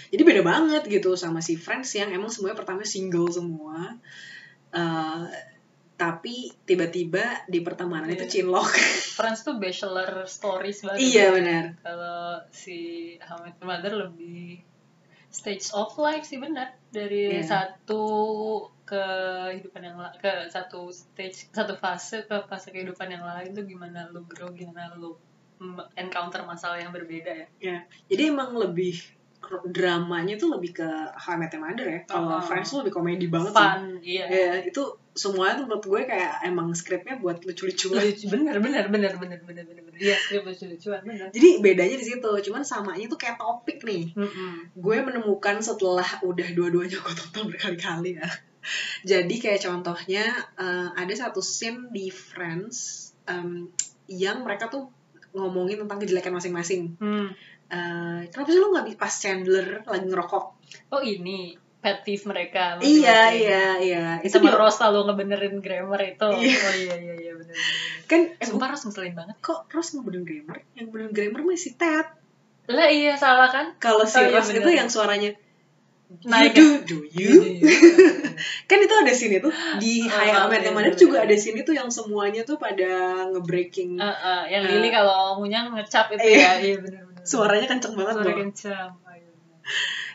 jadi 0.10 0.21
beda 0.21 0.41
banget 0.41 0.84
gitu 0.88 1.13
sama 1.13 1.38
si 1.39 1.53
Friends 1.56 1.93
yang 1.93 2.10
emang 2.10 2.27
semuanya 2.27 2.58
pertama 2.58 2.82
single 2.84 3.29
semua 3.29 3.97
Eh, 4.69 5.25
tapi 5.93 6.49
tiba-tiba 6.65 7.45
di 7.45 7.62
pertemanan 7.62 8.10
itu 8.10 8.25
Iya. 8.25 8.34
cinlok 8.34 8.65
Friends 9.21 9.45
tuh 9.45 9.62
bachelor 9.62 10.25
stories 10.25 10.82
banget. 10.82 10.97
iya 10.99 11.29
benar 11.29 11.77
Kalau 11.79 12.41
si 12.49 12.77
How 13.21 13.38
I 13.39 13.41
Met 13.45 13.56
Your 13.56 13.67
Mother 13.69 13.93
lebih 14.01 14.65
stage 15.34 15.74
of 15.74 15.89
life 15.98 16.24
sih 16.24 16.38
benar. 16.38 16.78
Dari 16.88 17.34
Iya. 17.34 17.43
satu 17.43 18.06
kehidupan 18.86 19.82
yang 19.82 19.98
ke 20.22 20.48
satu 20.48 20.93
stage 20.93 21.50
satu 21.50 21.74
fase 21.74 22.24
ke 22.24 22.38
fase 22.46 22.69
kehidupan 22.69 23.10
yang 23.10 23.26
lain 23.26 23.52
tuh 23.52 23.65
gimana 23.65 24.06
lu 24.08 24.22
grow 24.24 24.54
gimana 24.54 24.93
lu 24.93 25.17
encounter 25.96 26.44
masalah 26.44 26.77
yang 26.77 26.92
berbeda 26.92 27.48
ya? 27.60 27.81
Jadi 28.06 28.23
emang 28.27 28.54
lebih 28.54 29.00
dramanya 29.65 30.36
tuh 30.36 30.56
lebih 30.56 30.71
ke 30.75 30.88
How 31.13 31.36
I 31.36 31.38
Met 31.38 31.52
Your 31.52 31.63
Mother 31.63 31.88
ya. 31.88 32.00
Kalau 32.06 32.40
Oh. 32.40 32.44
Friends 32.44 32.69
tuh 32.69 32.79
lebih 32.84 32.94
komedi 32.94 33.27
banget 33.27 33.52
sih. 33.52 33.60
Fun 33.60 33.81
iya. 34.00 34.25
Ya 34.27 34.52
itu 34.62 34.84
semuanya 35.14 35.62
tuh 35.62 35.66
menurut 35.70 35.86
gue 35.86 36.02
kayak 36.10 36.34
emang 36.50 36.74
skripnya 36.74 37.22
buat 37.22 37.42
lucu-lucuan 37.46 38.02
lucu 38.02 38.26
bener 38.34 38.58
bener 38.58 38.86
bener 38.90 39.14
bener 39.18 39.40
bener 39.46 39.64
bener 39.66 39.82
bener 39.86 40.00
iya 40.02 40.18
skrip 40.18 40.42
lucu 40.42 40.66
lucuan 40.66 41.06
bener 41.06 41.30
jadi 41.30 41.62
bedanya 41.62 41.98
di 42.02 42.06
situ 42.06 42.32
cuman 42.50 42.66
samanya 42.66 43.06
tuh 43.06 43.22
kayak 43.22 43.38
topik 43.38 43.86
nih 43.86 44.10
Mm-mm. 44.18 44.74
gue 44.74 44.98
menemukan 45.06 45.62
setelah 45.62 46.06
udah 46.26 46.48
dua-duanya 46.58 46.98
gue 46.98 47.14
tonton 47.14 47.50
berkali-kali 47.54 48.18
ya. 48.18 48.28
Jadi 49.12 49.44
kayak 49.44 49.60
contohnya 49.60 50.24
eh, 50.56 50.90
ada 50.96 51.12
satu 51.12 51.44
scene 51.44 51.92
di 51.92 52.08
Friends 52.08 53.12
em, 53.28 53.68
yang 54.08 54.48
mereka 54.48 54.72
tuh 54.72 54.88
ngomongin 55.36 55.84
tentang 55.84 56.00
kejelekan 56.00 56.32
masing-masing. 56.32 56.96
Hmm. 56.96 57.28
Eh, 57.74 58.22
kenapa 58.30 58.50
sih 58.54 58.62
lu 58.62 58.70
nggak 58.70 58.96
pas 58.96 59.10
Chandler 59.10 59.82
lagi 59.82 60.06
ngerokok 60.06 60.46
oh 60.94 61.02
ini 61.02 61.58
pet 61.84 61.98
peeve 62.08 62.23
mereka 62.31 62.79
iya 62.79 63.27
iya 63.36 63.63
iya. 63.84 64.04
Itu 64.23 64.40
sama 64.40 64.50
dia 64.50 64.56
Rose 64.56 64.79
selalu 64.79 65.00
ngebenerin 65.12 65.56
grammar 65.60 66.00
itu. 66.00 66.29
Iya. 66.31 66.58
oh 66.63 66.73
iya 66.79 66.96
iya 66.96 67.13
iya 67.19 67.31
bener 67.36 67.52
bener 67.52 68.08
kan 68.08 68.21
eh, 68.40 68.46
sumpah 68.48 68.67
Rose 68.71 68.84
ngeselin 68.88 69.13
banget. 69.19 69.36
kok 69.44 69.67
Ross 69.67 69.92
nggak 69.92 70.06
bener 70.08 70.21
grammar? 70.23 70.58
Yang 70.79 70.88
bener 70.96 71.10
grammar 71.12 71.42
masih 71.44 71.75
Ted. 71.75 72.08
Lah 72.71 72.88
iya 72.88 73.13
salah 73.19 73.52
kan? 73.52 73.75
Kalau 73.84 74.08
si 74.08 74.15
Oh, 74.15 74.23
iya, 74.23 74.40
Ross 74.40 74.50
itu 74.56 74.71
yang 74.71 74.88
suaranya 74.88 75.36
Naik. 76.23 76.56
you 76.56 76.79
do 76.88 76.88
do 76.88 76.98
you? 77.19 77.31
Iya, 77.60 77.67
kan 78.69 78.77
itu 78.79 78.94
ada 78.96 79.12
scene 79.12 79.44
itu. 79.44 79.50
Di 79.81 80.08
Oh, 80.08 80.13
High 80.13 80.34
oh, 80.40 80.48
American 80.48 80.71
iya, 80.71 80.77
Mother 80.77 80.94
bener, 80.96 81.04
juga 81.04 81.17
ada 81.27 81.36
scene 81.36 81.60
itu 81.60 81.71
yang 81.75 81.90
semuanya 81.92 82.48
tuh 82.48 82.56
pada 82.56 83.25
nge-breaking. 83.34 83.98
Eh, 83.98 84.08
eh, 84.08 84.42
yang 84.56 84.63
Lily 84.71 84.88
kalau 84.94 85.36
ngomongnya 85.36 85.67
ngecap 85.67 86.13
itu 86.15 86.23
iya. 86.38 86.62
ya. 86.62 86.63
Iya 86.63 86.75
bener 86.79 87.02
bener 87.12 87.13
suaranya 87.23 87.67
kenceng 87.71 87.96
banget 87.96 88.15
suara 88.19 88.27
loh 88.27 88.36
kencang 88.36 88.90
Oh, 89.00 89.15
iya, 89.15 89.31
bener. 89.31 89.58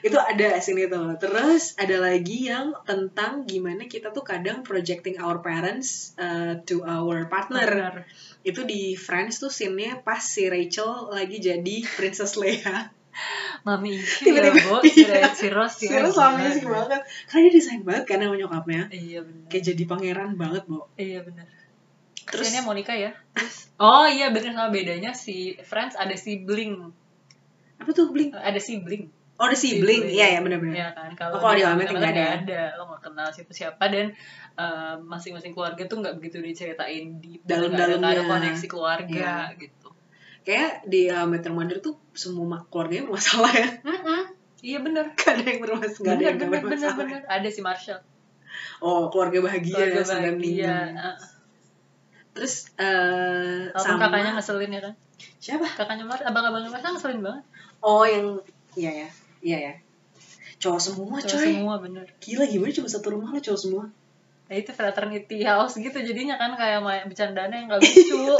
Itu 0.00 0.14
ada 0.14 0.58
scene 0.62 0.86
itu 0.86 1.02
terus 1.18 1.74
ada 1.74 1.96
lagi 1.98 2.46
yang 2.46 2.70
tentang 2.86 3.42
gimana 3.44 3.90
kita 3.90 4.14
tuh 4.14 4.22
kadang 4.22 4.62
projecting 4.62 5.18
our 5.18 5.42
parents 5.42 6.14
uh, 6.16 6.58
to 6.62 6.86
our 6.86 7.26
partner 7.26 7.66
Bener. 7.66 7.96
itu 8.46 8.62
di 8.62 8.94
Friends 8.94 9.42
tuh 9.42 9.50
scene-nya 9.50 10.00
pas 10.06 10.22
si 10.22 10.46
Rachel 10.46 11.10
lagi 11.10 11.42
jadi 11.42 11.76
Princess 11.98 12.38
Leia 12.38 12.94
Mami 13.66 13.98
issue 13.98 14.30
Tiba-tiba, 14.30 14.54
ya, 14.54 14.66
Bo. 14.70 14.78
Si, 14.86 15.02
iya. 15.02 15.26
si 15.34 15.46
Rose 15.50 15.74
si 15.82 15.86
ya, 15.90 16.06
gila, 16.06 16.38
amazing 16.38 16.62
gila. 16.62 16.86
banget 16.86 17.00
karena 17.26 17.42
dia 17.42 17.52
desain 17.58 17.82
banget 17.82 18.04
karena 18.06 18.24
sama 18.30 18.36
nyokapnya 18.38 18.82
Iya 18.94 19.20
benar. 19.26 19.46
kayak 19.50 19.64
jadi 19.74 19.82
pangeran 19.90 20.30
banget 20.38 20.62
Bo 20.70 20.86
Iya 20.94 21.26
benar. 21.26 21.46
terus 22.30 22.46
Terus 22.46 22.54
ini 22.54 22.60
Monica 22.62 22.94
ya. 22.94 23.10
Terus 23.34 23.74
Oh 23.82 24.06
iya 24.06 24.30
bener 24.30 24.54
sama 24.54 24.70
bedanya 24.70 25.10
si 25.18 25.58
Friends 25.66 25.98
ada 25.98 26.14
sibling. 26.14 26.94
apa 27.78 27.90
tuh 27.90 28.14
bling 28.14 28.30
Ada 28.30 28.62
sibling. 28.62 29.10
Oh 29.38 29.44
ada 29.44 29.54
sibling 29.54 30.02
iya 30.04 30.34
ya 30.34 30.40
benar-benar 30.40 30.74
Iya 30.74 30.88
kan. 30.92 31.10
Kalau 31.14 31.32
Oh, 31.32 31.40
kalau 31.40 31.54
di 31.54 31.62
How 31.62 31.70
I 31.70 31.70
How 31.70 31.74
I 31.74 31.78
Met 31.78 31.80
Met 31.80 31.88
Your 31.88 32.00
Mother 32.00 32.10
nggak 32.10 32.26
ada. 32.26 32.42
ada. 32.42 32.62
Lo 32.74 32.82
nggak 32.86 33.02
kenal 33.04 33.28
siapa-siapa 33.30 33.84
dan 33.86 34.06
eh, 34.54 34.94
masing-masing 35.00 35.52
keluarga 35.52 35.82
tuh 35.84 35.96
nggak 35.98 36.14
begitu 36.16 36.36
diceritain 36.40 37.04
di 37.16 37.38
Dalam-dalamnya. 37.40 37.98
Nggak 37.98 38.14
ada 38.14 38.24
koneksi 38.26 38.66
keluarga 38.66 39.30
gitu. 39.54 39.88
kayak 40.40 40.72
di 40.84 41.06
uh, 41.06 41.22
Met 41.24 41.42
Your 41.42 41.54
Mother 41.54 41.78
tuh 41.78 41.94
semua 42.12 42.44
keluarganya 42.66 43.04
bermasalah 43.04 43.52
ya 43.52 43.68
Mm-mm. 43.80 44.20
Iya 44.58 44.78
bener. 44.80 45.04
gak 45.14 45.30
ada 45.30 45.44
yang 45.44 45.60
bermasalah 45.60 46.02
gak 46.02 46.08
ada 46.08 46.16
Bener 46.16 46.24
yang 46.24 46.36
bener 46.36 46.48
bener 46.48 46.62
bermasalah 46.64 46.96
bener. 46.98 47.20
Ada 47.28 47.48
si 47.48 47.60
Marshall. 47.60 48.00
oh 48.80 49.06
keluarga 49.06 49.38
bahagia 49.40 49.76
Keluarga 49.76 50.02
bahagia. 50.02 50.32
meninggal. 50.34 50.86
Eh, 50.96 51.16
terus 52.32 52.54
uh, 52.74 53.70
Walaupun 53.70 53.86
sama 53.86 54.02
kakaknya 54.04 54.30
ngeselin 54.34 54.70
ya 54.72 54.80
kan. 54.80 54.94
siapa 55.38 55.66
Kakaknya 55.68 56.04
Mar, 56.04 56.18
abang-abangnya 56.20 56.70
Marshall 56.70 56.92
ngeselin 56.92 57.20
banget. 57.20 57.44
oh 57.80 58.02
yang 58.02 58.26
iya 58.74 58.90
ya 58.96 59.08
iya 59.42 59.58
ya 59.58 59.74
cowok 60.58 60.80
semua 60.82 61.16
Cowok 61.22 61.30
coy 61.30 61.46
semua 61.54 61.74
bener. 61.78 62.06
gila 62.18 62.44
gimana 62.46 62.72
cuma 62.74 62.88
satu 62.90 63.06
rumah 63.14 63.30
lo 63.30 63.40
cowok 63.40 63.60
semua 63.60 63.86
Nah 64.48 64.56
itu 64.56 64.72
fraternity 64.72 65.44
house 65.44 65.76
gitu 65.76 65.92
jadinya 66.00 66.40
kan 66.40 66.56
kayak 66.56 66.80
main 66.80 67.04
bercandanya 67.04 67.52
yang 67.52 67.68
gak 67.68 67.80
lucu. 67.84 68.32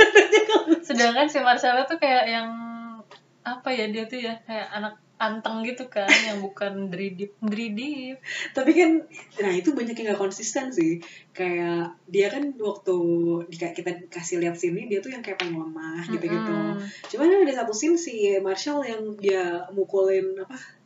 Sedangkan 0.80 1.28
si 1.28 1.36
Marcella 1.44 1.84
tuh 1.84 2.00
kayak 2.00 2.24
yang 2.24 2.48
apa 3.44 3.68
ya 3.72 3.92
dia 3.92 4.08
tuh 4.08 4.16
ya 4.16 4.40
kayak 4.48 4.72
anak 4.72 4.96
anteng 5.18 5.66
gitu 5.66 5.90
kan 5.90 6.06
yang 6.30 6.38
bukan 6.40 6.88
dridip 6.88 7.34
dridip. 7.42 8.22
tapi 8.54 8.70
kan 8.72 9.02
nah 9.42 9.50
itu 9.52 9.74
banyak 9.74 9.98
yang 9.98 10.14
gak 10.14 10.20
konsisten 10.22 10.70
sih 10.70 11.02
kayak 11.34 11.98
dia 12.06 12.30
kan 12.30 12.54
waktu 12.54 12.96
di, 13.50 13.56
kita 13.58 14.08
kasih 14.08 14.38
lihat 14.38 14.54
sini 14.54 14.86
dia 14.86 15.02
tuh 15.02 15.10
yang 15.10 15.20
kayak 15.20 15.42
pengen 15.42 15.58
lemah 15.58 16.06
gitu-gitu 16.06 16.54
Mm-mm. 16.54 16.86
cuman 17.10 17.44
ada 17.44 17.54
satu 17.66 17.74
scene 17.74 17.98
si 17.98 18.38
Marshall 18.38 18.86
yang 18.86 19.02
dia 19.18 19.66
mukulin 19.74 20.38
apa 20.38 20.77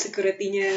security-nya 0.00 0.72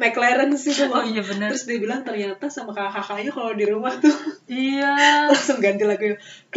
McLaren 0.00 0.50
sih 0.56 0.72
tuh 0.72 0.88
Oh 0.88 1.04
iya 1.04 1.20
bener. 1.20 1.52
terus 1.52 1.68
dia 1.68 1.76
bilang 1.76 2.00
ternyata 2.00 2.48
sama 2.48 2.72
kakak-kakaknya 2.72 3.30
kalau 3.30 3.52
di 3.52 3.64
rumah 3.68 3.92
tuh 3.96 4.12
Iya. 4.48 5.28
langsung 5.30 5.60
ganti 5.60 5.84
lagunya! 5.84 6.16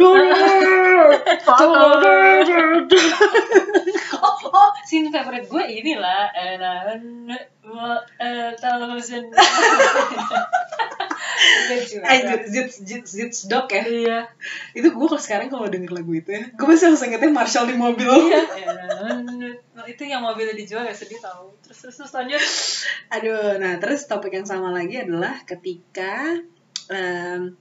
Oh, 4.20 4.36
oh, 4.52 4.68
scene 4.84 5.08
favorite 5.08 5.48
gue 5.48 5.64
inilah 5.64 6.28
and 6.32 6.60
I 6.60 7.40
thousand. 8.60 9.32
Eh, 11.80 12.44
Zits, 12.44 12.76
Zits, 12.84 13.10
Zits 13.16 13.38
Dog 13.48 13.72
ya 13.72 13.84
Iya. 13.84 14.18
itu 14.76 14.92
gue 14.92 15.06
kalau 15.08 15.20
sekarang 15.20 15.48
kalau 15.48 15.68
denger 15.72 15.92
lagu 15.92 16.12
itu 16.12 16.28
ya 16.36 16.44
gue 16.52 16.66
masih 16.68 16.92
langsung 16.92 17.08
ingetnya 17.08 17.32
Marshall 17.32 17.68
di 17.68 17.76
mobil 17.80 18.10
Iya. 18.12 18.42
Itu 19.90 20.02
yang 20.04 20.20
mobilnya 20.20 20.54
dijual 20.54 20.82
ya 20.82 20.92
sedih 20.92 21.18
tahu. 21.18 21.50
Terus 21.60 21.78
terus 21.82 21.96
terus 21.98 22.12
lanjut. 22.12 22.38
Aduh, 23.14 23.58
nah 23.58 23.74
terus 23.76 24.06
topik 24.06 24.30
yang 24.32 24.44
sama 24.44 24.70
lagi 24.70 24.96
adalah 24.96 25.42
ketika 25.42 26.38
em, 26.86 27.58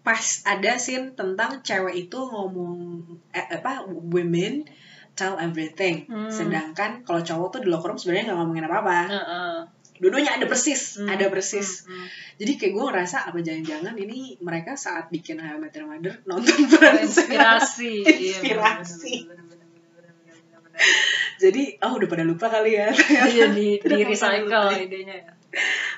pas 0.00 0.24
ada 0.44 0.72
scene 0.76 1.12
tentang 1.12 1.60
cewek 1.60 2.08
itu 2.08 2.16
ngomong 2.18 3.04
eh, 3.30 3.46
apa 3.52 3.84
women 3.84 4.64
tell 5.12 5.34
everything, 5.36 6.06
Hmm. 6.06 6.30
sedangkan 6.30 7.02
kalau 7.02 7.20
cowok 7.20 7.48
tuh 7.50 7.60
di 7.60 7.68
locker 7.68 7.90
room 7.90 7.98
sebenarnya 7.98 8.24
nggak 8.26 8.38
ngomongin 8.38 8.64
apa-apa. 8.64 8.98
Heeh. 9.08 9.54
Dua-duanya 9.98 10.38
ada 10.38 10.46
persis, 10.46 10.94
Hmm. 10.96 11.10
ada 11.10 11.26
persis. 11.26 11.82
Hmm, 11.82 11.90
hmm. 11.92 12.06
Jadi 12.38 12.52
kayak 12.54 12.72
gue 12.72 12.84
ngerasa 12.86 13.16
apa 13.26 13.38
jangan-jangan 13.42 13.98
ini 13.98 14.38
mereka 14.38 14.78
saat 14.78 15.10
bikin 15.10 15.36
How 15.36 15.58
I 15.58 15.60
Met 15.60 15.74
Your 15.74 15.90
Mother 15.90 16.14
nonton 16.24 16.70
Friends. 16.70 17.18
inspirasi 17.18 18.06
Iya, 18.06 18.38
Inspirasi. 18.38 19.26
bener, 19.26 19.42
bener, 19.42 19.42
bener, 19.42 19.42
bener, 19.42 19.44
bener. 19.50 19.57
Jadi 21.42 21.78
oh 21.82 21.92
udah 21.98 22.08
pada 22.08 22.24
lupa 22.26 22.46
kali 22.50 22.78
ya. 22.78 22.90
iya 23.30 23.50
di 23.50 23.78
di 23.78 23.98
recycle 24.04 24.74
idenya 24.74 25.16
ya. 25.26 25.32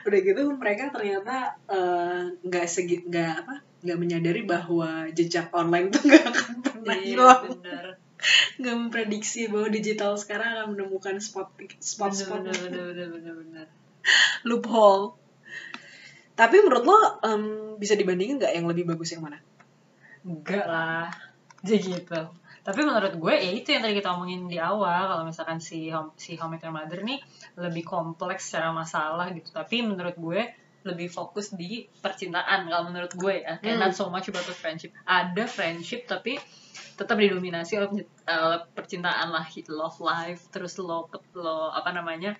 Udah 0.06 0.18
gitu 0.20 0.40
mereka 0.56 0.92
ternyata 0.92 1.56
eh, 1.68 2.22
nggak 2.44 2.66
segi 2.68 3.04
nggak 3.06 3.32
apa 3.44 3.54
nggak 3.80 3.98
menyadari 3.98 4.42
bahwa 4.44 5.08
jejak 5.12 5.48
online 5.56 5.88
tuh 5.88 6.04
nggak 6.04 6.24
akan 6.28 6.50
pernah 6.60 6.96
iya 6.96 7.04
hilang. 7.16 7.44
nggak 8.60 8.74
memprediksi 8.76 9.48
bahwa 9.48 9.72
digital 9.72 10.12
sekarang 10.20 10.52
akan 10.52 10.66
menemukan 10.76 11.16
spot 11.16 11.56
spot 11.80 12.12
spot 12.12 12.44
bener 12.44 12.68
bener 12.68 12.84
bener 12.92 13.08
bener 13.08 13.34
bener 13.40 13.66
loophole. 14.48 15.16
Tapi 16.36 16.56
menurut 16.64 16.84
lo 16.88 16.98
em, 17.20 17.42
bisa 17.76 17.96
dibandingin 17.96 18.40
nggak 18.40 18.52
yang 18.56 18.64
lebih 18.64 18.88
bagus 18.88 19.12
yang 19.12 19.24
mana? 19.24 19.40
Enggak 20.24 20.64
lah. 20.64 21.08
Jadi 21.60 22.00
gitu 22.00 22.40
tapi 22.60 22.80
menurut 22.84 23.16
gue 23.16 23.34
ya 23.34 23.50
itu 23.56 23.72
yang 23.72 23.82
tadi 23.82 23.96
kita 23.96 24.12
omongin 24.12 24.44
di 24.44 24.60
awal 24.60 25.08
kalau 25.08 25.24
misalkan 25.24 25.58
si 25.64 25.88
Home, 25.88 26.12
si 26.20 26.36
Your 26.36 26.72
Mother 26.72 27.00
nih 27.00 27.18
lebih 27.56 27.84
kompleks 27.88 28.52
secara 28.52 28.70
masalah 28.70 29.32
gitu. 29.32 29.48
Tapi 29.50 29.80
menurut 29.80 30.16
gue 30.16 30.40
lebih 30.84 31.12
fokus 31.12 31.52
di 31.52 31.84
percintaan 32.00 32.68
kalau 32.68 32.88
menurut 32.92 33.12
gue 33.16 33.44
ya. 33.44 33.56
Kayak 33.60 33.76
Hmm. 33.76 33.82
not 33.88 33.92
so 33.96 34.08
much 34.12 34.28
about 34.28 34.44
the 34.44 34.56
friendship. 34.56 34.92
Ada 35.08 35.48
friendship 35.48 36.04
tapi 36.04 36.36
tetap 37.00 37.16
didominasi 37.16 37.80
oleh 37.80 38.04
oleh 38.28 38.60
percintaan 38.76 39.32
lah 39.32 39.48
love 39.72 40.04
life 40.04 40.52
terus 40.52 40.76
lo 40.76 41.08
lo 41.32 41.72
apa 41.72 41.96
namanya 41.96 42.36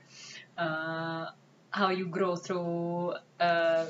eh, 0.61 1.25
how 1.71 1.89
you 1.91 2.11
grow 2.11 2.35
through 2.35 3.15
uh, 3.39 3.83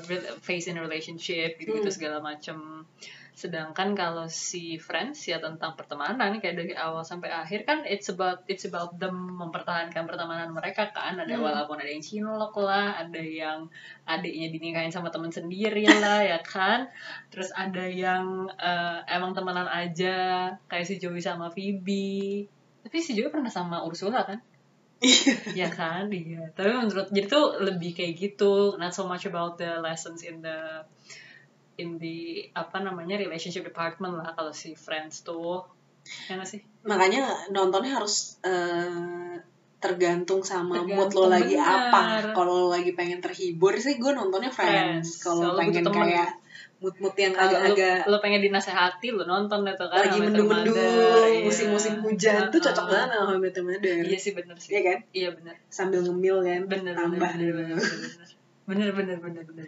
phase 0.45 0.69
in 0.69 0.77
relationship 0.77 1.57
gitu 1.57 1.81
gitu 1.81 1.89
Hmm. 1.89 1.97
segala 1.97 2.17
macam 2.21 2.85
sedangkan 3.31 3.95
kalau 3.95 4.27
si 4.27 4.75
friends 4.75 5.23
ya 5.25 5.39
tentang 5.39 5.73
pertemanan 5.73 6.37
kayak 6.43 6.61
dari 6.61 6.75
awal 6.75 7.01
sampai 7.01 7.31
akhir 7.31 7.63
kan 7.63 7.81
it's 7.87 8.11
about 8.11 8.43
it's 8.45 8.67
about 8.67 8.91
them 8.99 9.39
mempertahankan 9.39 10.03
pertemanan 10.03 10.51
mereka 10.51 10.91
kan. 10.91 11.15
Ada 11.15 11.39
Hmm. 11.39 11.47
walaupun 11.47 11.79
ada 11.79 11.89
yang 11.89 12.03
cinlok 12.03 12.53
lah 12.59 13.01
ada 13.01 13.23
yang 13.23 13.71
adiknya 14.05 14.51
dinikahin 14.51 14.91
sama 14.91 15.09
temen 15.09 15.31
sendiri 15.31 15.87
lah 15.87 16.21
ya 16.21 16.43
kan. 16.43 16.91
Terus 17.31 17.49
ada 17.55 17.87
yang 17.87 18.51
eh, 18.51 18.99
emang 19.09 19.31
temenan 19.33 19.65
aja 19.65 20.51
kayak 20.67 20.85
si 20.85 20.99
Joey 20.99 21.23
sama 21.23 21.49
Phoebe. 21.49 22.45
Tapi 22.83 22.97
si 22.99 23.15
Joey 23.15 23.31
pernah 23.31 23.49
sama 23.49 23.81
Ursula 23.87 24.27
kan 24.27 24.37
ya 25.57 25.69
kan? 25.73 26.07
Iya. 26.13 26.53
Tapi 26.53 26.69
menurut 26.69 27.09
jadi 27.09 27.27
tuh 27.27 27.57
lebih 27.57 27.97
kayak 27.97 28.13
gitu. 28.17 28.77
Not 28.77 28.93
so 28.93 29.09
much 29.09 29.25
about 29.25 29.57
the 29.57 29.81
lessons 29.81 30.21
in 30.21 30.45
the 30.45 30.85
in 31.81 31.97
the 31.97 32.45
apa 32.53 32.77
namanya 32.85 33.17
relationship 33.17 33.65
department 33.65 34.21
lah 34.21 34.37
kalau 34.37 34.53
si 34.53 34.77
friends 34.77 35.25
tuh. 35.25 35.65
Ya 36.29 36.37
nggak 36.37 36.49
sih? 36.49 36.61
Makanya 36.85 37.49
nontonnya 37.53 37.97
harus 37.97 38.37
eh, 38.45 39.37
tergantung 39.81 40.45
sama 40.45 40.85
mood 40.85 41.09
Tergantung, 41.09 41.25
lo 41.25 41.33
lagi 41.33 41.57
bener. 41.57 41.65
apa 41.65 42.01
kalau 42.37 42.53
lo 42.65 42.67
lagi 42.69 42.93
pengen 42.93 43.17
terhibur 43.17 43.73
sih 43.81 43.97
gue 43.97 44.13
nontonnya 44.13 44.53
Friends. 44.53 44.69
Friends. 44.69 45.25
Kalau 45.25 45.57
pengen 45.57 45.85
kayak 45.89 46.40
mood-mood 46.81 47.13
yang 47.13 47.37
lu, 47.37 47.41
agak-agak 47.45 48.09
lu 48.09 48.17
pengen 48.17 48.41
dinasehati 48.41 49.13
lu 49.13 49.21
nonton 49.21 49.61
tuh 49.77 49.85
kan 49.85 50.01
lagi 50.01 50.17
mendung-mendung 50.17 50.73
iya. 50.73 51.45
musim-musim 51.45 52.01
hujan 52.01 52.49
tuh 52.49 52.57
cocok 52.57 52.85
banget 52.89 53.09
sama 53.13 53.23
How 53.29 53.37
I 53.37 53.39
Met 53.39 53.53
Your 53.53 53.65
Mother 53.69 54.01
iya 54.01 54.17
sih 54.17 54.33
bener 54.33 54.57
sih. 54.57 54.69
Iya 54.73 54.81
kan? 54.81 54.99
Iya 55.13 55.29
bener. 55.37 55.55
Sambil 55.69 56.01
ngemil 56.01 56.41
kan? 56.41 56.61
Bener 56.65 56.93
tambah. 56.97 57.21
bener 57.21 57.49
bener 57.53 57.75
bener 57.77 57.77
bener. 57.85 58.29
Bener 58.61 58.89
bener 58.93 59.17
bener 59.21 59.43
bener 59.45 59.65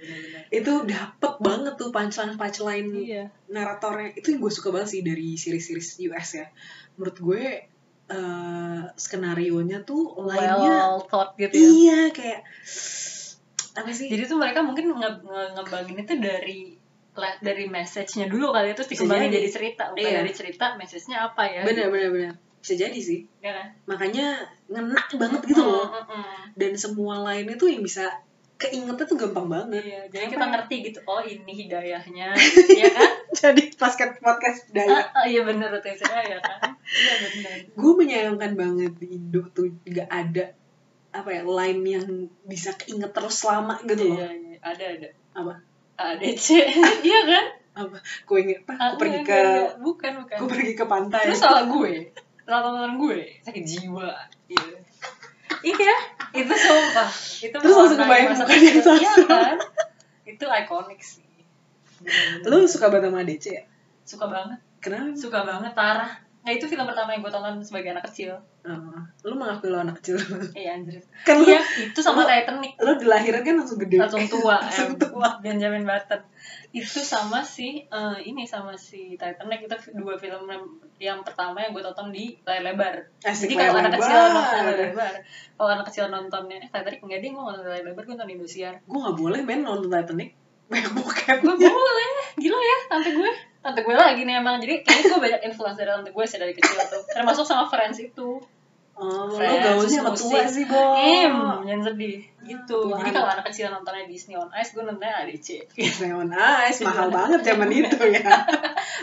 itu 0.49 0.74
dapet 0.89 1.34
banget 1.41 1.74
tuh 1.78 1.89
punchline 1.93 2.34
punchline 2.34 2.89
iya. 2.97 3.24
naratornya. 3.45 4.18
Itu 4.18 4.34
yang 4.34 4.41
gue 4.41 4.53
suka 4.53 4.74
banget 4.74 4.89
sih 4.97 5.01
dari 5.05 5.38
series-series 5.38 6.09
US 6.09 6.30
ya. 6.41 6.47
Menurut 6.97 7.18
gue 7.22 7.41
eh 8.03 8.84
skenario 8.99 9.64
nya 9.64 9.86
tuh 9.86 10.18
lainnya 10.18 10.97
well 10.97 11.05
thought 11.05 11.38
gitu 11.38 11.53
ya. 11.53 11.70
Iya 11.70 11.99
kayak 12.09 12.41
apa 13.78 13.89
sih? 13.93 14.09
Jadi 14.09 14.26
tuh 14.26 14.38
mereka 14.41 14.66
mungkin 14.66 14.97
nge 14.97 15.09
nge 15.22 15.43
ngembangin 15.57 15.97
itu 16.01 16.14
dari 16.18 16.59
dari 17.39 17.66
message-nya 17.66 18.26
dulu 18.26 18.49
kali 18.49 18.74
itu 18.74 18.84
dikembangin 18.84 19.30
jadi. 19.30 19.38
jadi 19.38 19.49
cerita 19.49 19.84
bukan 19.89 20.01
Iya. 20.03 20.18
dari 20.20 20.32
cerita 20.34 20.66
message-nya 20.76 21.18
apa 21.24 21.43
ya 21.45 21.61
bener 21.61 21.88
bener 21.88 22.09
bener 22.09 22.34
bisa 22.59 22.74
jadi 22.76 22.95
sih 22.95 23.22
ya 23.39 23.51
kan 23.51 23.68
makanya 23.86 24.39
ngena 24.66 25.03
banget 25.14 25.41
gitu 25.45 25.61
loh 25.61 25.86
Mm, 25.86 25.99
mm, 25.99 26.16
mm. 26.16 26.43
dan 26.55 26.72
semua 26.74 27.16
lainnya 27.22 27.53
tuh 27.53 27.68
yang 27.68 27.82
bisa 27.82 28.07
keingetnya 28.55 29.03
tuh 29.03 29.20
gampang 29.20 29.45
banget 29.45 29.84
Iya, 29.84 30.01
jadi 30.07 30.26
kita 30.30 30.39
ya? 30.39 30.51
ngerti 30.55 30.76
gitu. 30.88 30.99
Oh, 31.03 31.20
ini 31.20 31.51
hidayahnya, 31.51 32.32
ya 32.80 32.88
kan? 32.88 33.11
jadi 33.36 33.64
podcast 33.76 34.16
podcast 34.18 34.72
daya 34.72 35.03
Ah, 35.03 35.20
ah, 35.20 35.26
iya 35.28 35.43
bener 35.43 35.68
tuh 35.76 35.91
ya 35.91 35.99
kan? 35.99 36.24
Iya 36.24 36.38
bener. 37.20 37.55
gue 37.76 37.91
menyayangkan 37.93 38.51
banget 38.55 38.93
di 38.95 39.07
Indo 39.11 39.43
tuh 39.51 39.68
nggak 39.84 40.07
ada 40.07 40.55
apa 41.11 41.30
ya 41.30 41.41
line 41.43 41.82
yang 41.84 42.07
bisa 42.43 42.72
keinget 42.74 43.11
terus 43.11 43.43
lama 43.43 43.76
gitu 43.84 43.99
loh 44.07 44.18
Iya, 44.18 44.32
iya, 44.32 44.57
ada 44.64 44.86
ada. 44.95 45.09
apa 45.36 45.53
ADC, 45.94 46.48
iya 47.08 47.22
kan? 47.24 47.46
apa 47.74 47.98
gue 48.00 48.38
inget 48.38 48.62
apa 48.64 48.74
Ah, 48.76 48.88
gue 48.91 49.00
pergi 49.02 49.18
enggak, 49.18 49.26
ke 49.26 49.34
enggak, 49.34 49.50
enggak. 49.50 49.76
bukan 49.82 50.12
bukan. 50.22 50.36
gue 50.38 50.50
pergi 50.50 50.72
ke 50.74 50.86
pantai 50.86 51.24
Terus 51.26 51.39
salah 51.39 51.64
gue, 51.66 51.94
salah 52.44 52.62
tontonan 52.62 52.94
gue, 52.98 53.20
sakit 53.41 53.64
jiwa. 53.64 54.10
Iya. 54.46 54.78
Iya, 55.64 55.96
itu 56.36 56.54
sumpah. 56.54 57.10
Itu 57.39 57.56
Terus 57.56 57.74
langsung 57.74 57.98
kebayang 57.98 58.30
masa 58.30 58.46
kecil. 58.46 58.78
satu. 58.78 59.00
Iya 59.00 59.14
kan? 59.26 59.58
Itu 60.24 60.46
ikonik 60.46 61.00
sih. 61.00 61.26
Lu 62.44 62.68
suka 62.68 62.88
banget 62.88 63.10
sama 63.10 63.24
DC 63.24 63.46
ya 63.50 63.64
suka 64.04 64.28
banget, 64.28 64.60
kenapa 64.78 65.16
suka 65.16 65.39
banget 65.41 65.72
Tara. 65.72 66.08
Nah 66.44 66.52
itu 66.52 66.66
film 66.66 66.84
pertama 66.84 67.10
yang 67.10 67.22
gue 67.22 67.32
tonton 67.32 67.56
sebagai 67.60 67.91
anak 67.91 68.04
kecil. 68.06 68.36
Oh, 68.64 68.96
lu 69.24 69.36
mengakui 69.36 69.68
lo 69.68 69.80
anak 69.80 69.96
kecil. 69.98 70.20
Iya 70.54 70.76
anjir. 70.76 71.00
kan 71.22 71.36
lu 71.38 71.44
Iya, 71.46 71.60
itu 71.82 72.00
sama 72.00 72.22
lu- 72.22 72.30
Titanic. 72.30 72.76
lu 72.78 72.91
dilahirkan 72.96 73.41
kan 73.41 73.56
langsung 73.58 73.76
gede. 73.78 73.96
Langsung 73.98 74.24
tua 74.26 74.56
Langsung 74.62 74.91
em, 74.91 75.00
tua. 75.00 75.30
Benjamin 75.39 75.84
Button. 75.84 76.20
Itu 76.72 77.00
sama 77.02 77.39
si 77.39 77.68
eh, 77.82 78.18
ini 78.22 78.44
sama 78.44 78.72
si 78.74 79.16
Titanic. 79.16 79.64
Itu 79.64 79.76
dua 79.96 80.16
film 80.16 80.44
yang, 80.46 80.64
yang 80.98 81.20
pertama 81.22 81.60
yang 81.60 81.72
gue 81.72 81.80
tonton 81.82 82.10
di 82.10 82.36
layar 82.41 82.64
lebar. 82.66 82.96
Asik 83.22 83.48
jadi 83.48 83.68
kalau 83.68 83.80
anak 83.80 83.96
kecil 83.98 84.16
nonton 84.30 84.60
layar 84.62 84.80
lebar. 84.86 85.14
Kalau 85.54 85.70
anak 85.70 85.86
kecil 85.88 86.06
nontonnya 86.10 86.58
eh 86.58 86.70
Titanic 86.70 87.00
enggak 87.00 87.20
deh 87.20 87.30
gue 87.30 87.39
nonton 87.41 87.64
layar 87.66 87.86
lebar 87.86 88.02
gue 88.02 88.14
nonton 88.14 88.30
Indosiar. 88.30 88.74
Gue 88.84 89.00
gak 89.02 89.16
boleh 89.16 89.39
main 89.41 89.62
nonton 89.62 89.88
Titanic. 89.88 90.36
Gue 90.74 91.54
boleh. 91.62 92.08
Gila 92.36 92.58
ya 92.58 92.78
tante 92.89 93.12
gue 93.14 93.32
tante 93.64 93.80
gue 93.80 93.95
lagi 93.95 94.28
nih 94.28 94.43
emang 94.43 94.59
jadi 94.59 94.84
kayaknya 94.84 95.05
gue 95.07 95.22
banyak 95.24 95.41
influence 95.47 95.80
dari 95.80 95.89
tante 95.89 96.11
gue 96.11 96.26
sih 96.28 96.36
dari 96.36 96.51
kecil 96.51 96.78
tuh. 96.91 97.03
Termasuk 97.07 97.47
sama 97.47 97.64
Friends 97.72 98.03
itu. 98.03 98.43
Oh, 98.93 99.26
lo 99.26 99.34
Friends, 99.34 99.64
gaulnya 99.64 99.99
sama 100.03 100.11
tua 100.14 100.41
sih 100.45 100.64
bo. 100.68 100.99
Em 100.99 101.36
jangan 101.66 101.82
sedih. 101.88 102.20
Gitu. 102.43 102.78
Tua. 102.91 102.99
jadi 102.99 103.09
kalau 103.16 103.28
anak 103.32 103.45
kecil 103.47 103.72
nontonnya 103.72 104.03
Disney 104.05 104.36
on 104.36 104.51
Ice 104.51 104.76
gue 104.76 104.84
nontonnya 104.84 105.24
ADC 105.24 105.47
Neon 106.03 106.30
Ice 106.68 106.84
mahal 106.84 107.07
banget 107.07 107.39
zaman 107.41 107.72
itu 107.80 108.03
ya. 108.11 108.30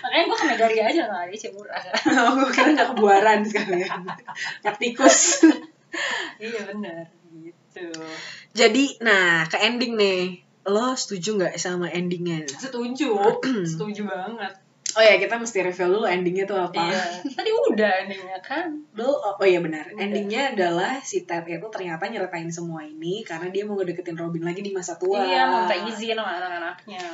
Makanya 0.04 0.24
gue 0.28 0.36
ke 0.36 0.46
Megaria 0.46 0.84
aja 0.92 1.00
nggak 1.08 1.22
ADC 1.32 1.44
murah. 1.56 1.82
Oh, 2.20 2.32
gue 2.36 2.50
kira 2.52 2.76
gak 2.76 2.88
kebuaran 2.92 3.40
sekalian 3.48 4.04
Nyak 4.60 4.76
tikus. 4.76 5.48
Iya 6.36 6.68
benar 6.68 7.08
gitu. 7.34 7.88
Jadi 8.54 9.00
nah 9.00 9.46
ke 9.48 9.56
ending 9.58 9.96
nih 9.96 10.49
lo 10.68 10.92
setuju 10.92 11.40
nggak 11.40 11.54
sama 11.56 11.88
endingnya? 11.88 12.44
Setuju. 12.44 13.16
Setuju 13.72 14.02
banget 14.04 14.52
oh 14.96 15.02
ya 15.02 15.14
kita 15.20 15.34
mesti 15.38 15.58
review 15.62 15.86
dulu 15.90 16.06
endingnya 16.06 16.44
tuh 16.48 16.58
apa 16.58 16.80
iya 16.80 17.02
tadi 17.38 17.50
udah 17.52 17.92
endingnya 18.06 18.38
kan 18.42 18.80
Lo, 18.90 19.16
oh, 19.16 19.38
oh 19.38 19.46
iya 19.46 19.62
benar. 19.62 19.86
Udah. 19.94 20.02
Endingnya 20.02 20.52
adalah 20.52 20.98
si 21.00 21.22
Ted 21.24 21.46
itu 21.46 21.62
ternyata 21.70 22.10
nyeritain 22.10 22.50
semua 22.50 22.82
ini 22.82 23.22
karena 23.22 23.48
dia 23.48 23.62
mau 23.62 23.78
ngedeketin 23.78 24.18
Robin 24.18 24.42
lagi 24.42 24.60
di 24.60 24.74
masa 24.74 24.98
tua. 24.98 25.22
iya 25.24 25.46
mau 25.46 25.64
minta 25.64 25.78
izin 25.78 26.18
sama 26.18 26.36
anak-anaknya 26.36 27.04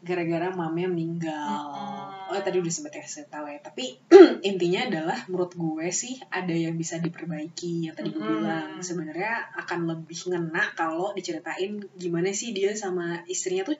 Gara-gara 0.00 0.48
mamanya 0.54 0.88
meninggal. 0.88 1.50
Mm-mm. 1.66 2.30
Oh 2.32 2.40
tadi 2.40 2.62
udah 2.62 2.72
sempet 2.72 3.02
kasih 3.02 3.26
tahu 3.26 3.50
ya. 3.50 3.58
Tapi 3.58 3.98
intinya 4.48 4.86
adalah 4.86 5.18
menurut 5.26 5.52
gue 5.58 5.90
sih 5.90 6.14
ada 6.30 6.54
yang 6.54 6.78
bisa 6.78 7.02
diperbaiki. 7.02 7.90
Yang 7.90 7.94
tadi 8.00 8.08
gue 8.14 8.22
Mm-mm. 8.22 8.40
bilang 8.40 8.68
sebenarnya 8.80 9.50
akan 9.60 9.78
lebih 9.90 10.20
ngena 10.30 10.72
kalau 10.78 11.10
diceritain 11.12 11.82
gimana 11.98 12.30
sih 12.30 12.54
dia 12.54 12.72
sama 12.78 13.26
istrinya 13.26 13.66
tuh 13.66 13.76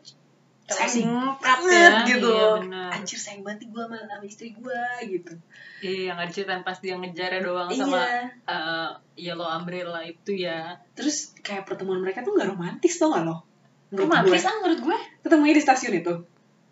sayang 0.73 1.35
banget 1.37 1.93
ya. 1.93 2.07
gitu. 2.07 2.31
Iya. 2.63 2.83
Anjir 2.91 3.19
sayang 3.19 3.43
banget 3.43 3.67
gue 3.67 3.83
sama, 3.83 3.97
sama 4.01 4.25
istri 4.25 4.49
gue 4.53 4.83
gitu. 5.05 5.33
iya 5.81 6.13
yang 6.13 6.19
ada 6.19 6.29
ceritain 6.29 6.61
pas 6.61 6.77
dia 6.77 6.95
ngejar 6.95 7.41
doang 7.41 7.69
sama 7.69 7.99
Iya. 7.99 8.23
eh, 8.47 8.91
Yellow 9.21 9.47
Umbrella 9.47 10.01
itu 10.01 10.33
ya 10.35 10.77
Terus 10.93 11.33
kayak 11.41 11.65
pertemuan 11.65 11.99
mereka 11.99 12.21
tuh 12.21 12.37
gak 12.37 12.49
romantis 12.49 12.97
tau 12.97 13.11
gak 13.11 13.25
lo? 13.25 13.43
Romantis 13.91 14.45
ah 14.45 14.55
menurut 14.61 14.81
gue 14.83 14.99
Ketemunya 15.21 15.55
di 15.55 15.63
stasiun 15.63 15.95
itu. 15.97 16.15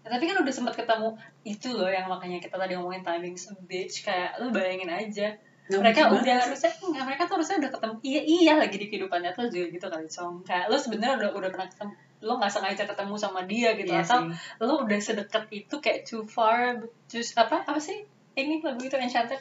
Ya, 0.01 0.09
tapi 0.09 0.25
kan 0.25 0.39
udah 0.39 0.55
sempat 0.55 0.73
ketemu 0.73 1.09
itu 1.43 1.69
loh 1.71 1.89
yang 1.89 2.07
makanya 2.07 2.39
kita 2.39 2.57
tadi 2.57 2.73
ngomongin 2.73 3.03
timing 3.03 3.37
bitch 3.65 4.03
kayak 4.03 4.39
lu 4.39 4.49
bayangin 4.49 4.89
aja 4.89 5.37
Gak 5.69 5.85
mereka 5.85 6.09
udah 6.09 6.25
banget. 6.25 6.49
harusnya 6.49 6.73
enggak 6.81 7.05
mereka 7.05 7.23
tuh 7.25 7.35
harusnya 7.37 7.57
udah 7.61 7.71
ketemu 7.77 7.95
iya 8.01 8.21
iya 8.25 8.53
lagi 8.57 8.77
di 8.77 8.87
kehidupan 8.89 9.21
nyata 9.21 9.45
juga 9.47 9.67
gitu 9.69 9.87
kali 9.87 10.09
song 10.09 10.41
kayak 10.41 10.73
lu 10.73 10.81
sebenarnya 10.81 11.21
udah 11.21 11.29
udah 11.37 11.51
pernah 11.53 11.69
ketemu 11.69 11.93
lo 12.21 12.35
nggak 12.35 12.51
sengaja 12.51 12.83
ketemu 12.83 13.15
sama 13.15 13.43
dia 13.43 13.73
gitu 13.73 13.89
Iya 13.89 14.03
atau 14.03 14.27
sih. 14.27 14.35
lo 14.61 14.83
udah 14.83 14.99
sedekat 14.99 15.45
itu 15.49 15.75
kayak 15.79 16.03
too 16.03 16.23
far 16.23 16.79
just 17.07 17.35
apa 17.35 17.63
apa 17.63 17.79
sih 17.79 18.03
ini 18.35 18.59
lagu 18.59 18.79
itu 18.81 18.95
enchanted 18.95 19.39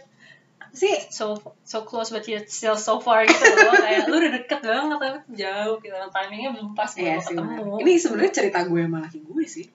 sih 0.69 0.93
so 1.07 1.33
so 1.63 1.81
close 1.81 2.09
but 2.09 2.21
yet 2.23 2.45
still 2.45 2.75
so 2.75 2.97
far 2.97 3.23
gitu 3.23 3.39
loh 3.41 3.73
kayak 3.81 4.05
lu 4.05 4.15
udah 4.15 4.31
deket 4.35 4.59
banget 4.61 4.97
tapi 4.99 5.17
jauh 5.33 5.75
gitu 5.79 5.95
timingnya 6.11 6.49
belum 6.51 6.71
pas 6.71 6.91
Iya 6.91 7.17
lo 7.17 7.21
sih 7.23 7.33
ketemu. 7.33 7.73
Ini 7.81 7.91
sebenarnya 7.95 8.33
cerita 8.35 8.59
gue 8.63 8.81
sama 8.83 8.97
laki 9.01 9.19
gue 9.21 9.43
sih. 9.43 9.65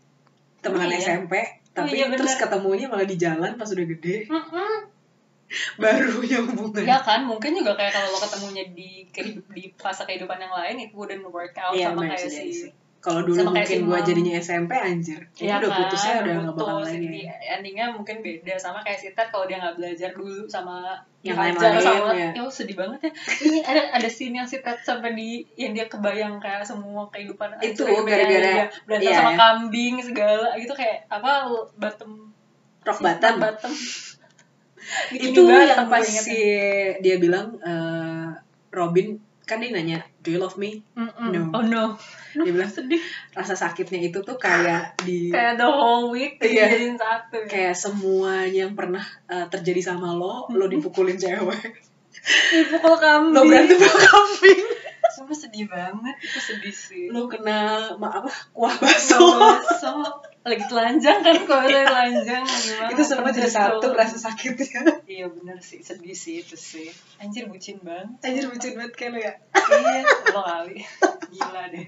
Temenan 0.60 0.86
Oh, 0.86 0.94
iya? 0.94 1.02
SMP, 1.02 1.32
tapi 1.74 1.90
iya, 1.96 2.06
terus 2.06 2.36
ketemunya 2.36 2.86
malah 2.86 3.02
di 3.02 3.18
jalan 3.18 3.58
pas 3.58 3.66
udah 3.66 3.82
gede, 3.88 4.30
Mm-mm. 4.30 4.74
baru 5.82 6.22
nyambung. 6.22 6.70
Ya 6.78 6.96
kan, 6.96 7.26
mungkin 7.26 7.50
juga 7.52 7.74
kayak 7.74 7.92
kalau 7.92 8.14
lo 8.14 8.18
ketemunya 8.20 8.64
di 8.70 9.04
kehidup 9.10 9.50
di 9.50 9.74
fase 9.74 10.06
kehidupan 10.06 10.38
yang 10.38 10.54
lain 10.54 10.76
it 10.80 10.90
wouldn't 10.94 11.26
work 11.26 11.50
out 11.58 11.74
Iya, 11.74 11.90
sama 11.92 12.06
kayak 12.06 12.30
sih, 12.30 12.46
si. 12.54 12.68
Kalau 13.02 13.26
dulu 13.26 13.34
sama 13.34 13.50
mungkin 13.52 13.78
gue 13.82 13.98
jadinya 14.06 14.32
SMP 14.38 14.72
anjir. 14.72 15.26
Iya 15.34 15.58
udah 15.58 15.68
kan, 15.68 15.78
putusnya 15.82 16.12
udah 16.22 16.34
gak 16.38 16.54
bakal 16.54 16.76
lagi. 16.78 17.02
Jadi 17.02 17.20
endingnya 17.50 17.86
mungkin 17.90 18.16
beda 18.18 18.54
sama 18.54 18.78
kayak 18.80 18.94
si 18.96 19.10
Ted 19.10 19.26
kalau 19.28 19.44
dia 19.44 19.58
nggak 19.58 19.74
belajar 19.74 20.10
dulu 20.14 20.46
sama 20.46 21.02
Yang 21.22 21.38
lain-lain, 21.38 21.78
sama 21.78 22.14
ya. 22.14 22.30
ya 22.30 22.42
sedih 22.48 22.74
banget 22.74 22.98
ya 23.00 23.10
ini 23.42 23.58
ada 23.60 23.82
ada 23.92 24.06
scene 24.06 24.38
yang 24.38 24.46
si 24.46 24.58
Ted 24.58 24.78
sampai 24.80 25.12
di 25.12 25.42
yang 25.56 25.70
dia 25.70 25.86
kebayang 25.86 26.38
kayak 26.38 26.62
semua 26.62 27.10
kehidupan 27.10 27.58
Itu 27.58 27.82
gara-gara- 28.06 28.70
berantem 28.86 29.02
iya, 29.04 29.18
sama 29.18 29.30
ya. 29.30 29.36
kambing 29.36 29.94
segala 29.98 30.54
gitu 30.54 30.70
kayak 30.70 31.02
apa 31.08 31.46
bottom 31.74 32.30
Rock 32.82 32.98
si- 32.98 33.04
bottom. 33.04 33.34
bottom 33.36 33.72
itu 35.16 35.40
yang 35.42 35.86
pas 35.86 36.02
si 36.02 36.38
dia 36.98 37.16
bilang 37.16 37.54
eh, 37.58 38.28
Robin 38.70 39.14
kan 39.42 39.58
dia 39.58 39.70
nanya 39.70 39.98
do 40.22 40.30
you 40.30 40.38
love 40.38 40.54
me 40.54 40.80
Mm-mm. 40.94 41.28
No. 41.28 41.50
oh 41.52 41.62
no 41.62 41.98
dia 42.32 42.48
bilang 42.48 42.70
sedih 42.78 43.02
rasa 43.30 43.52
sakitnya 43.52 43.98
itu 44.00 44.22
tuh 44.22 44.38
kayak 44.38 44.94
di 45.02 45.28
kayak 45.28 45.58
the 45.58 45.66
whole 45.66 46.08
week 46.08 46.38
Iya. 46.38 46.70
dijadiin 46.70 46.94
satu 46.94 47.42
ya. 47.42 47.50
kayak 47.50 47.74
semua 47.74 48.46
yang 48.46 48.72
pernah 48.72 49.02
eh, 49.26 49.46
terjadi 49.46 49.92
sama 49.92 50.14
lo 50.14 50.46
lo 50.48 50.66
dipukulin 50.66 51.14
cewek 51.14 51.74
dipukul 52.48 52.96
kambing 52.96 53.34
lo 53.34 53.40
berantem 53.44 53.76
sama 53.76 53.98
kambing 54.00 54.60
Sumpah 55.32 55.48
sedih 55.48 55.64
banget. 55.64 56.16
Itu 56.20 56.38
sedih 56.44 56.74
sih. 56.76 57.08
Lo 57.08 57.24
kena 57.24 57.88
ma 57.96 58.12
apa 58.12 58.28
kuah 58.52 58.76
bakso. 58.76 59.16
so 59.80 60.04
lagi 60.44 60.60
telanjang 60.68 61.24
kan 61.24 61.36
kalau 61.48 61.64
lagi 61.64 61.88
telanjang. 61.88 62.44
Gimana 62.44 62.92
itu 62.92 63.00
semua 63.00 63.32
jadi 63.32 63.48
satu 63.48 63.80
tuh. 63.80 63.96
rasa 63.96 64.20
sakitnya 64.20 65.00
iya 65.08 65.24
bener 65.32 65.56
sih. 65.64 65.80
Sedih 65.80 66.12
sih 66.12 66.44
itu 66.44 66.52
sih. 66.52 66.92
Anjir 67.16 67.48
bucin 67.48 67.80
banget. 67.80 68.12
Anjir 68.28 68.52
bucin 68.52 68.76
banget 68.76 68.92
kayak 68.92 69.10
lo 69.16 69.18
ya? 69.24 69.32
Iya 69.56 70.04
lo 70.36 70.42
kali. 70.44 70.76
Gila 71.32 71.62
deh. 71.72 71.86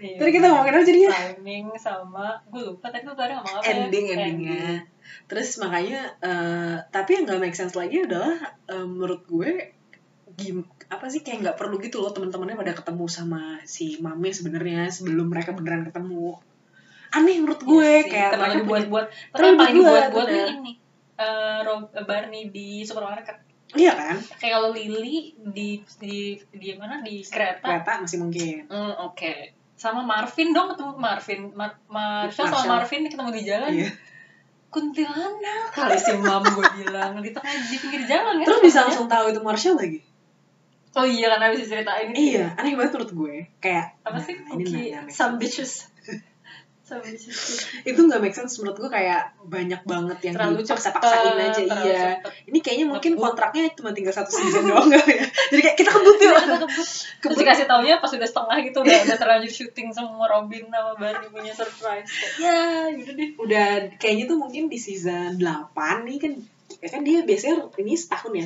Iya, 0.00 0.16
tadi 0.16 0.32
kita 0.32 0.48
ngomongin 0.48 0.80
apa 0.80 0.84
jadinya? 0.88 1.10
timing 1.12 1.66
sama 1.76 2.40
gue 2.48 2.72
lupa 2.72 2.88
tadi 2.88 3.04
lu 3.04 3.12
tadi 3.12 3.36
ngomong 3.36 3.54
apa 3.60 3.68
ya? 3.68 3.84
ending 3.84 4.06
endingnya. 4.16 4.88
Terus 5.28 5.60
makanya 5.60 6.00
eh, 6.24 6.76
tapi 6.88 7.20
yang 7.20 7.28
gak 7.28 7.36
make 7.44 7.52
sense 7.52 7.76
lagi 7.76 8.08
adalah 8.08 8.56
eh, 8.64 8.86
menurut 8.88 9.28
gue 9.28 9.76
gim 10.40 10.64
apa 10.88 11.06
sih 11.06 11.20
kayak 11.20 11.38
nggak 11.44 11.56
perlu 11.60 11.76
gitu 11.78 12.00
loh 12.00 12.10
teman-temannya 12.10 12.56
pada 12.56 12.72
ketemu 12.72 13.04
sama 13.06 13.60
si 13.62 14.00
mami 14.00 14.32
sebenarnya 14.32 14.88
sebelum 14.88 15.28
mereka 15.28 15.52
beneran 15.52 15.84
ketemu. 15.84 16.40
Aneh 17.10 17.42
menurut 17.42 17.60
gue 17.60 17.78
Iya 17.84 18.00
sih, 18.02 18.10
kayak 18.10 18.30
terlalu 18.34 18.54
dibuat-buat. 18.64 19.06
Terlalu 19.34 19.54
paling 19.54 19.74
dibuat, 19.76 20.02
dibuat-buat 20.10 20.28
ini 20.56 20.72
eh 21.20 21.58
Rob- 21.62 21.92
Barney 22.08 22.48
di 22.48 22.80
supermarket. 22.80 23.36
Iya 23.70 23.92
kan? 23.94 24.16
Kayak 24.40 24.52
kalau 24.56 24.70
Lily 24.72 25.36
di 25.52 25.78
di 26.00 26.34
di 26.50 26.68
mana? 26.74 27.04
Di 27.04 27.22
kereta. 27.22 27.62
Kereta 27.62 27.92
masih 28.02 28.18
mungkin. 28.18 28.66
Hmm, 28.66 28.94
oke. 29.06 29.32
Sama 29.76 30.02
Marvin 30.02 30.50
dong 30.50 30.72
ketemu 30.72 30.92
Marvin. 30.96 31.40
Mar 31.54 31.78
Marshall 31.86 32.46
sama 32.48 32.56
Marshall. 32.56 32.70
Marvin 32.72 33.02
ketemu 33.06 33.30
di 33.30 33.42
jalan. 33.46 33.70
iya. 33.70 33.90
Kuntilanak. 34.70 35.70
Kali 35.74 35.98
si 35.98 36.14
mam 36.14 36.42
gue 36.46 36.66
bilang 36.78 37.18
di 37.18 37.30
tengah 37.34 37.54
di 37.58 37.76
pinggir 37.78 38.02
jalan 38.06 38.38
kan 38.38 38.46
terus 38.46 38.60
bisa 38.62 38.86
langsung 38.86 39.10
tahu 39.10 39.34
itu 39.34 39.42
Marshall 39.42 39.74
lagi 39.78 39.98
oh 40.98 41.06
iya 41.06 41.26
karena 41.30 41.46
bisa 41.54 41.64
ceritain 41.70 42.10
itu 42.10 42.34
iya 42.34 42.46
aneh 42.58 42.74
banget 42.74 42.98
menurut 42.98 43.12
gue. 43.14 43.36
Kayak 43.62 43.94
apa 44.02 44.18
sih? 44.18 44.34
Nah, 44.42 44.58
nggak 44.58 45.06
make 45.06 45.14
some 45.14 45.38
bitches. 45.38 45.86
Some 46.90 47.06
bitches. 47.06 47.70
Itu 47.86 48.02
nggak 48.02 48.18
make 48.18 48.34
sense 48.34 48.58
menurut 48.58 48.82
gue 48.82 48.90
kayak 48.90 49.38
banyak 49.46 49.78
banget 49.86 50.18
yang 50.26 50.34
terlalu 50.34 50.66
dipaksa-paksain 50.66 51.38
aja 51.38 51.62
iya. 51.62 52.18
cepet. 52.18 52.50
ini 52.50 52.58
kayaknya 52.58 52.86
mungkin 52.90 53.14
Ngebut. 53.14 53.30
kontraknya 53.30 53.70
cuma 53.78 53.94
tinggal 53.94 54.10
satu 54.10 54.34
season 54.34 54.66
doang 54.66 54.90
nggak 54.90 55.06
ya? 55.06 55.22
Jadi 55.54 55.60
kayak 55.62 55.78
kita 55.78 55.90
kebut 55.94 56.16
Terus 56.18 57.06
kebut. 57.22 57.38
dikasih 57.38 57.70
taunya 57.70 58.02
pas 58.02 58.10
udah 58.10 58.26
setengah 58.26 58.56
gitu 58.66 58.78
udah 58.82 58.98
udah 59.06 59.16
terlanjur 59.22 59.52
syuting 59.54 59.94
semua 59.94 60.26
Robin 60.26 60.66
sama 60.66 60.92
Barney 60.98 61.30
punya 61.30 61.54
surprise. 61.54 62.10
Ya, 62.42 62.90
udah 62.90 63.14
deh. 63.14 63.30
udah 63.38 63.66
kayaknya 64.02 64.26
tuh 64.26 64.42
mungkin 64.42 64.66
di 64.66 64.78
season 64.82 65.38
8 65.38 66.10
nih 66.10 66.18
kan 66.18 66.32
ya 66.80 66.88
kan 66.88 67.00
dia 67.00 67.20
biasanya 67.22 67.56
ini 67.76 67.92
setahun 67.92 68.32
ya 68.34 68.44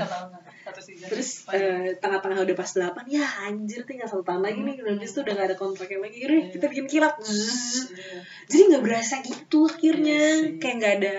terus 1.04 1.46
eh, 1.48 1.94
tengah-tengah 1.96 2.42
udah 2.42 2.56
pas 2.56 2.66
8 2.68 3.06
ya 3.06 3.22
anjir 3.44 3.84
tinggal 3.84 4.06
satu 4.06 4.22
tahun 4.22 4.42
lagi 4.42 4.60
nih 4.60 4.74
Hmm. 4.76 4.90
habis 4.92 5.10
itu 5.10 5.20
udah 5.20 5.32
gak 5.34 5.48
ada 5.48 5.56
kontraknya 5.56 5.98
lagi 6.00 6.18
udah 6.20 6.34
Iya. 6.36 6.50
kita 6.50 6.66
bikin 6.68 6.86
kilat 6.88 7.14
Iya. 7.16 8.18
jadi 8.46 8.62
nggak 8.68 8.82
berasa 8.82 9.14
gitu 9.20 9.58
akhirnya 9.64 10.20
Iya 10.40 10.58
kayak 10.58 10.74
nggak 10.76 10.94
ada 10.98 11.14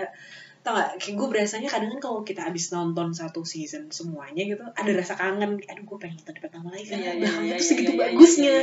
tau 0.59 0.73
gak 0.73 0.97
kayak 0.97 1.13
gue 1.13 1.27
berasanya 1.29 1.69
kadang 1.69 1.93
kan 1.93 2.01
kalau 2.01 2.19
kita 2.21 2.41
abis 2.43 2.73
nonton 2.73 3.13
satu 3.13 3.45
season 3.45 3.85
semuanya 3.89 4.41
gitu 4.43 4.65
ada 4.65 4.91
rasa 4.91 5.13
kangen 5.13 5.61
aduh 5.61 5.83
gue 5.85 5.97
pengen 6.01 6.17
nonton 6.17 6.33
di 6.33 6.41
pertama 6.41 6.67
lagi 6.73 6.85
karena 6.89 7.05
iya, 7.05 7.13
belakangnya 7.21 7.53
tuh 7.55 7.67
segitu 7.69 7.91
bagusnya 7.93 8.55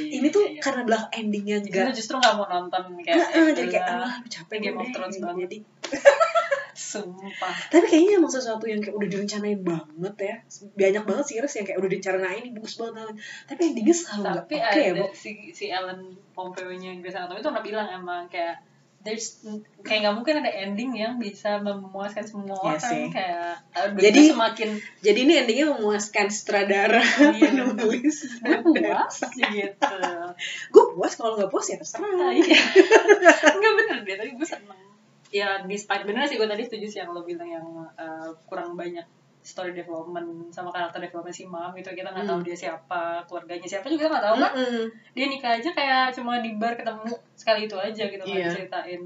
ini 0.00 0.26
tuh 0.30 0.44
karena 0.56 0.82
belakang 0.82 1.10
endingnya 1.20 1.56
enggak 1.60 1.92
justru 1.92 2.16
gak 2.16 2.32
mau 2.34 2.48
nonton 2.48 2.82
kayak 2.98 3.28
jadi 3.54 3.68
kayak 3.68 3.84
"Alah, 3.86 4.08
ah 4.08 4.14
capek 4.24 4.56
Game 4.58 4.74
of 4.74 4.82
deh." 4.82 4.92
Thrones 4.96 5.16
banget. 5.20 5.40
jadi 5.44 5.56
sumpah 6.80 7.56
tapi 7.68 7.84
kayaknya 7.84 8.16
emang 8.16 8.32
sesuatu 8.32 8.64
yang 8.64 8.80
kayak 8.80 8.96
udah 8.96 9.08
direncanain 9.08 9.60
banget 9.60 10.14
ya 10.16 10.34
banyak 10.72 11.04
banget 11.04 11.24
series 11.26 11.54
yang 11.54 11.66
kayak 11.66 11.78
udah 11.78 11.90
direncanain 11.90 12.40
ini 12.40 12.50
bagus 12.50 12.74
banget 12.74 13.14
tapi 13.44 13.60
endingnya 13.68 13.94
selalu 13.94 14.20
nggak 14.20 14.34
tapi 14.40 14.54
oke 14.56 14.64
ya 14.80 14.90
ada 14.90 14.92
bu 14.96 15.06
si 15.12 15.30
si 15.52 15.64
Ellen 15.68 16.00
Pompeo 16.32 16.72
nya 16.72 16.96
Grey's 16.96 17.12
Anatomy 17.12 17.38
itu 17.38 17.46
pernah 17.46 17.60
bilang 17.60 17.86
emang 17.86 18.24
kayak 18.26 18.64
there's 19.00 19.40
kayak 19.80 20.04
nggak 20.04 20.12
mungkin 20.14 20.34
ada 20.40 20.52
ending 20.52 20.92
yang 20.92 21.16
bisa 21.16 21.56
memuaskan 21.56 22.20
semua 22.20 22.52
Iya 22.52 22.68
orang 22.70 22.80
sih. 22.84 23.04
kayak 23.08 23.56
uh, 23.72 23.88
Jadi- 23.96 24.28
semakin 24.28 24.68
jadi 25.00 25.18
ini 25.20 25.32
endingnya 25.40 25.66
memuaskan 25.72 26.28
sutradara 26.28 27.00
Iya. 27.00 27.48
penulis 27.72 28.16
gue 28.36 28.56
puas 28.60 29.16
gitu 29.32 29.88
gue 30.68 30.84
puas 30.92 31.12
kalau 31.14 31.32
nggak 31.36 31.48
puas 31.48 31.64
ya 31.66 31.76
terserah 31.76 32.28
iya. 32.30 32.60
Enggak 33.56 33.72
bener 33.80 33.98
deh, 34.02 34.16
tapi 34.16 34.30
gue 34.32 34.44
seneng. 34.46 34.80
Ya, 35.30 35.62
despite 35.62 36.02
bener 36.04 36.26
sih 36.26 36.34
gue 36.34 36.44
tadi 36.44 36.62
setuju 36.62 36.86
sih 36.86 36.98
yang 36.98 37.14
lo 37.14 37.22
bilang 37.22 37.46
yang 37.46 37.66
uh, 37.94 38.28
kurang 38.44 38.74
banyak 38.74 39.06
story 39.40 39.72
development 39.72 40.50
sama 40.50 40.68
karakter 40.68 41.00
development 41.00 41.32
si 41.32 41.46
mam 41.46 41.70
gitu. 41.72 41.90
Kita 41.90 42.10
nggak 42.10 42.26
tahu 42.26 42.42
Hmm. 42.42 42.46
dia 42.46 42.56
siapa 42.58 43.22
keluarganya 43.24 43.64
siapa 43.64 43.86
juga 43.86 44.04
kita 44.04 44.12
nggak 44.12 44.26
tahu 44.26 44.36
kan 44.36 44.52
Mm-mm. 44.52 44.84
dia 45.14 45.26
nikah 45.26 45.52
aja 45.56 45.70
kayak 45.70 46.12
cuma 46.12 46.38
di 46.38 46.50
bar 46.54 46.74
ketemu 46.74 47.08
sekali 47.32 47.64
itu 47.64 47.72
aja 47.74 48.04
gitu 48.04 48.20
nggak 48.20 48.36
Iya. 48.36 48.48
diceritain. 48.50 49.02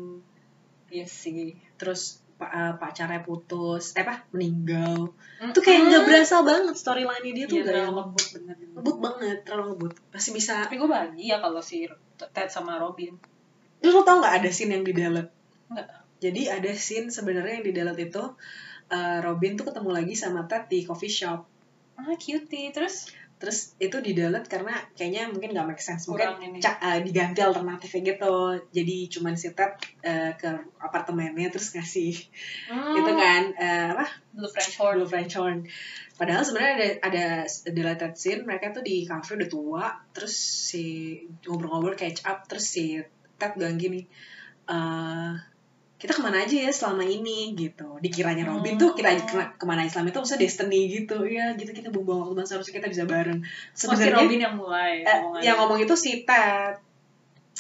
Iya 0.89 1.07
sih. 1.07 1.55
Terus 1.77 2.19
eh, 2.35 2.73
pacarnya 2.75 3.21
putus 3.21 3.95
eh 3.95 4.03
apa? 4.03 4.27
Meninggal. 4.33 5.07
Mm, 5.39 5.53
itu 5.53 5.61
kayak 5.61 5.81
nggak 5.87 6.03
mm. 6.03 6.09
berasa 6.09 6.37
banget 6.41 6.75
storyline 6.75 7.25
dia 7.31 7.45
tuh 7.47 7.57
Iya, 7.57 7.65
terlalu 7.65 7.85
yang 7.85 7.95
ngebut 7.95 8.27
bener 8.33 8.57
ngebut 8.75 8.97
banget 8.99 9.39
terlalu 9.45 9.65
ngebut. 9.71 9.93
Pasti 10.11 10.31
bisa 10.33 10.53
tapi 10.59 10.75
gue 10.75 10.89
bahagia 10.89 11.37
kalau 11.39 11.61
si 11.61 11.85
Ted 12.17 12.49
sama 12.49 12.77
Robin. 12.77 13.13
Terus 13.79 13.93
lo 13.93 14.03
tau 14.03 14.19
nggak 14.19 14.41
ada 14.41 14.49
scene 14.49 14.73
yang 14.73 14.83
di 14.83 14.91
delete 14.91 15.31
Nggak. 15.71 15.89
Jadi 16.25 16.57
ada 16.57 16.73
scene 16.73 17.13
sebenarnya 17.13 17.61
yang 17.61 17.67
di 17.69 17.73
delete 17.77 18.09
itu 18.09 18.25
eh, 18.89 19.19
Robin 19.21 19.53
tuh 19.55 19.69
ketemu 19.69 19.91
lagi 19.93 20.15
sama 20.17 20.49
Ted 20.49 20.73
di 20.73 20.81
coffee 20.89 21.13
shop. 21.13 21.45
Ah 22.01 22.17
cutie. 22.17 22.73
Terus? 22.73 23.13
Terus 23.35 23.77
itu 23.77 24.01
di 24.01 24.17
delete 24.17 24.49
karena 24.49 24.73
kayaknya 24.97 25.29
mungkin 25.29 25.53
nggak 25.53 25.67
make 25.69 25.83
sense. 25.85 26.09
Kurang 26.09 26.41
mungkin 26.41 26.57
ini. 26.57 26.65
ca- 26.65 26.81
eh, 26.81 27.05
diganti 27.05 27.45
alternatifnya 27.45 28.01
gitu. 28.17 28.35
Jadi 28.73 28.97
cuman 29.13 29.35
si 29.37 29.53
Ted 29.53 29.75
eh, 30.01 30.33
ke 30.35 30.49
apartemennya 30.81 31.53
terus 31.53 31.77
ngasih 31.77 32.15
Hmm, 32.73 32.95
itu 32.97 33.13
kan 33.13 33.43
eh, 33.59 33.87
apa? 33.93 34.07
Blue 34.33 34.49
French 34.49 34.75
Horn. 34.81 34.95
Blue 34.97 35.11
French 35.11 35.35
Horn. 35.37 35.59
Padahal 36.15 36.43
sebenarnya 36.47 36.75
ada 36.79 36.89
ada 37.05 37.25
deleted 37.69 38.15
scene 38.15 38.43
mereka 38.47 38.71
tuh 38.71 38.87
di 38.87 39.03
cafe 39.05 39.35
udah 39.37 39.51
tua, 39.51 39.85
terus 40.15 40.35
si 40.71 40.85
ngobrol-ngobrol 41.45 41.99
catch 41.99 42.23
up, 42.25 42.47
terus 42.47 42.65
si 42.65 43.03
Ted 43.35 43.59
bilang 43.59 43.77
gini, 43.77 44.07
eh 44.71 45.35
kita 46.05 46.13
ke 46.13 46.21
mana 46.21 46.45
aja 46.45 46.53
ya 46.53 46.69
selama 46.69 47.01
ini 47.01 47.57
gitu. 47.57 47.97
Dikiranya 47.97 48.45
Robin 48.45 48.77
tuh 48.77 48.93
kita 48.93 49.09
Hmm. 49.09 49.25
kena- 49.25 49.53
ke 49.57 49.65
mana 49.65 49.83
Islam 49.83 50.05
itu 50.05 50.21
maksudnya 50.21 50.45
destiny 50.45 50.81
gitu. 50.93 51.25
Ya 51.25 51.57
gitu 51.57 51.73
kita 51.73 51.89
buang-buang 51.89 52.21
waktu 52.21 52.35
banget, 52.37 52.49
seharusnya 52.53 52.75
kita 52.77 52.89
bisa 52.93 53.05
bareng. 53.09 53.41
Oh, 53.41 53.49
si 53.73 53.89
Sebenarnya 53.89 54.13
Robin 54.21 54.41
yang 54.45 54.55
mulai 54.55 54.93
eh, 55.01 55.19
yang 55.41 55.57
ngomong 55.57 55.81
itu 55.81 55.97
si 55.97 56.29
Ted. 56.29 56.84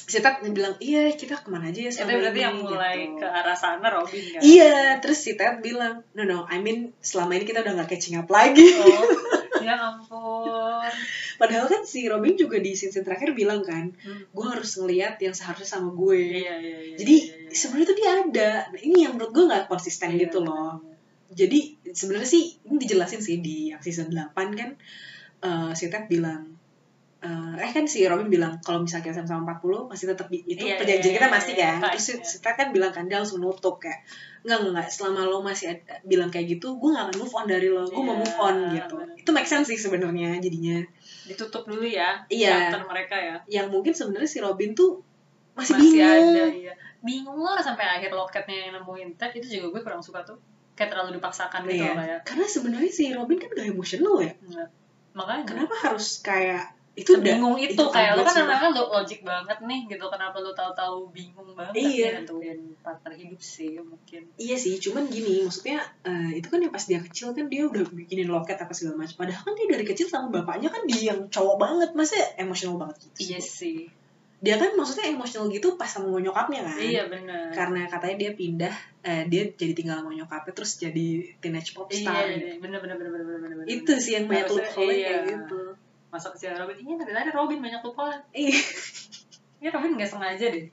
Si 0.04 0.20
Ted 0.20 0.44
bilang, 0.46 0.76
iya 0.78 1.08
kita 1.10 1.36
ke 1.36 1.48
mana 1.48 1.68
aja 1.68 1.80
ya 1.80 1.88
itu 1.88 1.96
selama 1.96 2.12
berarti 2.20 2.36
ini 2.36 2.44
yang 2.44 2.56
mulai 2.58 2.94
gitu. 3.00 3.16
ke 3.16 3.26
arah 3.26 3.56
sana 3.56 3.86
Robin 3.88 4.24
kan 4.28 4.40
Iya, 4.40 4.74
terus 5.00 5.18
si 5.18 5.32
Ted 5.32 5.56
bilang, 5.58 6.04
no 6.12 6.22
no, 6.22 6.44
I 6.44 6.58
mean 6.58 6.92
selama 7.00 7.34
ini 7.34 7.44
kita 7.44 7.60
udah 7.60 7.72
gak 7.74 7.88
catching 7.90 8.14
up 8.14 8.28
lagi. 8.28 8.68
oh 8.76 9.04
ya 9.64 9.80
ampun 9.80 10.92
Padahal 11.34 11.64
kan 11.66 11.82
si 11.82 12.04
Robin 12.04 12.36
juga 12.36 12.60
di 12.60 12.72
scene 12.72 13.00
terakhir 13.00 13.32
bilang 13.32 13.64
kan, 13.64 13.96
Hmm. 13.96 14.28
gue 14.28 14.46
harus 14.46 14.76
ngeliat 14.76 15.16
yang 15.18 15.32
seharusnya 15.32 15.80
sama 15.80 15.88
gue. 15.90 16.20
iya 16.20 16.54
iya 16.60 16.78
iya 16.84 16.96
Jadi 17.00 17.14
iya, 17.24 17.34
iya. 17.40 17.50
sebenarnya 17.50 17.86
tuh 17.88 17.96
dia 17.96 18.10
ada. 18.12 18.50
Nah, 18.68 18.80
ini 18.80 18.96
yang 19.02 19.12
menurut 19.16 19.32
gue 19.32 19.44
nggak 19.48 19.64
konsisten 19.66 20.12
Iya, 20.12 20.28
gitu 20.28 20.44
loh. 20.44 20.84
Jadi 21.26 21.80
sebenarnya 21.88 22.28
sih 22.28 22.60
ini 22.62 22.76
dijelasin 22.76 23.18
sih 23.18 23.40
di 23.40 23.72
yang 23.72 23.80
season 23.80 24.12
8 24.12 24.36
kan 24.52 24.70
eh, 25.40 25.70
si 25.72 25.88
Ted 25.88 26.06
bilang 26.06 26.54
eh 27.24 27.54
eh 27.58 27.70
kan 27.70 27.84
si 27.84 28.04
Robin 28.04 28.28
bilang 28.28 28.60
kalau 28.60 28.78
misalnya 28.78 29.04
kita 29.06 29.14
sama-sama 29.18 29.56
40 29.56 29.88
masih 29.88 30.04
tetap 30.06 30.28
di- 30.28 30.44
itu 30.44 30.60
Iya, 30.62 30.76
perjanjian 30.76 31.08
iya, 31.08 31.16
kita 31.16 31.26
iya, 31.26 31.32
masih 31.32 31.52
iya, 31.52 31.64
kan. 31.64 31.74
iya. 31.74 31.88
Terus 31.90 32.02
si, 32.02 32.12
si 32.22 32.36
Ted 32.38 32.54
kan 32.54 32.68
bilang 32.70 32.92
kan 32.92 33.04
dia 33.04 33.16
langsung 33.16 33.40
nutup 33.40 33.76
kayak 33.78 34.04
enggak 34.40 34.58
enggak, 34.60 34.72
enggak 34.74 34.88
selama 34.90 35.20
lo 35.24 35.38
masih 35.40 35.66
ada- 35.70 36.00
bilang 36.02 36.28
kayak 36.28 36.46
gitu 36.52 36.74
gue 36.74 36.88
gak 36.90 37.04
akan 37.06 37.16
move 37.16 37.32
on 37.32 37.46
dari 37.46 37.66
lo 37.66 37.82
gue 37.82 37.96
mau 37.98 38.12
Iya, 38.12 38.20
move 38.20 38.36
on 38.38 38.54
gitu 38.70 38.94
bener. 38.98 39.16
itu 39.16 39.30
make 39.32 39.46
sense 39.46 39.66
sih 39.66 39.78
sebenarnya 39.78 40.36
jadinya 40.38 40.76
ditutup 41.24 41.64
dulu 41.64 41.82
ya 41.82 42.20
Iya. 42.28 42.68
chapter 42.68 42.84
mereka 42.86 43.16
ya 43.16 43.36
yang 43.48 43.66
mungkin 43.68 43.90
sebenarnya 43.90 44.28
si 44.28 44.38
Robin 44.38 44.70
tuh 44.72 45.00
masih, 45.54 45.72
masih 45.74 45.96
bingung 45.96 46.28
ada 46.28 46.44
iya 46.52 46.74
bingung 47.00 47.38
lah 47.38 47.56
sampai 47.58 47.84
akhir 47.90 48.10
loketnya 48.10 48.68
yang 48.68 48.72
nemuin 48.76 49.16
Ted 49.16 49.32
itu 49.34 49.48
juga 49.54 49.66
gue 49.70 49.82
kurang 49.82 50.00
suka 50.00 50.20
tuh 50.22 50.36
kayak 50.74 50.90
terlalu 50.90 51.16
dipaksakan 51.16 51.64
gitu 51.64 51.78
Iya. 51.78 51.88
loh 51.88 51.96
kayak 51.96 52.20
karena 52.24 52.44
sebenarnya 52.46 52.90
si 52.90 53.04
Robin 53.10 53.38
kan 53.38 53.48
gak 53.48 53.64
emosional 53.66 54.18
ya 54.18 54.32
Enggak. 54.36 54.68
makanya 55.14 55.44
kenapa 55.46 55.74
harus 55.80 56.18
kayak 56.20 56.73
itu 56.94 57.10
bingung 57.18 57.58
itu, 57.58 57.74
itu 57.74 57.84
kayak 57.90 58.14
lo 58.14 58.22
agak 58.22 58.30
kan 58.30 58.34
namanya 58.46 58.70
lo 58.70 58.82
logik 58.88 59.26
banget 59.26 59.58
nih 59.60 59.80
gitu 59.90 60.06
kenapa 60.06 60.38
lo 60.38 60.54
tahu-tahu 60.54 61.10
bingung 61.10 61.50
banget 61.52 61.74
Iya. 61.74 62.06
ya 62.06 62.10
nentuin 62.22 62.60
partner 62.78 63.12
hidup 63.12 63.40
sih 63.42 63.74
mungkin 63.76 64.22
Iya 64.34 64.54
sih, 64.54 64.78
cuman 64.78 65.10
gini, 65.10 65.42
maksudnya 65.42 65.82
eh, 66.02 66.38
itu 66.38 66.46
kan 66.46 66.62
yang 66.62 66.70
pas 66.70 66.86
dia 66.86 67.02
kecil 67.02 67.34
kan 67.34 67.50
dia 67.50 67.66
udah 67.66 67.82
bikinin 67.84 68.26
loket 68.26 68.54
apa 68.56 68.70
segala 68.70 69.02
macam. 69.02 69.26
Padahal 69.26 69.42
kan 69.42 69.54
dia 69.54 69.66
dari 69.66 69.82
kecil 69.82 70.06
sama 70.06 70.30
bapaknya 70.30 70.70
kan 70.70 70.86
dia 70.86 71.10
yang 71.10 71.26
cowok 71.26 71.56
banget, 71.56 71.90
masa 71.92 72.14
emosional 72.36 72.78
banget 72.78 72.96
gitu. 73.04 73.18
iya 73.26 73.40
sih 73.40 73.90
Dia 74.38 74.54
kan 74.54 74.76
maksudnya 74.76 75.08
emosional 75.08 75.48
gitu 75.48 75.74
pas 75.74 75.88
sama 75.88 76.14
nyokapnya 76.14 76.62
kan. 76.62 76.78
iya 76.78 77.08
benar 77.08 77.48
Karena 77.50 77.88
katanya 77.88 78.16
dia 78.20 78.30
pindah, 78.32 78.74
eh, 79.00 79.24
dia 79.26 79.42
jadi 79.50 79.72
tinggal 79.72 79.98
sama 79.98 80.12
nyokapnya 80.12 80.52
terus 80.52 80.76
jadi 80.76 81.06
teenage 81.40 81.72
pop 81.72 81.88
star. 81.88 82.22
iya 82.22 82.38
gitu. 82.38 82.46
iya 82.46 82.54
benar 82.60 82.78
benar 82.78 82.96
benar 83.00 83.10
benar 83.18 83.38
benar 83.40 83.56
benar 83.56 83.66
Itu 83.66 83.92
sih 83.96 84.12
yang 84.14 84.28
banyak 84.28 84.46
loophole 84.46 84.92
iya. 84.92 85.08
kayak 85.10 85.22
gitu. 85.26 85.60
Masuk 86.14 86.30
ke 86.32 86.38
si 86.38 86.46
Robin. 86.48 86.76
Iya 86.76 86.94
tapi 86.96 87.10
ada 87.10 87.32
Robin 87.34 87.58
banyak 87.58 87.82
loophole 87.82 88.14
Iya. 88.30 88.54
ya 89.58 89.68
Robin 89.68 89.98
nggak 89.98 90.08
sengaja 90.08 90.46
deh. 90.48 90.66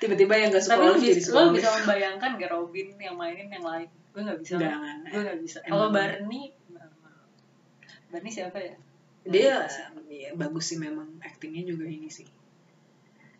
Tiba-tiba 0.00 0.34
yang 0.34 0.48
gak 0.50 0.64
suka 0.64 0.74
tapi 0.74 0.88
lo 0.88 0.96
jadi 0.96 1.20
suka 1.20 1.38
lo 1.38 1.52
bisa 1.52 1.68
membayangkan 1.70 2.30
gak 2.34 2.50
Robin 2.50 2.88
yang 2.96 3.14
mainin 3.14 3.46
yang 3.46 3.62
lain? 3.62 3.86
Gue 4.10 4.22
nggak 4.24 4.38
bisa. 4.40 4.56
Gue 4.58 5.20
nggak. 5.20 5.38
bisa. 5.38 5.58
Kalau 5.62 5.92
Barney 5.92 6.50
Barney 8.08 8.28
siapa 8.28 8.58
ya? 8.58 8.74
Dia 9.22 9.64
ya, 10.10 10.34
bagus 10.34 10.68
sih 10.68 10.76
memang 10.76 11.20
aktingnya 11.20 11.62
juga 11.64 11.86
ini 11.86 12.10
sih. 12.10 12.26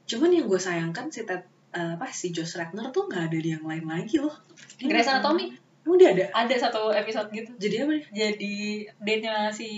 Cuman 0.06 0.30
yang 0.30 0.46
gue 0.46 0.56
sayangkan 0.56 1.10
si 1.10 1.26
Ted 1.26 1.42
eh, 1.72 1.96
apa 1.96 2.06
si 2.08 2.30
Josh 2.30 2.54
Radnor 2.54 2.92
tuh 2.92 3.08
nggak 3.08 3.32
ada 3.32 3.38
di 3.38 3.50
yang 3.50 3.64
lain 3.64 3.84
lagi 3.84 4.20
loh. 4.20 4.32
Grey's 4.78 5.08
nggak- 5.08 5.24
Anatomy 5.24 5.46
emang 5.82 5.98
dia 5.98 6.08
ada? 6.14 6.24
Ada 6.46 6.54
satu 6.68 6.94
episode 6.94 7.28
gitu. 7.34 7.50
Jadi 7.58 7.74
apa 7.82 7.92
nih 7.98 8.04
jadi 8.14 8.56
date-nya 9.02 9.34
si 9.50 9.68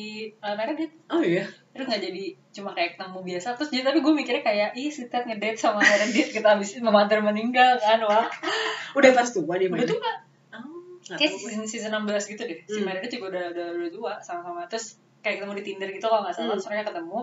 uh, 0.44 0.54
Meredith. 0.56 0.92
Oh 1.08 1.24
iya? 1.24 1.48
Terus 1.72 1.86
nggak 1.88 2.02
jadi 2.04 2.24
cuma 2.54 2.70
kayak 2.76 2.96
ketemu 2.96 3.18
biasa. 3.24 3.48
Terus 3.56 3.70
jadi 3.72 3.82
tapi 3.88 3.98
gue 4.04 4.12
mikirnya 4.12 4.42
kayak 4.44 4.70
ih 4.76 4.92
si 4.92 5.08
Ted 5.08 5.24
ngedate 5.24 5.56
sama 5.56 5.80
Meredith. 5.80 6.30
Kita 6.30 6.56
habis 6.56 6.76
memater 6.78 7.24
meninggal 7.24 7.80
kan 7.80 8.00
wah. 8.04 8.28
Udah 8.98 9.10
pas 9.16 9.28
tua 9.28 9.54
dia 9.56 9.68
udah 9.72 9.84
nggak 9.84 10.18
oh, 10.54 11.18
kayak 11.20 11.32
season 11.36 11.66
season 11.68 11.92
16 11.92 12.32
gitu 12.36 12.42
deh. 12.44 12.58
Si 12.64 12.78
Hmm. 12.80 12.86
Meredith 12.88 13.12
juga 13.16 13.26
udah 13.34 13.44
udah 13.52 13.66
udah 13.80 13.90
tua 13.92 14.12
sama-sama. 14.20 14.64
Terus 14.68 14.96
kayak 15.24 15.40
ketemu 15.40 15.52
di 15.56 15.64
Tinder 15.64 15.88
gitu 15.88 16.06
kalau 16.08 16.24
nggak 16.24 16.36
salah. 16.36 16.56
Hmm. 16.56 16.60
terus 16.60 16.88
ketemu. 16.88 17.20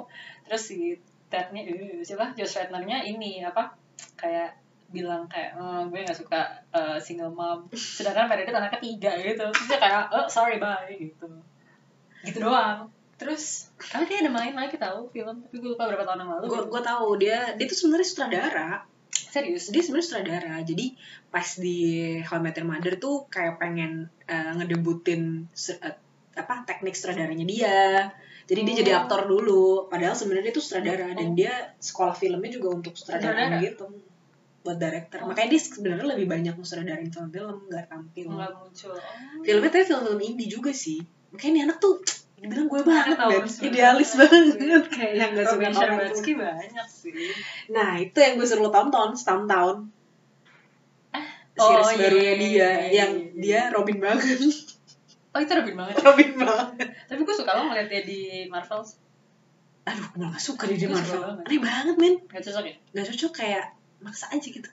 Terus 0.50 0.64
si 0.66 0.78
Tednya 1.32 1.62
eh, 1.64 2.04
siapa? 2.04 2.36
Josh 2.36 2.60
Radnor-nya 2.60 3.08
ini 3.08 3.40
apa? 3.46 3.72
Kayak 4.20 4.61
bilang 4.92 5.26
kayak 5.26 5.56
oh, 5.56 5.88
gue 5.88 6.04
nggak 6.04 6.20
suka 6.20 6.42
uh, 6.76 7.00
single 7.00 7.32
mom. 7.32 7.66
Sedangkan 7.74 8.28
Meredith 8.28 8.54
anak 8.54 8.78
ketiga 8.78 9.16
gitu. 9.18 9.48
Terus 9.50 9.68
dia 9.72 9.80
kayak 9.80 10.12
oh 10.12 10.28
sorry 10.28 10.60
bye 10.60 10.92
gitu. 10.92 11.28
Gitu 12.22 12.38
doang. 12.44 12.92
Terus 13.16 13.72
tapi 13.80 14.12
dia 14.12 14.22
ada 14.22 14.32
main 14.34 14.52
lagi 14.52 14.76
tahu 14.76 15.08
film. 15.10 15.42
Tapi 15.48 15.56
gue 15.58 15.72
lupa 15.74 15.88
berapa 15.88 16.04
tahun 16.04 16.28
yang 16.28 16.32
lalu. 16.38 16.46
Gue 16.52 16.62
gue 16.68 16.82
tahu 16.84 17.08
dia 17.18 17.56
dia 17.56 17.66
tuh 17.66 17.78
sebenarnya 17.80 18.08
sutradara. 18.08 18.70
Serius? 19.12 19.72
Dia 19.72 19.82
sebenarnya 19.82 20.08
sutradara. 20.12 20.56
Jadi 20.62 20.86
pas 21.32 21.48
di 21.56 21.80
How 22.20 22.38
I 22.38 22.44
Met 22.44 22.60
Your 22.60 22.68
Mother 22.68 22.94
tuh 23.00 23.32
kayak 23.32 23.58
pengen 23.64 24.12
uh, 24.28 24.52
ngedebutin 24.60 25.48
uh, 25.56 25.96
apa 26.36 26.68
teknik 26.68 26.96
sutradaranya 27.00 27.48
dia. 27.48 28.12
Jadi 28.50 28.68
dia 28.68 28.74
Oh. 28.76 28.80
jadi 28.84 28.92
aktor 29.00 29.22
dulu. 29.32 29.88
Padahal 29.88 30.12
sebenarnya 30.18 30.52
dia 30.52 30.56
tuh 30.60 30.66
sutradara. 30.66 31.08
Dan 31.16 31.32
Oh. 31.32 31.36
dia 31.40 31.54
sekolah 31.80 32.12
filmnya 32.12 32.52
juga 32.52 32.68
untuk 32.76 33.00
sutradara 33.00 33.48
Sutradara? 33.48 33.64
gitu 33.64 33.88
buat 34.62 34.78
director. 34.78 35.26
Oh. 35.26 35.34
makanya 35.34 35.58
dia 35.58 35.62
sebenarnya 35.62 36.08
lebih 36.14 36.28
banyak 36.30 36.54
sutradarain 36.62 37.10
film-film 37.10 37.58
nggak 37.66 37.86
tampil. 37.90 38.28
Nggak 38.30 38.52
muncul. 38.54 38.94
Oh. 38.94 39.42
filmnya 39.42 39.70
tapi 39.74 39.86
film-film 39.90 40.22
indie 40.22 40.50
juga 40.50 40.72
sih. 40.72 41.02
Makanya 41.34 41.52
ini 41.52 41.62
anak 41.66 41.78
tuh 41.82 41.98
dibilang 42.42 42.66
gue 42.66 42.82
banget 42.82 43.18
sebenarnya. 43.46 43.70
idealis 43.70 44.12
banget. 44.18 44.84
Kayak 44.98 45.14
yang 45.14 45.30
gak 45.38 45.46
suka 45.46 45.68
orang 45.78 45.98
banyak 46.02 46.88
sih. 46.90 47.14
Nah 47.70 48.02
itu 48.02 48.18
yang 48.18 48.34
gue 48.38 48.48
suruh 48.50 48.74
tonton 48.74 49.10
setahun-tahun. 49.14 49.78
Oh, 51.62 51.68
series 51.68 51.94
iya, 51.94 52.00
barunya 52.00 52.24
iya, 52.24 52.34
dia 52.34 52.50
iya, 52.50 52.72
yang 52.90 53.12
iya, 53.14 53.28
iya. 53.30 53.38
dia 53.38 53.62
Robin 53.70 53.98
banget. 54.02 54.40
Oh 55.32 55.40
itu 55.40 55.52
Robin 55.54 55.76
banget 55.78 55.96
Robin 56.02 56.32
banget. 56.34 56.88
Tapi 57.06 57.22
gue 57.22 57.36
suka 57.36 57.52
lo 57.54 57.62
ngeliat 57.70 57.88
dia 57.88 58.02
di 58.04 58.50
Marvel 58.50 58.82
aduh 59.82 60.08
gue 60.14 60.30
gak 60.30 60.42
suka 60.42 60.70
dia 60.70 60.78
di 60.78 60.90
Marvel. 60.90 61.42
aneh 61.42 61.58
banget 61.58 61.96
men 61.98 62.16
nggak 62.30 62.42
cocok 62.46 62.66
ya? 62.70 62.76
Gak 62.94 63.06
cocok 63.14 63.32
kayak 63.34 63.66
maksa 64.02 64.30
aja 64.34 64.48
gitu. 64.48 64.70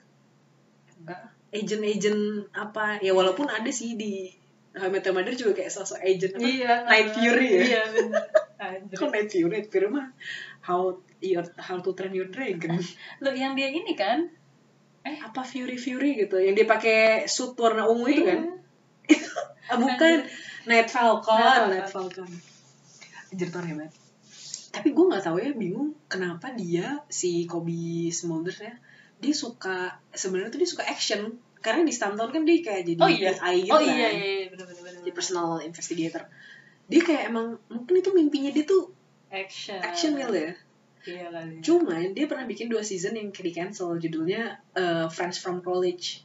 Enggak. 1.01 1.31
Agent-agent 1.49 2.51
apa 2.53 3.01
ya 3.01 3.13
walaupun 3.15 3.49
ada 3.49 3.69
sih 3.73 3.97
di 3.97 4.29
How 4.69 4.93
I 4.93 5.01
Mother 5.01 5.33
juga 5.33 5.57
kayak 5.57 5.73
sosok 5.73 5.97
agent 6.05 6.37
apa 6.37 6.45
iya 6.45 6.85
Night 6.85 7.09
Fury 7.17 7.47
ya? 7.57 7.61
iya 7.65 7.83
kok 9.01 9.09
Night 9.09 9.29
Fury? 9.33 9.49
Night 9.49 9.67
Fury 9.73 9.89
mah 9.89 10.13
how 10.61 11.01
your 11.25 11.41
how 11.57 11.81
to 11.81 11.91
train 11.97 12.13
your 12.13 12.29
dragon. 12.29 12.77
Lo 13.25 13.33
yang 13.33 13.57
dia 13.57 13.73
ini 13.73 13.97
kan? 13.97 14.29
Apa 15.01 15.41
Fury 15.41 15.81
Fury 15.81 16.21
gitu 16.21 16.37
yang 16.37 16.53
dia 16.53 16.69
pakai 16.69 17.25
suit 17.25 17.57
warna 17.57 17.89
ungu 17.89 18.07
itu 18.13 18.23
kan? 18.29 18.61
Iya. 19.09 19.25
ah, 19.73 19.77
bukan. 19.81 20.17
Night 20.69 20.89
Falcon 20.93 21.39
Night 21.41 21.69
Night 21.73 21.89
Falcon. 21.89 22.29
Anjir 23.33 23.49
tuh 23.49 23.61
banget 23.65 23.89
tapi 24.69 24.93
gue 24.93 25.05
nggak 25.09 25.25
tahu 25.25 25.37
ya 25.41 25.51
bingung 25.57 25.97
kenapa 26.05 26.53
dia 26.53 27.01
si 27.09 27.49
Kobe 27.49 28.13
Smulders 28.13 28.61
ya 28.61 28.73
dia 29.19 29.33
suka 29.33 29.77
sebenarnya 30.09 30.49
tuh 30.49 30.59
dia 30.59 30.69
suka 30.69 30.83
action. 30.83 31.21
Karena 31.59 31.83
di 31.83 31.91
Stanton 31.91 32.31
kan 32.31 32.47
dia 32.47 32.63
kayak 32.63 32.87
jadi 32.87 32.99
Oh 32.99 33.11
iya. 33.11 33.35
PI 33.35 33.55
gitu 33.61 33.73
oh 33.73 33.79
kan. 33.79 33.91
iya 33.91 34.07
iya 34.09 34.29
iya 34.39 34.47
bener 34.47 34.65
bener 34.65 34.81
bener 34.81 35.01
jadi 35.03 35.11
personal 35.11 35.59
investigator. 35.59 36.23
Dia 36.87 37.01
kayak 37.03 37.23
emang 37.27 37.59
mungkin 37.67 37.93
itu 37.99 38.09
mimpinya 38.09 38.49
dia 38.49 38.63
tuh 38.63 38.95
action. 39.27 39.75
action 39.77 40.15
gitu 40.15 40.31
ya. 40.33 40.53
Iya 40.99 41.25
kali. 41.29 41.55
Cuman 41.59 42.11
dia 42.11 42.25
pernah 42.25 42.43
bikin 42.43 42.67
dua 42.67 42.79
season 42.79 43.15
yang 43.15 43.29
di 43.29 43.51
cancel 43.51 43.95
judulnya 43.95 44.55
uh, 44.73 45.07
Friends 45.07 45.35
from 45.37 45.59
College. 45.59 46.23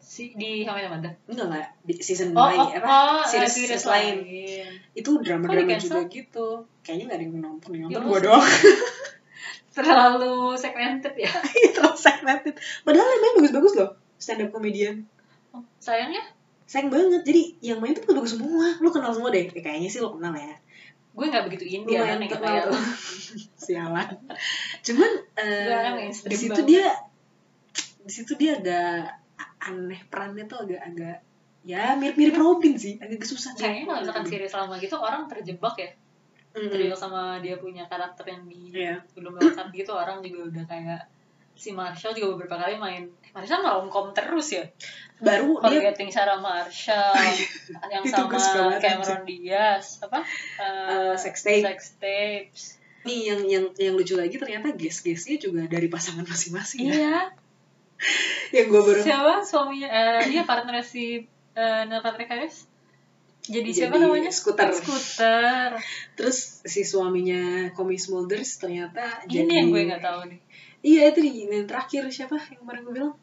Si 0.00 0.34
di 0.34 0.64
How 0.64 0.74
I 0.74 0.88
Mother? 0.88 1.12
Enggak 1.24 1.46
enggak. 1.46 1.68
Di 1.84 1.94
season 2.00 2.32
oh 2.32 2.42
lain 2.42 2.58
oh 2.58 2.68
apa? 2.74 2.88
oh 2.88 3.22
series, 3.22 3.52
series, 3.52 3.78
series 3.78 3.86
lain. 3.86 4.16
Itu 4.92 5.20
drama 5.20 5.44
Kok 5.44 5.52
drama 5.54 5.68
di-cancel? 5.68 5.86
juga 5.86 6.00
gitu. 6.08 6.46
Kayaknya 6.82 7.04
nggak 7.04 7.18
ada 7.20 7.24
yang 7.24 7.34
nonton 7.38 7.70
yang 7.70 7.82
Ya, 7.86 7.96
nonton 7.96 8.08
gue 8.08 8.20
doang 8.26 8.44
terlalu 9.70 10.58
segmented 10.58 11.14
ya. 11.14 11.30
Terlalu 11.74 11.98
segmented. 11.98 12.54
Padahal 12.82 13.06
yang 13.06 13.22
main 13.22 13.34
bagus-bagus 13.38 13.72
loh 13.78 13.90
stand 14.20 14.42
up 14.44 14.50
comedian. 14.52 15.06
Oh, 15.54 15.62
sayangnya? 15.80 16.22
Sayang 16.68 16.92
banget. 16.92 17.22
Jadi 17.26 17.42
yang 17.64 17.78
main 17.82 17.96
tuh 17.96 18.06
bagus 18.06 18.36
semua. 18.36 18.78
Lu 18.78 18.90
kenal 18.92 19.10
semua 19.14 19.30
deh. 19.32 19.48
Eh, 19.50 19.62
kayaknya 19.62 19.88
sih 19.90 20.02
lu 20.02 20.14
kenal 20.14 20.34
ya. 20.34 20.54
Gue 21.10 21.26
nggak 21.26 21.44
begitu 21.50 21.64
indie 21.66 21.98
anaknya 21.98 22.38
terkenal 22.38 22.54
kayak 22.54 22.64
lo 22.70 22.78
sialan. 23.58 24.10
Cuman 24.86 25.10
mainstream 25.98 26.30
di 26.30 26.36
situ 26.38 26.60
dia 26.66 26.86
di 28.00 28.12
situ 28.12 28.32
dia 28.38 28.58
agak 28.62 29.18
aneh 29.60 30.00
perannya 30.06 30.46
tuh 30.46 30.62
agak-agak 30.64 31.18
ya 31.66 31.98
mirip-mirip 31.98 32.38
Robin 32.38 32.78
sih. 32.78 33.02
Agak 33.02 33.26
susah 33.26 33.58
kayaknya 33.58 33.90
kalau 33.90 34.00
misalkan 34.06 34.26
series 34.30 34.54
lama 34.54 34.74
gitu 34.78 34.96
orang 34.98 35.26
terjebak 35.26 35.74
ya 35.78 35.90
Terjebak 36.50 36.98
sama 36.98 37.38
dia 37.38 37.54
punya 37.56 37.86
karakter 37.86 38.26
yang 38.26 38.42
di 38.44 38.74
Iya. 38.74 38.98
belum 39.14 39.38
lewat 39.38 39.70
gitu 39.70 39.92
orang 39.92 40.18
juga 40.20 40.50
udah 40.50 40.64
kayak 40.66 41.02
si 41.54 41.70
Marshall 41.70 42.16
juga 42.16 42.34
beberapa 42.34 42.56
kali 42.58 42.74
main. 42.74 43.04
Eh, 43.20 43.30
Marshall 43.30 43.60
romcom 43.60 44.10
terus 44.10 44.48
ya? 44.50 44.64
Baru 45.20 45.60
dia 45.60 45.78
Forgetting 45.78 46.08
Sarah 46.08 46.40
Marshall 46.40 47.12
yang 47.92 48.02
Itu 48.02 48.16
sama 48.16 48.80
Cameron 48.80 49.22
Diaz 49.22 50.00
apa? 50.00 50.24
Eh, 50.56 51.12
Eh, 51.12 51.14
sex 51.14 51.44
tape. 51.44 51.62
sex 51.62 51.80
tapes 52.00 52.62
nih 53.00 53.32
yang 53.32 53.40
yang 53.44 53.64
yang 53.76 53.94
lucu 53.96 54.12
lagi 54.12 54.36
ternyata 54.36 54.76
guest-guestnya 54.76 55.40
juga 55.40 55.64
dari 55.64 55.88
pasangan 55.88 56.20
masing-masing 56.22 56.84
ya. 56.84 56.92
iya. 56.92 57.18
Yang 58.56 58.66
gue 58.72 58.80
baru 58.82 59.00
siapa? 59.00 59.34
Suaminya 59.44 59.88
eh, 59.88 60.20
iya 60.32 60.42
partner 60.44 60.80
si 60.80 61.24
eh, 61.52 61.82
Neil 61.84 62.00
Patrick 62.00 62.28
Harris 62.28 62.64
jadi, 63.40 63.68
siapa 63.72 63.96
Jadi 63.96 64.04
namanya? 64.04 64.30
Scooter. 64.30 64.68
Scooter 64.76 65.68
terus 66.12 66.60
si 66.68 66.84
suaminya 66.84 67.72
Comi 67.72 67.96
Smulders 67.96 68.60
ternyata 68.60 69.24
ini 69.24 69.48
jadi 69.48 69.52
yang 69.64 69.68
gue 69.72 69.82
nggak 69.88 70.04
tahu 70.04 70.20
nih. 70.28 70.40
Iya 70.80 71.02
itu 71.12 71.18
di 71.24 71.30
yang 71.48 71.68
terakhir 71.68 72.08
siapa 72.12 72.36
yang 72.36 72.60
kemarin 72.60 72.80
gue 72.84 72.94
bilang? 73.00 73.14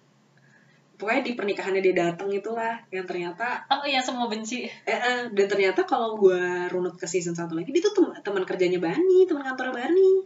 Pokoknya 0.97 1.21
di 1.21 1.33
pernikahannya 1.37 1.81
dia 1.85 1.93
datang 1.93 2.33
itulah 2.33 2.81
yang 2.89 3.05
ternyata 3.05 3.61
oh 3.69 3.85
iya 3.85 4.01
semua 4.01 4.25
benci. 4.25 4.65
Eh, 4.65 4.89
eh, 4.89 5.29
dan 5.29 5.45
ternyata 5.45 5.85
kalau 5.85 6.17
gue 6.17 6.41
runut 6.73 6.97
ke 6.97 7.05
season 7.05 7.37
satu 7.37 7.53
lagi 7.53 7.69
dia 7.69 7.85
tuh 7.85 7.93
tem- 7.93 8.17
teman 8.25 8.41
kerjanya 8.41 8.81
Bani 8.81 9.29
teman 9.29 9.45
kantor 9.45 9.77
Bani 9.77 10.25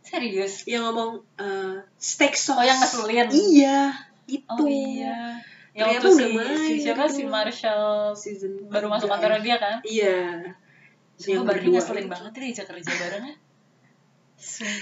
serius? 0.00 0.64
Yang 0.64 0.82
ngomong 0.88 1.10
eh, 1.36 1.76
steak 2.00 2.32
sauce. 2.38 2.56
Oh, 2.56 2.64
yang 2.64 2.78
ngeselin. 2.80 3.28
iya 3.28 3.78
itu. 4.24 4.48
Oh 4.48 4.64
iya 4.64 5.36
yang 5.76 5.92
Ternyata 5.92 6.08
udah 6.08 6.28
si, 6.28 6.32
main 6.32 6.56
si 6.56 6.74
siapa 6.80 7.04
gitu. 7.04 7.16
si 7.20 7.22
Marshall. 7.28 8.16
Season 8.16 8.52
baru 8.72 8.88
masuk 8.88 9.12
kantornya 9.12 9.40
dia 9.44 9.56
kan? 9.60 9.76
Iya. 9.84 10.20
Sumpah 11.16 11.32
yang 11.32 11.44
berdua 11.44 11.72
ngeselin 11.76 12.08
banget 12.08 12.30
dia 12.32 12.42
diajak 12.48 12.66
kerja 12.72 12.92
barengnya 12.96 13.36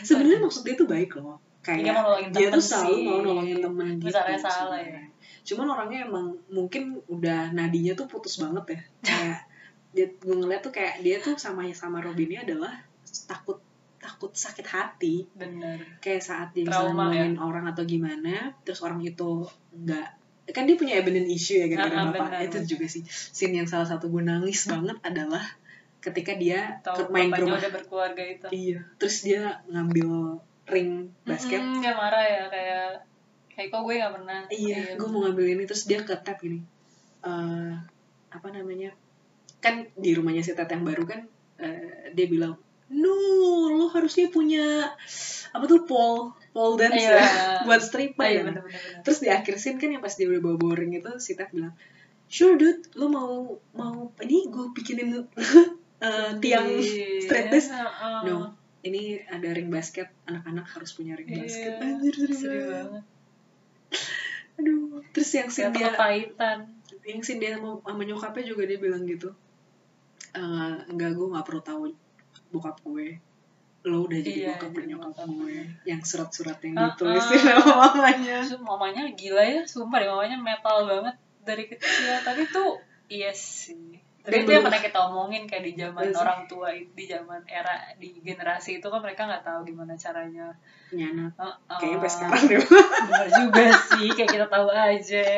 sebenarnya 0.03 0.41
maksud 0.43 0.63
dia 0.67 0.75
tuh 0.75 0.89
baik 0.91 1.17
loh. 1.19 1.39
Kayak 1.65 1.81
Dia 1.81 1.93
mau 1.97 2.03
nolongin 2.05 2.29
dia 2.35 2.49
tuh 2.53 2.61
selalu 2.61 2.97
mau 3.09 3.19
nolongin 3.25 3.59
temen 3.65 3.87
gitu 3.97 4.13
Caranya 4.13 4.41
salah 4.41 4.81
ya. 4.83 5.01
cuman 5.45 5.67
orangnya 5.77 6.09
emang 6.09 6.33
mungkin 6.49 7.05
udah 7.05 7.53
nadinya 7.53 7.93
tuh 7.97 8.07
putus 8.09 8.37
banget 8.37 8.77
ya. 8.77 8.81
Kayak 9.01 9.41
dia 9.95 10.07
gue 10.11 10.37
ngeliat 10.37 10.61
tuh 10.61 10.73
kayak 10.75 11.01
dia 11.01 11.17
tuh 11.23 11.39
sama 11.39 11.65
sama 11.73 12.03
Robinnya 12.05 12.45
adalah 12.45 12.85
takut 13.25 13.61
takut 13.97 14.33
sakit 14.37 14.67
hati. 14.69 15.25
Bener. 15.33 15.81
Kayak 16.05 16.23
saat 16.25 16.49
dia 16.53 16.69
Trauma, 16.69 16.83
ya? 16.85 16.85
misalnya 16.93 17.01
nolongin 17.01 17.37
orang 17.41 17.65
atau 17.73 17.83
gimana 17.89 18.53
terus 18.67 18.85
orang 18.85 19.01
itu 19.01 19.49
nggak 19.73 20.09
kan 20.45 20.65
dia 20.65 20.77
punya 20.77 21.01
abandon 21.01 21.25
issue 21.25 21.57
ya 21.57 21.67
gara-gara 21.67 21.89
Ah, 21.89 22.01
ah, 22.01 22.07
bapak 22.11 22.29
benar, 22.29 22.41
itu 22.45 22.59
juga 22.69 22.85
sih. 22.85 23.01
Scene 23.07 23.57
yang 23.57 23.65
salah 23.65 23.87
satu 23.87 24.09
gue 24.09 24.21
nangis 24.21 24.67
banget 24.67 24.99
adalah 25.01 25.41
ketika 25.99 26.37
dia 26.37 26.79
tahu 26.81 27.01
ke- 27.01 27.11
main 27.11 27.33
ke 27.33 27.41
rumah. 27.41 27.57
udah 27.57 27.73
berkeluarga 27.73 28.23
itu. 28.23 28.47
Iya. 28.53 28.81
Terus 28.97 29.17
dia 29.23 29.43
ngambil 29.67 30.37
ring 30.67 30.91
basket. 31.23 31.59
Mm, 31.59 31.81
dia 31.81 31.93
marah 31.95 32.21
ya 32.21 32.43
kayak 32.49 32.89
kayak 33.49 33.69
kok 33.71 33.81
gue 33.81 33.95
gak 33.97 34.13
pernah 34.13 34.41
iya 34.51 34.83
gue 34.93 35.09
mau 35.09 35.21
ngambil 35.23 35.47
ini. 35.51 35.65
Terus 35.65 35.85
dia 35.85 36.01
ke 36.01 36.13
tab 36.19 36.37
gini. 36.37 36.61
Eh 37.23 37.73
apa 38.29 38.49
namanya? 38.51 38.93
Kan 39.59 39.89
di 39.95 40.13
rumahnya 40.13 40.41
si 40.41 40.53
tet 40.53 40.69
yang 40.69 40.85
baru 40.85 41.05
kan 41.05 41.25
eh, 41.57 42.13
dia 42.13 42.27
bilang 42.27 42.61
no 42.91 43.15
lo 43.71 43.87
harusnya 43.89 44.29
punya 44.29 44.93
apa 45.51 45.65
tuh 45.65 45.85
pole 45.85 46.33
pole 46.51 46.75
dance 46.77 47.01
Iya. 47.01 47.17
ya 47.17 47.25
buat 47.67 47.81
stripper 47.81 48.45
bener, 48.45 48.61
bener, 48.61 48.63
bener. 48.63 49.01
terus 49.03 49.19
di 49.19 49.29
akhir 49.29 49.57
scene 49.57 49.79
kan 49.79 49.89
yang 49.89 50.01
pas 50.01 50.13
dia 50.13 50.29
udah 50.29 50.41
bawa 50.41 50.57
bawa 50.57 50.75
ring 50.77 50.93
itu 50.93 51.11
si 51.19 51.33
tet 51.33 51.49
bilang 51.51 51.73
sure 52.27 52.55
dude 52.55 52.85
lo 52.95 53.09
mau 53.09 53.33
mau 53.73 54.13
ini 54.21 54.47
gue 54.47 54.67
bikinin 54.71 55.11
eh, 56.05 56.31
tiang 56.39 56.67
Iya, 56.69 57.25
straight 57.25 57.49
dance 57.49 57.69
heeh. 57.69 58.21
no 58.25 58.53
ini 58.85 59.17
ada 59.25 59.49
ring 59.51 59.73
basket 59.73 60.13
anak-anak 60.25 60.69
harus 60.69 60.93
punya 60.93 61.17
ring 61.17 61.31
Iya, 61.31 61.41
basket 61.41 61.73
anjir 61.79 62.15
sedih 62.29 62.63
banget. 62.69 63.05
aduh 64.55 65.03
terus 65.11 65.31
yang 65.33 65.51
scene 65.51 65.73
dia 65.73 65.91
kepahitan 65.91 66.59
yang 67.03 67.21
scene 67.21 67.41
dia 67.43 67.59
sama, 67.59 67.81
sama 67.81 68.03
nyokapnya 68.03 68.45
juga 68.47 68.63
dia 68.65 68.79
bilang 68.79 69.03
gitu 69.03 69.35
"Eh, 70.31 70.75
enggak 70.87 71.15
gue 71.15 71.27
nggak 71.27 71.43
perlu 71.43 71.63
tahu 71.63 71.83
bokap 72.55 72.79
gue. 72.87 73.19
Lo 73.85 74.07
udah 74.07 74.19
jadi 74.23 74.31
Iya, 74.31 74.49
bokap 74.55 74.71
dan 74.79 74.85
nyokap 74.95 75.15
gue. 75.27 75.57
yang 75.83 76.01
surat-surat 76.07 76.59
yang 76.63 76.75
ditulisin 76.79 77.39
ah. 77.51 77.59
sama 77.59 77.75
mamanya. 77.91 78.39
Mamanya 78.71 79.03
gila 79.19 79.43
ya 79.43 79.61
sumpah 79.67 79.99
deh 79.99 80.09
mamanya 80.09 80.39
metal 80.39 80.87
banget 80.87 81.17
dari 81.43 81.65
kecil. 81.67 82.23
Tapi 82.23 82.47
tuh 82.49 82.79
iya 83.11 83.35
sih. 83.35 83.99
Tapi 84.25 84.41
itu 84.41 84.57
yang 84.57 84.65
pernah 84.65 84.81
kita 84.81 84.99
omongin 85.05 85.45
kayak 85.45 85.69
di 85.69 85.73
zaman 85.77 86.09
orang 86.17 86.49
tua 86.49 86.73
di 86.73 87.05
zaman 87.05 87.45
era 87.45 87.93
di 88.01 88.25
generasi 88.25 88.81
itu 88.81 88.89
kan 88.89 89.05
mereka 89.05 89.29
nggak 89.29 89.45
tahu 89.45 89.69
gimana 89.69 89.93
caranya. 90.01 90.49
Punya 90.89 91.13
anak 91.13 91.37
Uh, 91.37 91.45
uh, 91.45 91.77
kayaknya 91.77 92.09
sampai 92.09 92.11
sekarang 92.17 92.43
deh. 92.49 92.59
Bener 93.13 93.29
juga 93.37 93.65
sih 93.93 94.09
kayak 94.17 94.31
kita 94.33 94.47
tahu 94.49 94.69
aja. 94.73 95.29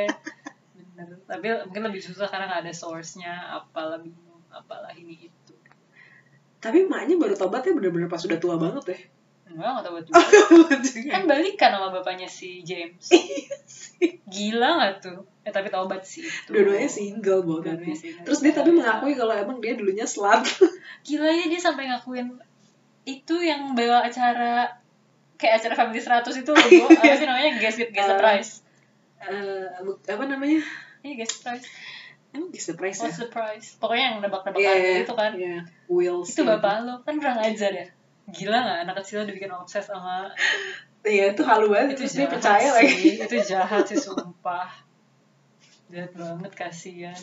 Bener. 0.79 1.09
Tapi 1.27 1.47
mungkin 1.67 1.83
lebih 1.91 1.99
susah 1.99 2.31
karena 2.31 2.47
nggak 2.47 2.63
ada 2.63 2.75
source-nya 2.79 3.35
apalah 3.59 3.99
bingung 3.99 4.39
apalah 4.55 4.95
ini. 4.95 5.27
itu 5.27 5.46
tapi 6.67 6.79
emaknya 6.83 7.15
baru 7.17 7.35
tobatnya 7.35 7.73
bener-bener 7.73 8.07
pas 8.07 8.21
udah 8.21 8.37
tua 8.37 8.57
banget 8.57 8.85
ya 8.87 8.99
enggak 9.47 9.71
nggak 9.71 9.85
tahu 9.85 9.97
juga 10.03 10.21
kan 11.09 11.23
balikan 11.25 11.71
sama 11.71 11.89
bapaknya 11.91 12.27
si 12.27 12.61
James. 12.61 13.07
Gila 14.27 14.69
nggak 14.77 14.95
tuh? 15.01 15.19
Eh 15.41 15.51
tapi 15.51 15.71
taubat 15.71 16.03
sih 16.03 16.21
itu. 16.21 16.51
dua-duanya 16.51 16.85
single 16.87 17.41
banget 17.41 17.79
single. 17.95 18.27
terus 18.27 18.43
dia 18.43 18.53
tapi 18.53 18.71
Iya. 18.71 18.77
mengakui 18.77 19.15
kalau 19.15 19.33
emang 19.33 19.57
dia 19.59 19.73
dulunya 19.73 20.05
slut. 20.05 20.43
Gila 21.07 21.25
ya 21.27 21.47
dia 21.47 21.57
sampai 21.57 21.89
ngakuin. 21.89 22.37
Itu 23.05 23.39
yang 23.39 23.73
bawa 23.73 24.03
acara 24.03 24.67
kayak 25.37 25.63
acara 25.63 25.75
Family 25.79 26.01
100 26.01 26.27
itu 26.37 26.51
loh 26.51 26.67
Bu. 26.67 26.85
apa 27.01 27.15
sih 27.15 27.25
namanya? 27.25 27.51
Guess 27.57 27.79
It 27.79 27.91
Guess 27.91 28.09
the 28.09 28.13
Uh, 28.13 28.21
Prize 28.21 28.53
Eh, 29.17 29.67
buk- 29.81 30.05
apa 30.05 30.25
namanya? 30.27 30.61
Iya 31.01 31.15
Guess 31.17 31.33
the 31.33 31.41
Prize 31.47 31.67
emang 32.37 32.51
Guess 32.53 32.67
the 32.71 32.75
Price 32.77 33.01
ya? 33.01 33.27
price 33.33 33.69
pokoknya 33.81 34.05
yang 34.13 34.17
nebak-nebakan 34.21 34.63
Iya, 34.63 34.73
iya, 34.77 34.97
gitu 35.03 35.15
kan. 35.17 35.33
iya. 35.35 35.57
Wheels 35.89 36.29
itu 36.33 36.43
bapak 36.45 36.85
lo 36.85 36.95
kan 37.03 37.15
kurang 37.17 37.41
ajar 37.41 37.73
ya? 37.73 37.87
Gila 38.29 38.59
nggak 38.61 38.79
anak 38.87 38.95
kecil 39.03 39.25
udah 39.25 39.35
bikin 39.35 39.53
obses 39.55 39.85
sama 39.89 40.31
iya 41.07 41.31
itu 41.33 41.43
halu 41.47 41.71
banget. 41.71 41.97
Itu 41.97 42.05
terus 42.05 42.13
dia 42.15 42.27
jahat 42.27 42.33
percaya 42.37 42.69
sih 42.69 42.75
lagi. 42.77 43.11
itu 43.25 43.37
jahat 43.47 43.83
sih 43.87 43.99
sumpah. 43.99 44.69
Jahat 45.89 46.13
banget 46.19 46.53
kasihan. 46.53 47.21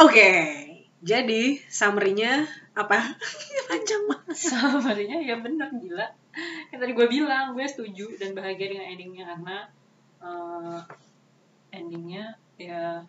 Oke 0.00 0.30
jadi 0.98 1.62
summary-nya 1.70 2.42
apa? 2.74 2.98
Panjang 3.70 4.02
banget. 4.10 4.34
Summary-nya 4.34 5.18
ya 5.22 5.38
bener 5.38 5.70
gila. 5.78 6.06
Yang 6.74 6.78
tadi 6.82 6.92
gue 6.94 7.06
bilang 7.06 7.54
gue 7.54 7.66
setuju 7.66 8.18
dan 8.18 8.34
bahagia 8.34 8.74
dengan 8.74 8.86
endingnya 8.90 9.24
karena 9.30 9.56
eh, 10.22 10.78
endingnya 11.74 12.24
ya 12.58 13.06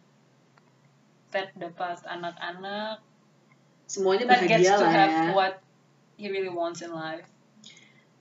Ted 1.30 1.49
dapat 1.57 2.01
anak-anak. 2.05 3.01
Semuanya 3.89 4.25
Ted 4.30 4.32
bahagia 4.45 4.57
gets 4.61 4.69
to 4.69 4.86
lah 4.86 4.91
have 4.93 5.13
ya. 5.13 5.32
what 5.34 5.53
he 6.17 6.30
really 6.30 6.51
wants 6.51 6.82
in 6.86 6.93
life. 6.93 7.25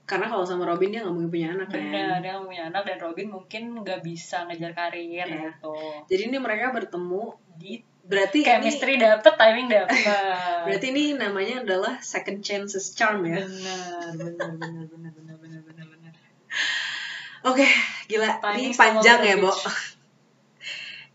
Karena 0.09 0.25
kalau 0.25 0.41
sama 0.41 0.65
Robin 0.65 0.89
dia 0.89 1.05
nggak 1.05 1.13
mungkin 1.13 1.29
punya 1.29 1.47
anak 1.53 1.67
kan? 1.69 1.81
Iya, 1.85 2.17
dia 2.17 2.29
nggak 2.33 2.47
punya 2.49 2.63
anak 2.73 2.81
dan 2.89 2.97
Robin 2.97 3.27
mungkin 3.29 3.63
nggak 3.85 4.01
bisa 4.01 4.49
ngejar 4.49 4.73
karir 4.73 5.05
yeah. 5.05 5.53
gitu. 5.53 5.77
Jadi 6.09 6.21
ini 6.33 6.37
mereka 6.41 6.73
bertemu 6.73 7.37
di 7.61 7.85
berarti 8.09 8.41
chemistry 8.41 8.97
ini, 8.97 9.05
dapet 9.05 9.33
timing 9.37 9.69
dapet. 9.69 10.01
Berarti 10.65 10.85
ini 10.89 11.13
namanya 11.13 11.61
adalah 11.61 12.01
second 12.01 12.41
chances 12.41 12.97
charm 12.97 13.21
ya. 13.21 13.45
Benar 13.45 14.17
benar 14.17 14.49
benar 14.57 14.85
benar 14.89 15.11
benar 15.13 15.37
benar 15.37 15.61
benar 15.61 16.13
oke 17.45 17.55
okay, 17.55 17.71
gila 18.11 18.41
timing 18.43 18.71
ini 18.71 18.75
panjang 18.75 19.19
ya 19.23 19.35
bo. 19.39 19.51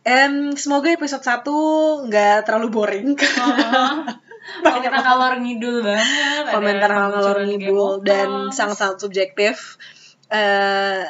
Em, 0.05 0.52
semoga 0.52 0.92
episode 0.92 1.24
1 1.24 2.12
nggak 2.12 2.44
terlalu 2.44 2.68
boring 2.68 3.09
kalau 4.64 4.80
kita 4.84 4.98
ngalor 5.00 5.34
ngidul 5.40 5.80
banget 5.80 6.44
komentar 6.52 6.90
ngalor 6.92 7.38
ngidul 7.48 8.05
dan 8.05 8.52
sangat-sangat 8.52 9.00
subjektif. 9.00 9.80
Eh 10.28 11.05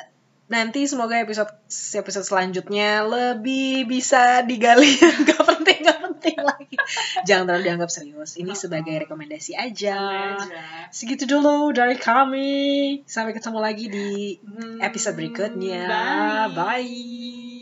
nanti 0.45 0.85
semoga 0.85 1.17
episode 1.19 1.51
episode 1.97 2.23
selanjutnya 2.29 3.01
lebih 3.03 3.89
bisa 3.89 4.45
digali 4.45 4.93
yang 5.03 5.25
gak 5.25 5.43
penting 5.43 5.79
gak 5.83 5.99
penting 6.05 6.37
lagi. 6.39 6.77
Jangan 7.27 7.45
terlalu 7.51 7.65
dianggap 7.67 7.91
serius. 7.91 8.37
Ini 8.39 8.53
sebagai 8.55 8.95
rekomendasi 9.09 9.57
aja. 9.57 9.99
aja. 10.39 10.63
Segitu 10.93 11.25
dulu 11.27 11.73
dari 11.75 11.97
kami. 11.99 13.03
Sampai 13.09 13.35
ketemu 13.35 13.59
lagi 13.59 13.91
di 13.91 14.39
episode 14.79 15.17
berikutnya. 15.17 15.83
Bye. 15.89 16.55
Bye. 16.55 17.54